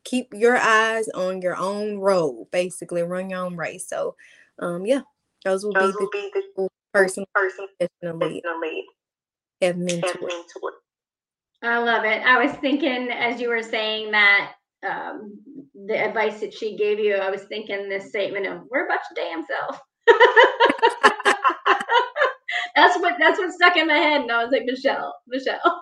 keep 0.04 0.34
your 0.34 0.56
eyes 0.58 1.08
on 1.14 1.40
your 1.40 1.56
own 1.56 1.96
road, 1.98 2.48
basically, 2.50 3.02
run 3.02 3.30
your 3.30 3.40
own 3.40 3.56
race. 3.56 3.88
So, 3.88 4.16
um, 4.58 4.84
yeah, 4.84 5.00
those 5.44 5.64
will 5.64 5.72
those 5.72 5.94
be, 5.94 5.98
will 5.98 6.10
the, 6.12 6.30
be 6.34 6.42
the 6.56 6.68
person, 6.92 7.24
person 7.34 7.66
lead 8.02 8.42
have 9.62 9.76
mentored. 9.76 10.32
I 11.62 11.78
love 11.78 12.04
it. 12.04 12.22
I 12.22 12.44
was 12.44 12.52
thinking 12.58 13.08
as 13.10 13.40
you 13.40 13.48
were 13.48 13.62
saying 13.62 14.10
that 14.12 14.52
um, 14.86 15.38
the 15.86 15.96
advice 15.96 16.40
that 16.40 16.52
she 16.52 16.76
gave 16.76 16.98
you, 16.98 17.14
I 17.14 17.30
was 17.30 17.44
thinking 17.44 17.88
this 17.88 18.08
statement 18.08 18.46
of 18.46 18.62
"We're 18.70 18.86
about 18.86 19.00
your 19.14 19.24
damn 19.24 19.44
self." 19.44 19.80
that's 22.74 22.98
what 22.98 23.14
that's 23.18 23.38
what 23.38 23.52
stuck 23.52 23.76
in 23.76 23.86
my 23.86 23.94
head, 23.94 24.22
and 24.22 24.32
I 24.32 24.42
was 24.42 24.52
like, 24.52 24.64
Michelle, 24.64 25.14
Michelle. 25.26 25.80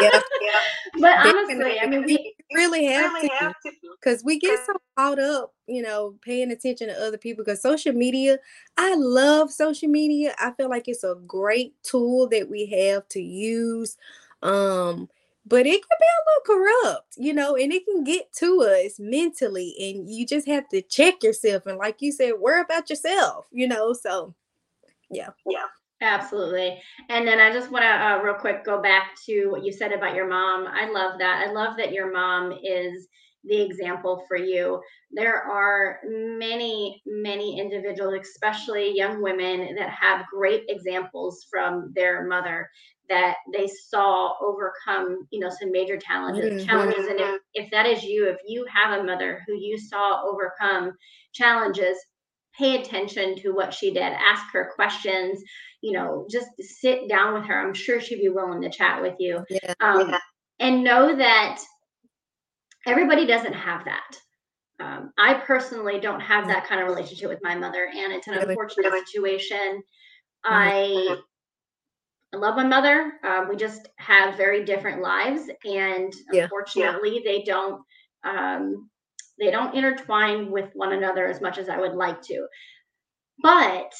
yeah, 0.00 0.10
yeah. 0.40 0.60
But 1.00 1.26
honestly, 1.26 1.78
I 1.80 1.86
mean, 1.86 2.04
we 2.04 2.34
really 2.54 2.86
have 2.86 3.12
really 3.12 3.28
to 3.28 3.54
because 4.00 4.24
we 4.24 4.38
get 4.38 4.64
so 4.64 4.74
caught 4.96 5.18
up, 5.18 5.54
you 5.66 5.82
know, 5.82 6.14
paying 6.22 6.50
attention 6.50 6.88
to 6.88 7.00
other 7.00 7.18
people. 7.18 7.44
Because 7.44 7.62
social 7.62 7.92
media, 7.92 8.38
I 8.76 8.94
love 8.94 9.52
social 9.52 9.88
media. 9.88 10.34
I 10.38 10.52
feel 10.52 10.68
like 10.68 10.88
it's 10.88 11.04
a 11.04 11.16
great 11.26 11.74
tool 11.82 12.28
that 12.28 12.48
we 12.50 12.66
have 12.66 13.08
to 13.10 13.20
use. 13.20 13.96
Um, 14.42 15.08
but 15.48 15.66
it 15.66 15.80
can 15.80 15.98
be 15.98 16.06
a 16.06 16.52
little 16.52 16.82
corrupt, 16.82 17.14
you 17.16 17.32
know, 17.32 17.56
and 17.56 17.72
it 17.72 17.84
can 17.86 18.04
get 18.04 18.32
to 18.34 18.62
us 18.62 18.98
mentally, 18.98 19.74
and 19.80 20.10
you 20.10 20.26
just 20.26 20.46
have 20.46 20.68
to 20.68 20.82
check 20.82 21.22
yourself. 21.22 21.66
And 21.66 21.78
like 21.78 22.02
you 22.02 22.12
said, 22.12 22.32
worry 22.38 22.60
about 22.60 22.90
yourself, 22.90 23.46
you 23.50 23.66
know. 23.66 23.94
So, 23.94 24.34
yeah, 25.10 25.30
yeah. 25.46 25.64
Absolutely. 26.00 26.80
And 27.08 27.26
then 27.26 27.40
I 27.40 27.52
just 27.52 27.70
want 27.70 27.82
to 27.82 27.88
uh, 27.88 28.22
real 28.22 28.34
quick 28.34 28.64
go 28.64 28.80
back 28.80 29.10
to 29.26 29.48
what 29.48 29.64
you 29.64 29.72
said 29.72 29.92
about 29.92 30.14
your 30.14 30.28
mom. 30.28 30.66
I 30.68 30.90
love 30.90 31.18
that. 31.18 31.44
I 31.46 31.52
love 31.52 31.76
that 31.76 31.92
your 31.92 32.12
mom 32.12 32.52
is 32.62 33.08
the 33.44 33.60
example 33.60 34.24
for 34.28 34.36
you. 34.36 34.80
There 35.10 35.42
are 35.42 35.98
many, 36.04 37.02
many 37.06 37.58
individuals, 37.58 38.14
especially 38.20 38.96
young 38.96 39.22
women, 39.22 39.74
that 39.76 39.90
have 39.90 40.26
great 40.26 40.64
examples 40.68 41.46
from 41.50 41.92
their 41.94 42.26
mother 42.26 42.68
that 43.08 43.36
they 43.52 43.66
saw 43.66 44.34
overcome, 44.42 45.26
you 45.30 45.40
know, 45.40 45.48
some 45.48 45.72
major 45.72 45.96
challenges, 45.96 46.62
mm-hmm. 46.62 46.68
challenges. 46.68 47.06
And 47.06 47.18
if, 47.18 47.40
if 47.54 47.70
that 47.70 47.86
is 47.86 48.02
you, 48.02 48.28
if 48.28 48.36
you 48.46 48.66
have 48.72 49.00
a 49.00 49.04
mother 49.04 49.42
who 49.46 49.54
you 49.54 49.78
saw 49.78 50.22
overcome 50.24 50.92
challenges, 51.32 51.96
pay 52.58 52.80
attention 52.80 53.36
to 53.36 53.52
what 53.52 53.72
she 53.72 53.92
did, 53.92 54.02
ask 54.02 54.44
her 54.52 54.72
questions, 54.74 55.42
you 55.80 55.92
know, 55.92 56.26
just 56.28 56.48
sit 56.58 57.08
down 57.08 57.34
with 57.34 57.44
her. 57.44 57.60
I'm 57.60 57.74
sure 57.74 58.00
she'd 58.00 58.20
be 58.20 58.28
willing 58.28 58.60
to 58.62 58.70
chat 58.70 59.00
with 59.00 59.14
you. 59.18 59.44
Yeah, 59.48 59.74
um, 59.80 60.10
yeah. 60.10 60.18
And 60.58 60.82
know 60.82 61.14
that 61.14 61.60
everybody 62.86 63.26
doesn't 63.26 63.52
have 63.52 63.84
that. 63.84 64.16
Um, 64.80 65.12
I 65.18 65.34
personally 65.34 66.00
don't 66.00 66.20
have 66.20 66.46
that 66.48 66.66
kind 66.66 66.80
of 66.80 66.88
relationship 66.88 67.28
with 67.28 67.40
my 67.42 67.54
mother, 67.54 67.88
and 67.94 68.12
it's 68.12 68.26
an 68.26 68.34
unfortunate 68.34 68.92
situation. 69.06 69.82
Mm-hmm. 70.46 70.54
I 70.54 71.16
I 72.34 72.36
love 72.36 72.56
my 72.56 72.64
mother. 72.64 73.12
Um, 73.24 73.48
we 73.48 73.56
just 73.56 73.88
have 73.96 74.36
very 74.36 74.64
different 74.64 75.00
lives, 75.00 75.42
and 75.64 76.12
yeah. 76.32 76.44
unfortunately, 76.44 77.22
they 77.24 77.42
don't 77.42 77.82
um, 78.24 78.88
they 79.40 79.50
don't 79.50 79.74
intertwine 79.74 80.50
with 80.50 80.70
one 80.74 80.92
another 80.92 81.26
as 81.26 81.40
much 81.40 81.58
as 81.58 81.68
I 81.68 81.78
would 81.78 81.94
like 81.94 82.22
to. 82.22 82.46
But 83.40 83.92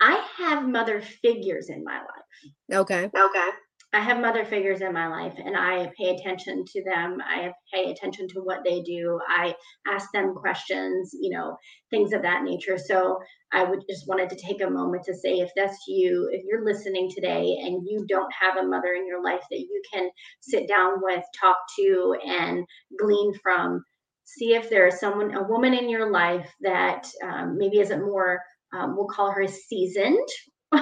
I 0.00 0.26
have 0.38 0.68
mother 0.68 1.00
figures 1.00 1.70
in 1.70 1.84
my 1.84 1.98
life. 1.98 2.80
Okay. 2.80 3.04
Okay. 3.04 3.50
I 3.94 4.00
have 4.00 4.20
mother 4.20 4.46
figures 4.46 4.80
in 4.80 4.94
my 4.94 5.06
life 5.08 5.34
and 5.36 5.54
I 5.54 5.92
pay 5.98 6.14
attention 6.14 6.64
to 6.66 6.82
them. 6.82 7.18
I 7.22 7.52
pay 7.72 7.90
attention 7.90 8.26
to 8.28 8.40
what 8.40 8.60
they 8.64 8.80
do. 8.80 9.20
I 9.28 9.54
ask 9.86 10.10
them 10.12 10.34
questions, 10.34 11.10
you 11.12 11.36
know, 11.36 11.58
things 11.90 12.14
of 12.14 12.22
that 12.22 12.42
nature. 12.42 12.78
So 12.78 13.18
I 13.52 13.64
would 13.64 13.80
just 13.90 14.08
wanted 14.08 14.30
to 14.30 14.36
take 14.36 14.62
a 14.62 14.70
moment 14.70 15.04
to 15.04 15.14
say 15.14 15.40
if 15.40 15.50
that's 15.54 15.76
you, 15.86 16.30
if 16.32 16.42
you're 16.46 16.64
listening 16.64 17.10
today 17.14 17.58
and 17.60 17.86
you 17.86 18.06
don't 18.08 18.32
have 18.32 18.56
a 18.56 18.66
mother 18.66 18.94
in 18.94 19.06
your 19.06 19.22
life 19.22 19.42
that 19.50 19.60
you 19.60 19.82
can 19.92 20.08
sit 20.40 20.66
down 20.66 21.02
with, 21.02 21.22
talk 21.38 21.58
to, 21.78 22.16
and 22.26 22.64
glean 22.98 23.34
from, 23.42 23.84
see 24.24 24.54
if 24.54 24.70
there 24.70 24.86
is 24.86 25.00
someone, 25.00 25.34
a 25.34 25.42
woman 25.42 25.74
in 25.74 25.88
your 25.88 26.10
life 26.10 26.50
that 26.60 27.06
um, 27.24 27.58
maybe 27.58 27.80
isn't 27.80 28.04
more 28.04 28.40
um, 28.72 28.96
we'll 28.96 29.06
call 29.06 29.30
her 29.30 29.46
seasoned. 29.46 30.28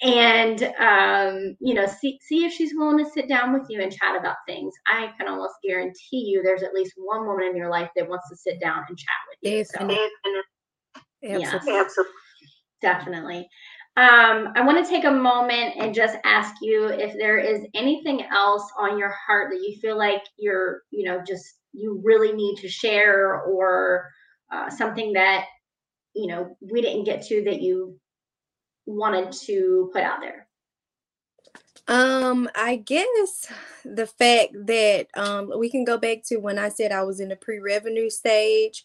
And 0.00 0.62
um, 0.80 1.56
you 1.60 1.74
know 1.74 1.86
see, 1.86 2.18
see 2.22 2.44
if 2.44 2.52
she's 2.52 2.72
willing 2.74 3.04
to 3.04 3.10
sit 3.10 3.28
down 3.28 3.52
with 3.52 3.68
you 3.68 3.80
and 3.80 3.92
chat 3.92 4.16
about 4.18 4.36
things. 4.46 4.72
I 4.86 5.10
can 5.18 5.28
almost 5.28 5.54
guarantee 5.64 6.24
you 6.26 6.42
there's 6.42 6.62
at 6.62 6.72
least 6.72 6.94
one 6.96 7.26
woman 7.26 7.46
in 7.46 7.56
your 7.56 7.70
life 7.70 7.90
that 7.96 8.08
wants 8.08 8.28
to 8.30 8.36
sit 8.36 8.60
down 8.60 8.84
and 8.88 8.96
chat 8.96 9.08
with 9.28 9.38
you 9.42 9.58
definitely. 11.40 11.60
so, 11.64 11.80
absolutely. 11.80 12.12
definitely. 12.80 13.48
Um, 13.96 14.52
i 14.54 14.60
want 14.64 14.84
to 14.84 14.88
take 14.88 15.04
a 15.04 15.10
moment 15.10 15.74
and 15.76 15.92
just 15.92 16.16
ask 16.24 16.54
you 16.62 16.86
if 16.86 17.14
there 17.18 17.38
is 17.38 17.66
anything 17.74 18.24
else 18.32 18.70
on 18.78 18.96
your 18.96 19.12
heart 19.26 19.50
that 19.50 19.60
you 19.60 19.76
feel 19.80 19.98
like 19.98 20.22
you're 20.36 20.82
you 20.92 21.04
know 21.04 21.20
just 21.26 21.57
you 21.78 22.00
really 22.02 22.32
need 22.32 22.56
to 22.56 22.68
share 22.68 23.40
or 23.42 24.10
uh, 24.52 24.68
something 24.68 25.12
that 25.12 25.46
you 26.14 26.26
know 26.26 26.56
we 26.60 26.82
didn't 26.82 27.04
get 27.04 27.22
to 27.26 27.44
that 27.44 27.62
you 27.62 27.98
wanted 28.86 29.32
to 29.32 29.90
put 29.92 30.02
out 30.02 30.20
there? 30.20 30.46
Um 31.86 32.50
i 32.54 32.76
guess 32.76 33.50
the 33.84 34.06
fact 34.06 34.52
that 34.66 35.06
um 35.14 35.52
we 35.56 35.70
can 35.70 35.84
go 35.84 35.96
back 35.96 36.22
to 36.24 36.36
when 36.36 36.58
i 36.58 36.68
said 36.68 36.92
i 36.92 37.02
was 37.02 37.18
in 37.18 37.30
the 37.30 37.36
pre-revenue 37.36 38.10
stage 38.10 38.84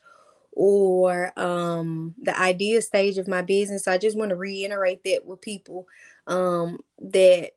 or 0.53 1.37
um 1.37 2.15
the 2.21 2.39
idea 2.39 2.81
stage 2.81 3.17
of 3.17 3.27
my 3.27 3.41
business 3.41 3.87
i 3.87 3.97
just 3.97 4.17
want 4.17 4.29
to 4.29 4.37
reiterate 4.37 5.03
that 5.03 5.25
with 5.25 5.41
people 5.41 5.85
um 6.27 6.79
that 6.99 7.51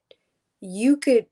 you 0.61 0.97
could 0.97 1.27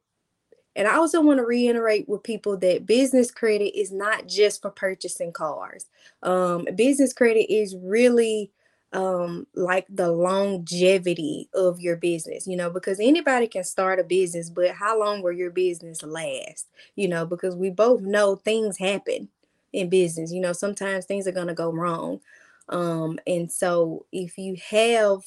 and 0.77 0.89
I 0.89 0.97
also 0.97 1.21
want 1.21 1.39
to 1.39 1.45
reiterate 1.45 2.09
with 2.09 2.23
people 2.23 2.57
that 2.59 2.87
business 2.87 3.31
credit 3.31 3.79
is 3.79 3.93
not 3.93 4.27
just 4.27 4.63
for 4.63 4.71
purchasing 4.71 5.33
cars. 5.33 5.87
Um, 6.23 6.67
business 6.75 7.13
credit 7.13 7.53
is 7.53 7.77
really 7.77 8.51
um, 8.93 9.47
like 9.55 9.87
the 9.89 10.11
longevity 10.11 11.49
of 11.53 11.81
your 11.81 11.97
business, 11.97 12.47
you 12.47 12.57
know, 12.57 12.71
because 12.71 13.01
anybody 13.01 13.49
can 13.49 13.65
start 13.65 13.99
a 13.99 14.05
business, 14.05 14.49
but 14.51 14.71
how 14.71 14.99
long 14.99 15.21
will 15.23 15.33
your 15.33 15.51
business 15.51 16.03
last? 16.03 16.69
You 16.95 17.09
know, 17.09 17.27
because 17.27 17.57
we 17.57 17.71
both 17.71 18.03
know 18.03 18.37
things 18.37 18.79
happen 18.79 19.29
in 19.73 19.89
business. 19.89 20.33
You 20.33 20.41
know, 20.41 20.53
sometimes 20.53 21.07
things 21.07 21.27
are 21.27 21.33
going 21.33 21.49
to 21.49 21.55
go 21.55 21.73
wrong. 21.73 22.21
Um, 22.69 23.19
and 23.27 23.51
so 23.51 24.07
if 24.13 24.39
you 24.39 24.57
have 24.71 25.23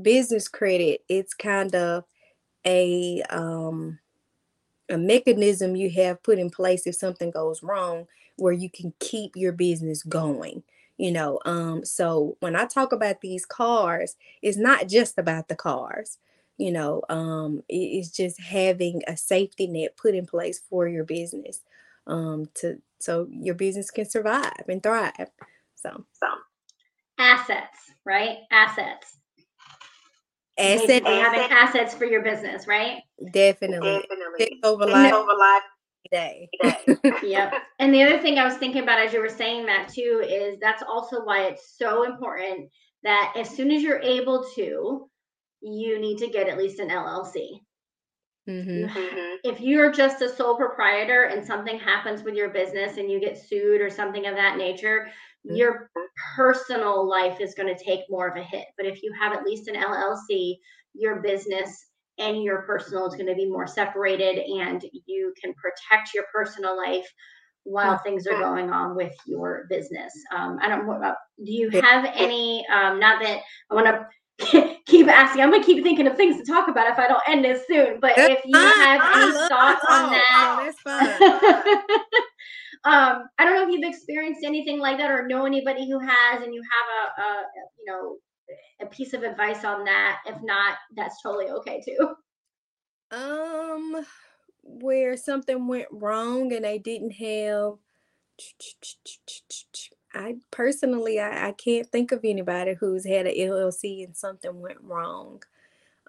business 0.00 0.48
credit, 0.48 1.02
it's 1.08 1.34
kind 1.34 1.74
of 1.74 2.04
a 2.66 3.22
um 3.30 3.98
a 4.88 4.98
mechanism 4.98 5.76
you 5.76 5.90
have 5.90 6.22
put 6.22 6.38
in 6.38 6.50
place 6.50 6.86
if 6.86 6.94
something 6.94 7.30
goes 7.30 7.62
wrong 7.62 8.06
where 8.36 8.52
you 8.52 8.68
can 8.70 8.92
keep 8.98 9.32
your 9.36 9.52
business 9.52 10.02
going 10.02 10.62
you 10.96 11.10
know 11.10 11.40
um 11.44 11.84
so 11.84 12.36
when 12.40 12.54
i 12.54 12.64
talk 12.64 12.92
about 12.92 13.20
these 13.20 13.44
cars 13.46 14.16
it's 14.42 14.56
not 14.56 14.88
just 14.88 15.18
about 15.18 15.48
the 15.48 15.56
cars 15.56 16.18
you 16.58 16.70
know 16.70 17.02
um 17.08 17.62
it's 17.68 18.10
just 18.10 18.40
having 18.40 19.02
a 19.06 19.16
safety 19.16 19.66
net 19.66 19.96
put 19.96 20.14
in 20.14 20.26
place 20.26 20.60
for 20.68 20.86
your 20.86 21.04
business 21.04 21.60
um 22.06 22.48
to 22.54 22.80
so 22.98 23.26
your 23.30 23.54
business 23.54 23.90
can 23.90 24.08
survive 24.08 24.64
and 24.68 24.82
thrive 24.82 25.30
so. 25.74 26.04
So 26.12 26.26
assets 27.18 27.84
right? 28.04 28.38
Assets 28.50 29.16
asset 30.58 31.04
having 31.04 31.40
assets 31.50 31.94
for 31.94 32.04
your 32.04 32.22
business 32.22 32.66
right 32.66 33.02
definitely 33.32 34.00
Definitely. 34.08 34.60
over 34.62 34.84
Take 34.84 34.94
life 34.94 35.12
over 35.12 35.34
life 35.38 35.62
day 36.10 36.48
yep. 37.22 37.54
And 37.78 37.92
the 37.92 38.02
other 38.02 38.20
thing 38.20 38.38
I 38.38 38.44
was 38.44 38.56
thinking 38.56 38.82
about 38.82 38.98
as 38.98 39.12
you 39.12 39.20
were 39.20 39.28
saying 39.28 39.66
that 39.66 39.88
too 39.88 40.22
is 40.26 40.58
that's 40.60 40.82
also 40.82 41.24
why 41.24 41.44
it's 41.44 41.76
so 41.78 42.04
important 42.04 42.70
that 43.02 43.34
as 43.36 43.50
soon 43.50 43.70
as 43.70 43.82
you're 43.82 44.00
able 44.00 44.44
to, 44.54 45.08
you 45.60 45.98
need 46.00 46.18
to 46.18 46.28
get 46.28 46.48
at 46.48 46.58
least 46.58 46.80
an 46.80 46.90
LLC. 46.90 47.60
hmm 48.46 48.84
Mhm. 48.86 49.36
If 49.44 49.60
you're 49.60 49.92
just 49.92 50.22
a 50.22 50.28
sole 50.28 50.56
proprietor 50.56 51.24
and 51.24 51.44
something 51.44 51.78
happens 51.78 52.22
with 52.22 52.34
your 52.34 52.50
business 52.50 52.96
and 52.96 53.10
you 53.10 53.20
get 53.20 53.38
sued 53.38 53.80
or 53.80 53.90
something 53.90 54.26
of 54.26 54.36
that 54.36 54.56
nature. 54.56 55.10
Your 55.44 55.90
personal 56.36 57.08
life 57.08 57.40
is 57.40 57.54
going 57.54 57.74
to 57.74 57.84
take 57.84 58.00
more 58.08 58.28
of 58.28 58.36
a 58.36 58.42
hit. 58.42 58.66
But 58.76 58.86
if 58.86 59.02
you 59.02 59.12
have 59.20 59.32
at 59.32 59.44
least 59.44 59.68
an 59.68 59.74
LLC, 59.74 60.56
your 60.94 61.20
business 61.20 61.86
and 62.18 62.42
your 62.42 62.62
personal 62.62 63.06
is 63.06 63.14
going 63.14 63.26
to 63.26 63.34
be 63.34 63.48
more 63.48 63.66
separated 63.66 64.38
and 64.38 64.84
you 65.06 65.34
can 65.42 65.52
protect 65.54 66.14
your 66.14 66.24
personal 66.32 66.76
life 66.76 67.06
while 67.64 67.98
things 67.98 68.26
are 68.26 68.38
going 68.38 68.70
on 68.70 68.94
with 68.94 69.14
your 69.26 69.66
business. 69.68 70.12
Um, 70.34 70.58
I 70.62 70.68
don't 70.68 70.86
know 70.86 70.92
about, 70.92 71.16
do 71.44 71.50
you 71.50 71.70
have 71.70 72.04
any, 72.14 72.64
um, 72.72 73.00
not 73.00 73.20
that 73.22 73.40
I 73.70 73.74
want 73.74 73.86
to 73.86 74.76
keep 74.86 75.08
asking, 75.08 75.42
I'm 75.42 75.50
going 75.50 75.62
to 75.62 75.66
keep 75.66 75.82
thinking 75.82 76.06
of 76.06 76.16
things 76.16 76.36
to 76.36 76.44
talk 76.44 76.68
about 76.68 76.90
if 76.90 76.98
I 76.98 77.08
don't 77.08 77.22
end 77.26 77.44
this 77.44 77.66
soon, 77.66 78.00
but 78.00 78.12
That's 78.16 78.34
if 78.34 78.40
you 78.44 78.58
have 78.58 79.00
I 79.02 79.22
any 79.22 79.32
thoughts 79.48 79.84
on 79.88 80.10
that, 80.10 80.60
that's 80.62 80.80
fine. 80.82 82.20
um, 82.84 83.28
I 83.38 83.44
don't 83.44 83.54
know 83.54 83.66
if 83.66 83.70
you've 83.70 83.90
experienced 83.90 84.44
anything 84.44 84.78
like 84.78 84.98
that 84.98 85.10
or 85.10 85.26
know 85.26 85.46
anybody 85.46 85.88
who 85.88 85.98
has, 85.98 86.42
and 86.42 86.52
you 86.52 86.62
have 86.62 87.18
a, 87.18 87.22
a 87.22 87.42
you 87.78 87.84
know 87.86 88.16
a 88.82 88.86
piece 88.86 89.14
of 89.14 89.22
advice 89.22 89.64
on 89.64 89.84
that. 89.84 90.20
If 90.26 90.36
not, 90.42 90.76
that's 90.96 91.22
totally 91.22 91.50
okay 91.50 91.82
too. 91.84 92.14
Um, 93.10 94.04
where 94.62 95.16
something 95.16 95.66
went 95.66 95.86
wrong 95.90 96.52
and 96.52 96.64
they 96.64 96.78
didn't 96.78 97.12
have. 97.12 97.74
I 100.14 100.36
personally, 100.50 101.20
I, 101.20 101.48
I 101.48 101.52
can't 101.52 101.86
think 101.90 102.12
of 102.12 102.20
anybody 102.24 102.74
who's 102.74 103.06
had 103.06 103.26
an 103.26 103.34
LLC 103.34 104.04
and 104.04 104.16
something 104.16 104.60
went 104.60 104.80
wrong. 104.82 105.42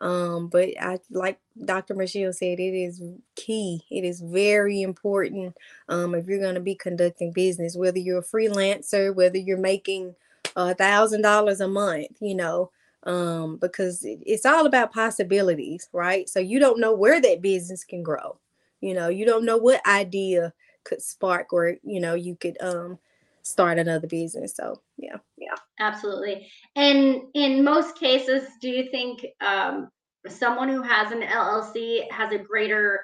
Um, 0.01 0.47
but 0.47 0.69
I 0.81 0.99
like 1.11 1.39
Dr. 1.65 1.95
Michelle 1.95 2.33
said, 2.33 2.59
it 2.59 2.75
is 2.75 3.01
key. 3.35 3.81
It 3.91 4.03
is 4.03 4.21
very 4.21 4.81
important. 4.81 5.55
Um, 5.89 6.15
if 6.15 6.27
you're 6.27 6.41
going 6.41 6.55
to 6.55 6.61
be 6.61 6.75
conducting 6.75 7.31
business, 7.31 7.77
whether 7.77 7.99
you're 7.99 8.19
a 8.19 8.23
freelancer, 8.23 9.15
whether 9.15 9.37
you're 9.37 9.57
making 9.57 10.15
a 10.55 10.75
thousand 10.75 11.21
dollars 11.21 11.61
a 11.61 11.67
month, 11.67 12.17
you 12.19 12.35
know, 12.35 12.71
um, 13.03 13.57
because 13.57 14.03
it- 14.03 14.19
it's 14.25 14.45
all 14.45 14.65
about 14.65 14.93
possibilities, 14.93 15.89
right? 15.93 16.27
So 16.29 16.39
you 16.39 16.59
don't 16.59 16.79
know 16.79 16.93
where 16.93 17.21
that 17.21 17.41
business 17.41 17.83
can 17.85 18.03
grow. 18.03 18.39
You 18.81 18.93
know, 18.95 19.09
you 19.09 19.25
don't 19.25 19.45
know 19.45 19.57
what 19.57 19.85
idea 19.87 20.53
could 20.83 21.01
spark 21.01 21.53
or, 21.53 21.77
you 21.83 21.99
know, 21.99 22.15
you 22.15 22.35
could 22.35 22.57
um 22.61 22.99
start 23.45 23.77
another 23.77 24.07
business. 24.07 24.55
So 24.55 24.81
yeah. 24.97 25.17
Yeah, 25.37 25.55
absolutely. 25.79 26.47
And 26.75 27.21
in 27.33 27.63
most 27.63 27.97
cases, 27.97 28.49
do 28.61 28.69
you 28.69 28.89
think 28.91 29.25
um, 29.39 29.89
someone 30.27 30.67
who 30.67 30.81
has 30.81 31.11
an 31.11 31.21
LLC 31.21 32.11
has 32.11 32.33
a 32.33 32.37
greater 32.37 33.01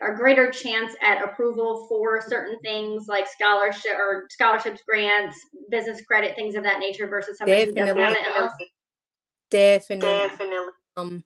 a 0.00 0.14
greater 0.14 0.50
chance 0.50 0.94
at 1.02 1.22
approval 1.22 1.86
for 1.86 2.22
certain 2.26 2.58
things 2.60 3.08
like 3.08 3.26
scholarship 3.26 3.92
or 3.98 4.26
scholarships, 4.30 4.80
grants, 4.88 5.36
business 5.70 6.00
credit, 6.06 6.34
things 6.34 6.54
of 6.54 6.62
that 6.62 6.78
nature 6.78 7.06
versus 7.06 7.36
somebody 7.36 7.66
who 7.66 7.72
doesn't 7.72 7.98
have 7.98 8.16
an 8.16 8.24
LLC? 8.32 8.66
Definitely. 9.50 10.08
Definitely. 10.08 10.72
um 10.96 11.24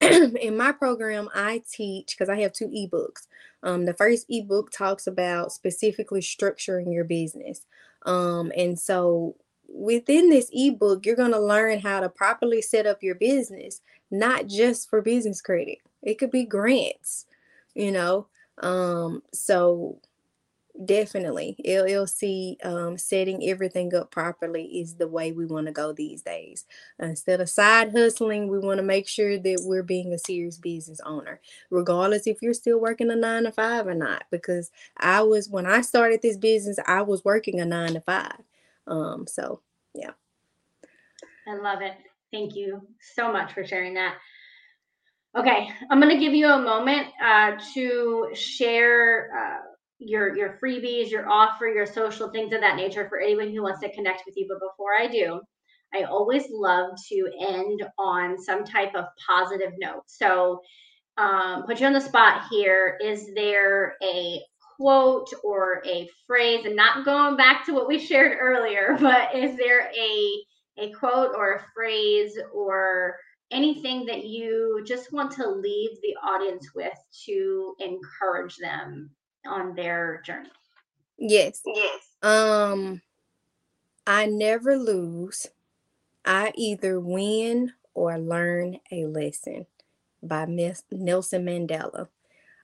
in 0.40 0.56
my 0.56 0.72
program 0.72 1.28
i 1.34 1.62
teach 1.70 2.16
because 2.16 2.30
i 2.30 2.40
have 2.40 2.54
two 2.54 2.68
ebooks 2.68 3.26
um 3.62 3.84
the 3.84 3.94
first 3.94 4.26
ebook 4.28 4.70
talks 4.70 5.06
about 5.06 5.52
specifically 5.52 6.20
structuring 6.20 6.92
your 6.92 7.04
business. 7.04 7.66
Um 8.06 8.52
and 8.56 8.78
so 8.78 9.36
within 9.68 10.30
this 10.30 10.50
ebook 10.52 11.06
you're 11.06 11.16
going 11.16 11.30
to 11.30 11.40
learn 11.40 11.78
how 11.78 12.00
to 12.00 12.08
properly 12.08 12.60
set 12.60 12.86
up 12.86 13.02
your 13.02 13.14
business 13.14 13.80
not 14.10 14.46
just 14.48 14.90
for 14.90 15.00
business 15.00 15.40
credit. 15.40 15.78
It 16.02 16.18
could 16.18 16.30
be 16.30 16.44
grants 16.44 17.26
you 17.74 17.92
know? 17.92 18.26
Um 18.62 19.22
so 19.32 20.00
definitely 20.84 21.56
llc 21.66 22.64
um, 22.64 22.96
setting 22.96 23.48
everything 23.48 23.94
up 23.94 24.10
properly 24.10 24.64
is 24.80 24.94
the 24.94 25.08
way 25.08 25.32
we 25.32 25.44
want 25.46 25.66
to 25.66 25.72
go 25.72 25.92
these 25.92 26.22
days 26.22 26.64
instead 26.98 27.40
of 27.40 27.48
side 27.48 27.92
hustling 27.92 28.48
we 28.48 28.58
want 28.58 28.78
to 28.78 28.84
make 28.84 29.08
sure 29.08 29.38
that 29.38 29.62
we're 29.64 29.82
being 29.82 30.12
a 30.12 30.18
serious 30.18 30.56
business 30.56 31.00
owner 31.04 31.40
regardless 31.70 32.26
if 32.26 32.40
you're 32.40 32.54
still 32.54 32.80
working 32.80 33.10
a 33.10 33.16
nine 33.16 33.44
to 33.44 33.52
five 33.52 33.86
or 33.86 33.94
not 33.94 34.24
because 34.30 34.70
i 34.98 35.20
was 35.20 35.48
when 35.48 35.66
i 35.66 35.80
started 35.80 36.20
this 36.22 36.36
business 36.36 36.78
i 36.86 37.02
was 37.02 37.24
working 37.24 37.60
a 37.60 37.64
nine 37.64 37.94
to 37.94 38.00
five 38.00 38.40
um 38.86 39.26
so 39.26 39.60
yeah. 39.94 40.10
I 41.46 41.56
love 41.56 41.82
it. 41.82 41.94
Thank 42.32 42.54
you 42.54 42.80
so 43.14 43.32
much 43.32 43.52
for 43.52 43.64
sharing 43.64 43.94
that. 43.94 44.16
Okay, 45.36 45.68
I'm 45.90 46.00
going 46.00 46.14
to 46.14 46.20
give 46.20 46.34
you 46.34 46.48
a 46.48 46.60
moment 46.60 47.08
uh, 47.24 47.52
to 47.74 48.30
share 48.34 49.30
uh, 49.36 49.69
your 50.00 50.36
your 50.36 50.58
freebies, 50.62 51.10
your 51.10 51.28
offer, 51.28 51.66
your 51.66 51.86
social 51.86 52.30
things 52.30 52.52
of 52.52 52.60
that 52.60 52.76
nature 52.76 53.08
for 53.08 53.20
anyone 53.20 53.50
who 53.50 53.62
wants 53.62 53.80
to 53.80 53.92
connect 53.94 54.22
with 54.26 54.36
you. 54.36 54.46
But 54.48 54.66
before 54.66 54.94
I 54.98 55.06
do, 55.06 55.40
I 55.94 56.04
always 56.04 56.44
love 56.50 56.92
to 57.10 57.30
end 57.38 57.82
on 57.98 58.38
some 58.38 58.64
type 58.64 58.94
of 58.94 59.04
positive 59.26 59.72
note. 59.78 60.02
So, 60.06 60.60
um, 61.18 61.64
put 61.64 61.80
you 61.80 61.86
on 61.86 61.92
the 61.92 62.00
spot 62.00 62.44
here. 62.50 62.98
Is 63.02 63.30
there 63.34 63.94
a 64.02 64.40
quote 64.78 65.28
or 65.44 65.82
a 65.86 66.08
phrase, 66.26 66.64
and 66.64 66.76
not 66.76 67.04
going 67.04 67.36
back 67.36 67.66
to 67.66 67.74
what 67.74 67.88
we 67.88 67.98
shared 67.98 68.38
earlier, 68.40 68.96
but 69.00 69.34
is 69.34 69.56
there 69.56 69.90
a 69.90 70.44
a 70.78 70.92
quote 70.92 71.34
or 71.36 71.54
a 71.54 71.64
phrase 71.74 72.38
or 72.54 73.16
anything 73.50 74.06
that 74.06 74.24
you 74.24 74.82
just 74.86 75.12
want 75.12 75.32
to 75.32 75.46
leave 75.46 75.90
the 76.02 76.14
audience 76.24 76.70
with 76.74 76.96
to 77.26 77.74
encourage 77.80 78.56
them 78.56 79.10
on 79.46 79.74
their 79.74 80.22
journey? 80.24 80.50
yes. 81.18 81.60
Yes. 81.66 82.02
um 82.22 83.00
i 84.06 84.26
never 84.26 84.76
lose. 84.76 85.46
I 86.24 86.52
either 86.54 87.00
win 87.00 87.72
or 87.94 88.18
learn 88.18 88.78
a 88.92 89.06
lesson 89.06 89.66
by 90.22 90.46
Miss 90.46 90.82
nelson 90.90 91.44
mandela. 91.46 92.08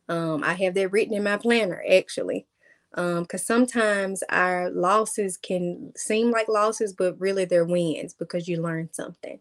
Um 0.08 0.44
i 0.44 0.54
have 0.54 0.74
that 0.74 0.92
written 0.92 1.14
in 1.14 1.24
my 1.24 1.36
planner 1.38 1.82
actually. 1.90 2.46
Um 2.94 3.22
because 3.22 3.44
sometimes 3.44 4.22
our 4.30 4.70
losses 4.70 5.36
can 5.36 5.92
seem 5.96 6.30
like 6.30 6.48
losses 6.48 6.92
but 6.92 7.20
really 7.20 7.44
they're 7.44 7.64
wins 7.64 8.14
because 8.14 8.48
you 8.48 8.62
learn 8.62 8.90
something. 8.92 9.40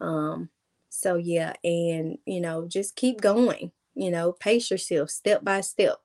Um 0.00 0.50
so 0.90 1.16
yeah 1.16 1.54
and 1.64 2.18
you 2.26 2.40
know 2.40 2.66
just 2.66 2.96
keep 2.96 3.20
going 3.20 3.72
you 3.94 4.10
know 4.10 4.32
pace 4.32 4.70
yourself 4.70 5.10
step 5.10 5.44
by 5.44 5.60
step 5.60 5.98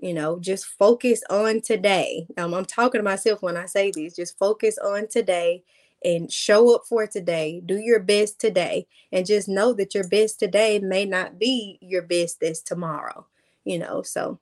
you 0.00 0.12
know 0.12 0.38
just 0.40 0.66
focus 0.66 1.22
on 1.30 1.60
today 1.60 2.26
um, 2.36 2.54
i'm 2.54 2.64
talking 2.64 2.98
to 2.98 3.02
myself 3.02 3.42
when 3.42 3.56
i 3.56 3.66
say 3.66 3.90
this 3.90 4.16
just 4.16 4.38
focus 4.38 4.76
on 4.78 5.06
today 5.08 5.62
and 6.04 6.30
show 6.30 6.74
up 6.74 6.82
for 6.86 7.06
today. 7.06 7.62
Do 7.64 7.76
your 7.76 8.00
best 8.00 8.38
today 8.38 8.86
and 9.10 9.26
just 9.26 9.48
know 9.48 9.72
that 9.74 9.94
your 9.94 10.06
best 10.06 10.38
today 10.38 10.78
may 10.78 11.04
not 11.04 11.38
be 11.38 11.78
your 11.80 12.02
best 12.02 12.42
as 12.42 12.60
tomorrow, 12.60 13.26
you 13.64 13.78
know. 13.78 14.02
So 14.02 14.38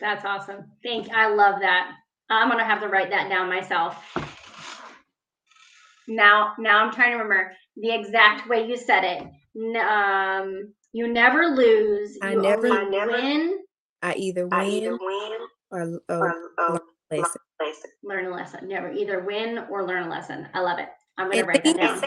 that's 0.00 0.24
awesome. 0.24 0.70
Thank 0.82 1.10
I 1.10 1.34
love 1.34 1.60
that. 1.60 1.92
I'm 2.28 2.50
gonna 2.50 2.64
have 2.64 2.82
to 2.82 2.88
write 2.88 3.10
that 3.10 3.28
down 3.28 3.48
myself. 3.48 3.96
Now, 6.08 6.54
now 6.58 6.84
I'm 6.84 6.92
trying 6.92 7.12
to 7.12 7.16
remember 7.16 7.52
the 7.76 7.90
exact 7.90 8.48
way 8.48 8.66
you 8.68 8.76
said 8.76 9.04
it. 9.04 9.22
Um, 9.76 10.72
you 10.96 11.12
never 11.12 11.48
lose. 11.48 12.16
I 12.22 12.32
you 12.32 12.40
never, 12.40 12.68
only 12.68 12.98
win. 13.06 13.58
I 14.00 14.14
either 14.14 14.46
win, 14.46 14.54
I 14.58 14.66
either 14.66 14.92
win 14.98 15.32
or, 15.70 16.00
or, 16.08 16.08
or, 16.08 16.50
or 16.58 16.70
learn 16.70 16.80
a 17.10 17.16
lesson. 17.18 17.90
Learn 18.02 18.26
a 18.26 18.30
lesson. 18.30 18.68
Never 18.68 18.90
either 18.90 19.20
win 19.20 19.58
or 19.70 19.86
learn 19.86 20.04
a 20.04 20.08
lesson. 20.08 20.48
I 20.54 20.60
love 20.60 20.78
it. 20.78 20.88
I'm 21.18 21.30
gonna 21.30 21.44
write 21.44 21.64
that 21.64 21.76
down. 21.76 22.02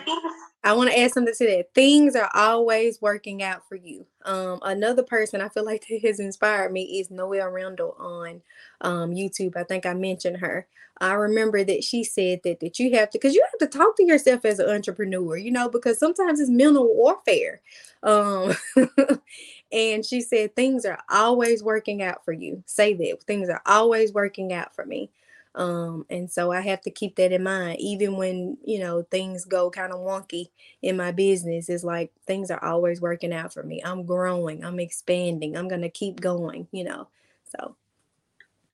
I 0.63 0.73
want 0.73 0.91
to 0.91 0.99
add 0.99 1.11
something 1.11 1.33
to 1.33 1.45
that. 1.47 1.73
Things 1.73 2.15
are 2.15 2.29
always 2.33 3.01
working 3.01 3.41
out 3.41 3.67
for 3.67 3.75
you. 3.75 4.05
Um, 4.25 4.59
another 4.61 5.03
person 5.03 5.41
I 5.41 5.49
feel 5.49 5.65
like 5.65 5.85
that 5.89 6.01
has 6.03 6.19
inspired 6.19 6.71
me 6.71 6.99
is 6.99 7.09
Noelle 7.09 7.49
Randall 7.49 7.95
on 7.97 8.41
um, 8.81 9.11
YouTube. 9.11 9.55
I 9.55 9.63
think 9.63 9.85
I 9.85 9.93
mentioned 9.93 10.37
her. 10.37 10.67
I 11.01 11.13
remember 11.13 11.63
that 11.63 11.83
she 11.83 12.03
said 12.03 12.41
that 12.43 12.59
that 12.59 12.77
you 12.77 12.93
have 12.97 13.09
to 13.11 13.17
because 13.17 13.33
you 13.33 13.45
have 13.51 13.69
to 13.69 13.77
talk 13.77 13.95
to 13.97 14.05
yourself 14.05 14.43
as 14.43 14.59
an 14.59 14.69
entrepreneur, 14.69 15.37
you 15.37 15.51
know, 15.51 15.69
because 15.69 15.97
sometimes 15.97 16.41
it's 16.41 16.49
mental 16.49 16.93
warfare. 16.93 17.61
Um, 18.03 18.53
and 19.71 20.05
she 20.05 20.19
said 20.21 20.55
things 20.55 20.85
are 20.85 20.99
always 21.09 21.63
working 21.63 22.03
out 22.03 22.25
for 22.25 22.33
you. 22.33 22.63
Say 22.65 22.93
that 22.95 23.23
things 23.23 23.47
are 23.49 23.61
always 23.65 24.11
working 24.11 24.51
out 24.51 24.75
for 24.75 24.85
me. 24.85 25.09
Um, 25.55 26.05
and 26.09 26.29
so 26.31 26.51
I 26.51 26.61
have 26.61 26.81
to 26.81 26.91
keep 26.91 27.15
that 27.15 27.31
in 27.31 27.43
mind, 27.43 27.79
even 27.79 28.15
when 28.17 28.57
you 28.63 28.79
know 28.79 29.03
things 29.03 29.45
go 29.45 29.69
kind 29.71 29.91
of 29.91 29.99
wonky 29.99 30.49
in 30.81 30.95
my 30.95 31.11
business. 31.11 31.69
It's 31.69 31.83
like 31.83 32.11
things 32.27 32.51
are 32.51 32.63
always 32.63 33.01
working 33.01 33.33
out 33.33 33.53
for 33.53 33.63
me. 33.63 33.81
I'm 33.83 34.05
growing, 34.05 34.63
I'm 34.63 34.79
expanding, 34.79 35.57
I'm 35.57 35.67
gonna 35.67 35.89
keep 35.89 36.21
going, 36.21 36.67
you 36.71 36.83
know. 36.83 37.07
So 37.45 37.75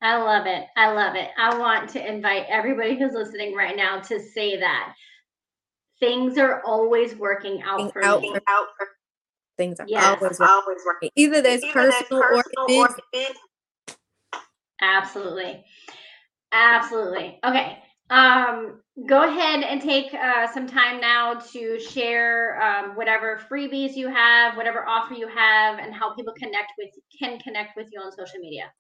I 0.02 0.18
love 0.18 0.46
it. 0.46 0.66
I 0.76 0.92
love 0.92 1.16
it. 1.16 1.30
I 1.38 1.58
want 1.58 1.90
to 1.92 2.06
invite 2.06 2.46
everybody 2.50 2.98
who's 2.98 3.14
listening 3.14 3.56
right 3.56 3.76
now 3.76 4.00
to 4.02 4.20
say 4.20 4.60
that 4.60 4.94
things 6.00 6.38
are 6.38 6.62
always 6.66 7.16
working 7.16 7.62
out 7.64 7.92
for 7.94 8.04
out 8.04 8.22
me. 8.22 8.30
for- 8.30 8.42
out 8.50 8.68
for 8.78 8.88
things 9.58 9.80
are 9.80 9.86
Yes, 9.88 10.22
always 10.22 10.40
working. 10.40 10.48
always 10.48 10.82
working. 10.86 11.10
Either 11.16 11.42
that's 11.42 11.64
Either 11.64 11.74
personal, 11.80 12.24
or 12.24 12.68
business. 12.68 13.00
business. 13.14 13.38
Absolutely. 14.82 15.64
Absolutely. 16.56 17.38
Okay. 17.44 17.80
Um, 18.10 18.82
go 19.08 19.24
ahead 19.24 19.64
and 19.64 19.82
take 19.82 20.14
uh, 20.14 20.48
some 20.54 20.68
time 20.68 21.02
now 21.02 21.34
to 21.34 21.80
share 21.80 22.62
um, 22.62 22.96
whatever 22.96 23.42
freebies 23.52 23.96
you 23.96 24.08
have, 24.08 24.56
whatever 24.56 24.88
offer 24.88 25.16
you 25.16 25.28
have, 25.28 25.80
and 25.80 25.94
how 25.94 26.14
people 26.14 26.34
connect 26.38 26.74
with 26.78 26.90
can 27.20 27.40
connect 27.40 27.76
with 27.76 27.88
you 27.92 28.00
on 28.00 28.12
social 28.12 28.40
media. 28.40 28.72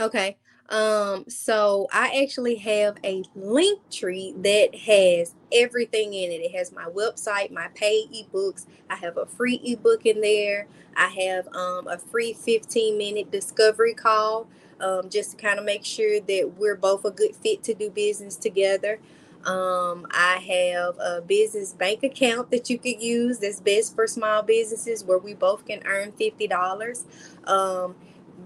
Okay. 0.00 0.38
Um, 0.70 1.24
so 1.28 1.88
I 1.92 2.22
actually 2.22 2.54
have 2.56 2.96
a 3.02 3.24
link 3.34 3.80
tree 3.90 4.32
that 4.38 4.74
has 4.86 5.34
everything 5.52 6.14
in 6.14 6.30
it. 6.30 6.36
It 6.36 6.56
has 6.56 6.72
my 6.72 6.84
website, 6.84 7.50
my 7.50 7.68
paid 7.74 8.08
ebooks. 8.12 8.66
I 8.88 8.94
have 8.96 9.16
a 9.16 9.26
free 9.26 9.60
ebook 9.64 10.06
in 10.06 10.20
there. 10.20 10.68
I 10.96 11.08
have 11.08 11.48
um, 11.48 11.88
a 11.88 11.98
free 11.98 12.32
15 12.32 12.96
minute 12.96 13.32
discovery 13.32 13.94
call 13.94 14.46
um, 14.80 15.10
just 15.10 15.32
to 15.32 15.36
kind 15.36 15.58
of 15.58 15.64
make 15.64 15.84
sure 15.84 16.20
that 16.20 16.52
we're 16.56 16.76
both 16.76 17.04
a 17.04 17.10
good 17.10 17.34
fit 17.36 17.62
to 17.64 17.74
do 17.74 17.90
business 17.90 18.36
together. 18.36 19.00
Um, 19.44 20.06
I 20.10 20.36
have 20.36 20.98
a 20.98 21.20
business 21.22 21.72
bank 21.72 22.02
account 22.02 22.50
that 22.50 22.68
you 22.68 22.78
could 22.78 23.02
use 23.02 23.38
that's 23.38 23.60
best 23.60 23.94
for 23.94 24.06
small 24.06 24.42
businesses 24.42 25.02
where 25.02 25.16
we 25.18 25.32
both 25.34 25.64
can 25.64 25.80
earn 25.86 26.12
$50. 26.12 27.04
Um, 27.48 27.94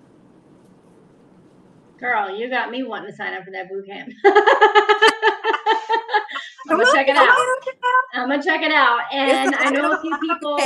Girl, 1.99 2.37
you 2.37 2.51
got 2.51 2.71
me 2.71 2.83
wanting 2.83 3.11
to 3.11 3.17
sign 3.17 3.35
up 3.35 3.45
for 3.45 3.53
that 3.53 3.71
boot 3.71 3.87
camp. 3.87 4.13
I'm 6.67 6.79
gonna 6.79 6.91
check 6.93 7.09
it 7.09 7.17
out. 7.17 7.37
I'm 8.15 8.29
gonna 8.29 8.43
check 8.43 8.63
it 8.63 8.73
out. 8.73 9.01
And 9.13 9.55
I 9.55 9.71
know 9.71 9.93
a 9.93 10.01
few 10.01 10.19
people. 10.19 10.59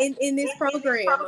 in, 0.00 0.16
in 0.20 0.36
this 0.36 0.54
program. 0.56 1.06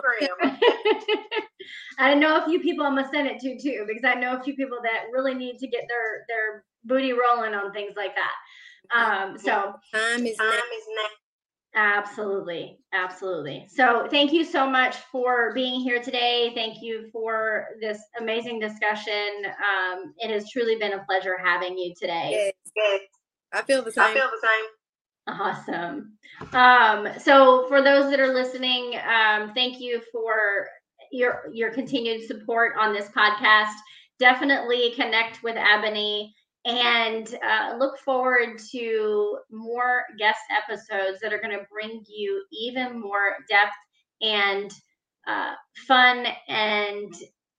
I 1.99 2.14
know 2.14 2.43
a 2.43 2.47
few 2.47 2.61
people 2.61 2.86
I'm 2.86 2.97
gonna 2.97 3.09
send 3.12 3.28
it 3.28 3.40
to 3.40 3.59
too, 3.59 3.84
because 3.86 4.05
I 4.05 4.14
know 4.14 4.36
a 4.36 4.43
few 4.43 4.55
people 4.55 4.78
that 4.82 5.07
really 5.12 5.34
need 5.34 5.59
to 5.59 5.66
get 5.66 5.82
their 5.88 6.24
their 6.28 6.64
booty 6.84 7.12
rolling 7.12 7.55
on 7.55 7.72
things 7.72 7.95
like 7.97 8.14
that. 8.14 8.32
Um, 8.95 9.38
so 9.38 9.74
Time 9.93 10.26
is 10.26 10.36
Time 10.36 10.49
now. 10.51 10.55
is 10.57 10.84
now. 10.97 11.05
absolutely, 11.74 12.78
absolutely. 12.93 13.66
So 13.74 14.07
thank 14.11 14.32
you 14.32 14.45
so 14.45 14.68
much 14.68 14.97
for 15.11 15.53
being 15.55 15.80
here 15.80 16.03
today. 16.03 16.53
Thank 16.55 16.82
you 16.82 17.09
for 17.12 17.68
this 17.80 17.99
amazing 18.20 18.61
discussion. 18.61 19.47
Um, 19.47 20.14
it 20.18 20.30
has 20.30 20.51
truly 20.51 20.76
been 20.76 20.93
a 20.93 21.05
pleasure 21.05 21.38
having 21.43 21.78
you 21.78 21.95
today. 21.99 22.30
Yes, 22.32 22.53
Yes, 22.76 23.01
I 23.53 23.62
feel 23.62 23.82
the 23.82 23.93
same. 23.93 24.05
I 24.05 24.14
feel 24.14 24.28
the 24.30 24.47
same. 24.47 24.64
Awesome. 25.28 26.18
Um, 26.53 27.09
so 27.20 27.66
for 27.68 27.80
those 27.82 28.11
that 28.11 28.18
are 28.20 28.32
listening, 28.32 28.97
um, 29.07 29.53
thank 29.55 29.80
you 29.80 30.03
for 30.11 30.68
your 31.12 31.45
your 31.53 31.70
continued 31.72 32.26
support 32.26 32.72
on 32.78 32.93
this 32.93 33.09
podcast. 33.09 33.74
Definitely 34.18 34.93
connect 34.97 35.43
with 35.43 35.57
Eboni 35.57 36.30
and 36.64 37.34
uh, 37.44 37.76
look 37.78 37.98
forward 37.98 38.60
to 38.70 39.38
more 39.50 40.04
guest 40.18 40.38
episodes 40.50 41.18
that 41.20 41.32
are 41.32 41.40
going 41.40 41.56
to 41.56 41.66
bring 41.70 42.04
you 42.08 42.44
even 42.52 43.00
more 43.00 43.36
depth 43.48 43.74
and 44.20 44.72
uh, 45.26 45.52
fun 45.86 46.26
and 46.48 47.12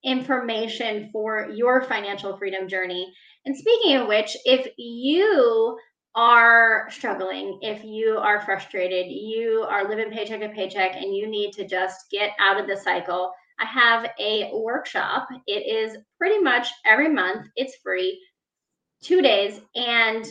information 0.03 1.09
for 1.11 1.49
your 1.53 1.83
financial 1.83 2.37
freedom 2.37 2.67
journey. 2.67 3.11
And 3.45 3.57
speaking 3.57 3.97
of 3.97 4.07
which, 4.07 4.37
if 4.45 4.67
you 4.77 5.77
are 6.15 6.87
struggling, 6.91 7.59
if 7.61 7.83
you 7.83 8.17
are 8.17 8.41
frustrated, 8.41 9.11
you 9.11 9.65
are 9.69 9.89
living 9.89 10.11
paycheck 10.11 10.41
to 10.41 10.49
paycheck, 10.49 10.95
and 10.95 11.15
you 11.15 11.27
need 11.27 11.51
to 11.53 11.67
just 11.67 12.05
get 12.11 12.31
out 12.39 12.59
of 12.59 12.67
the 12.67 12.77
cycle, 12.77 13.31
I 13.59 13.65
have 13.65 14.09
a 14.19 14.51
workshop. 14.53 15.27
It 15.47 15.65
is 15.65 15.97
pretty 16.17 16.39
much 16.39 16.67
every 16.85 17.09
month, 17.09 17.47
it's 17.55 17.75
free, 17.83 18.19
two 19.03 19.21
days, 19.21 19.61
and 19.75 20.25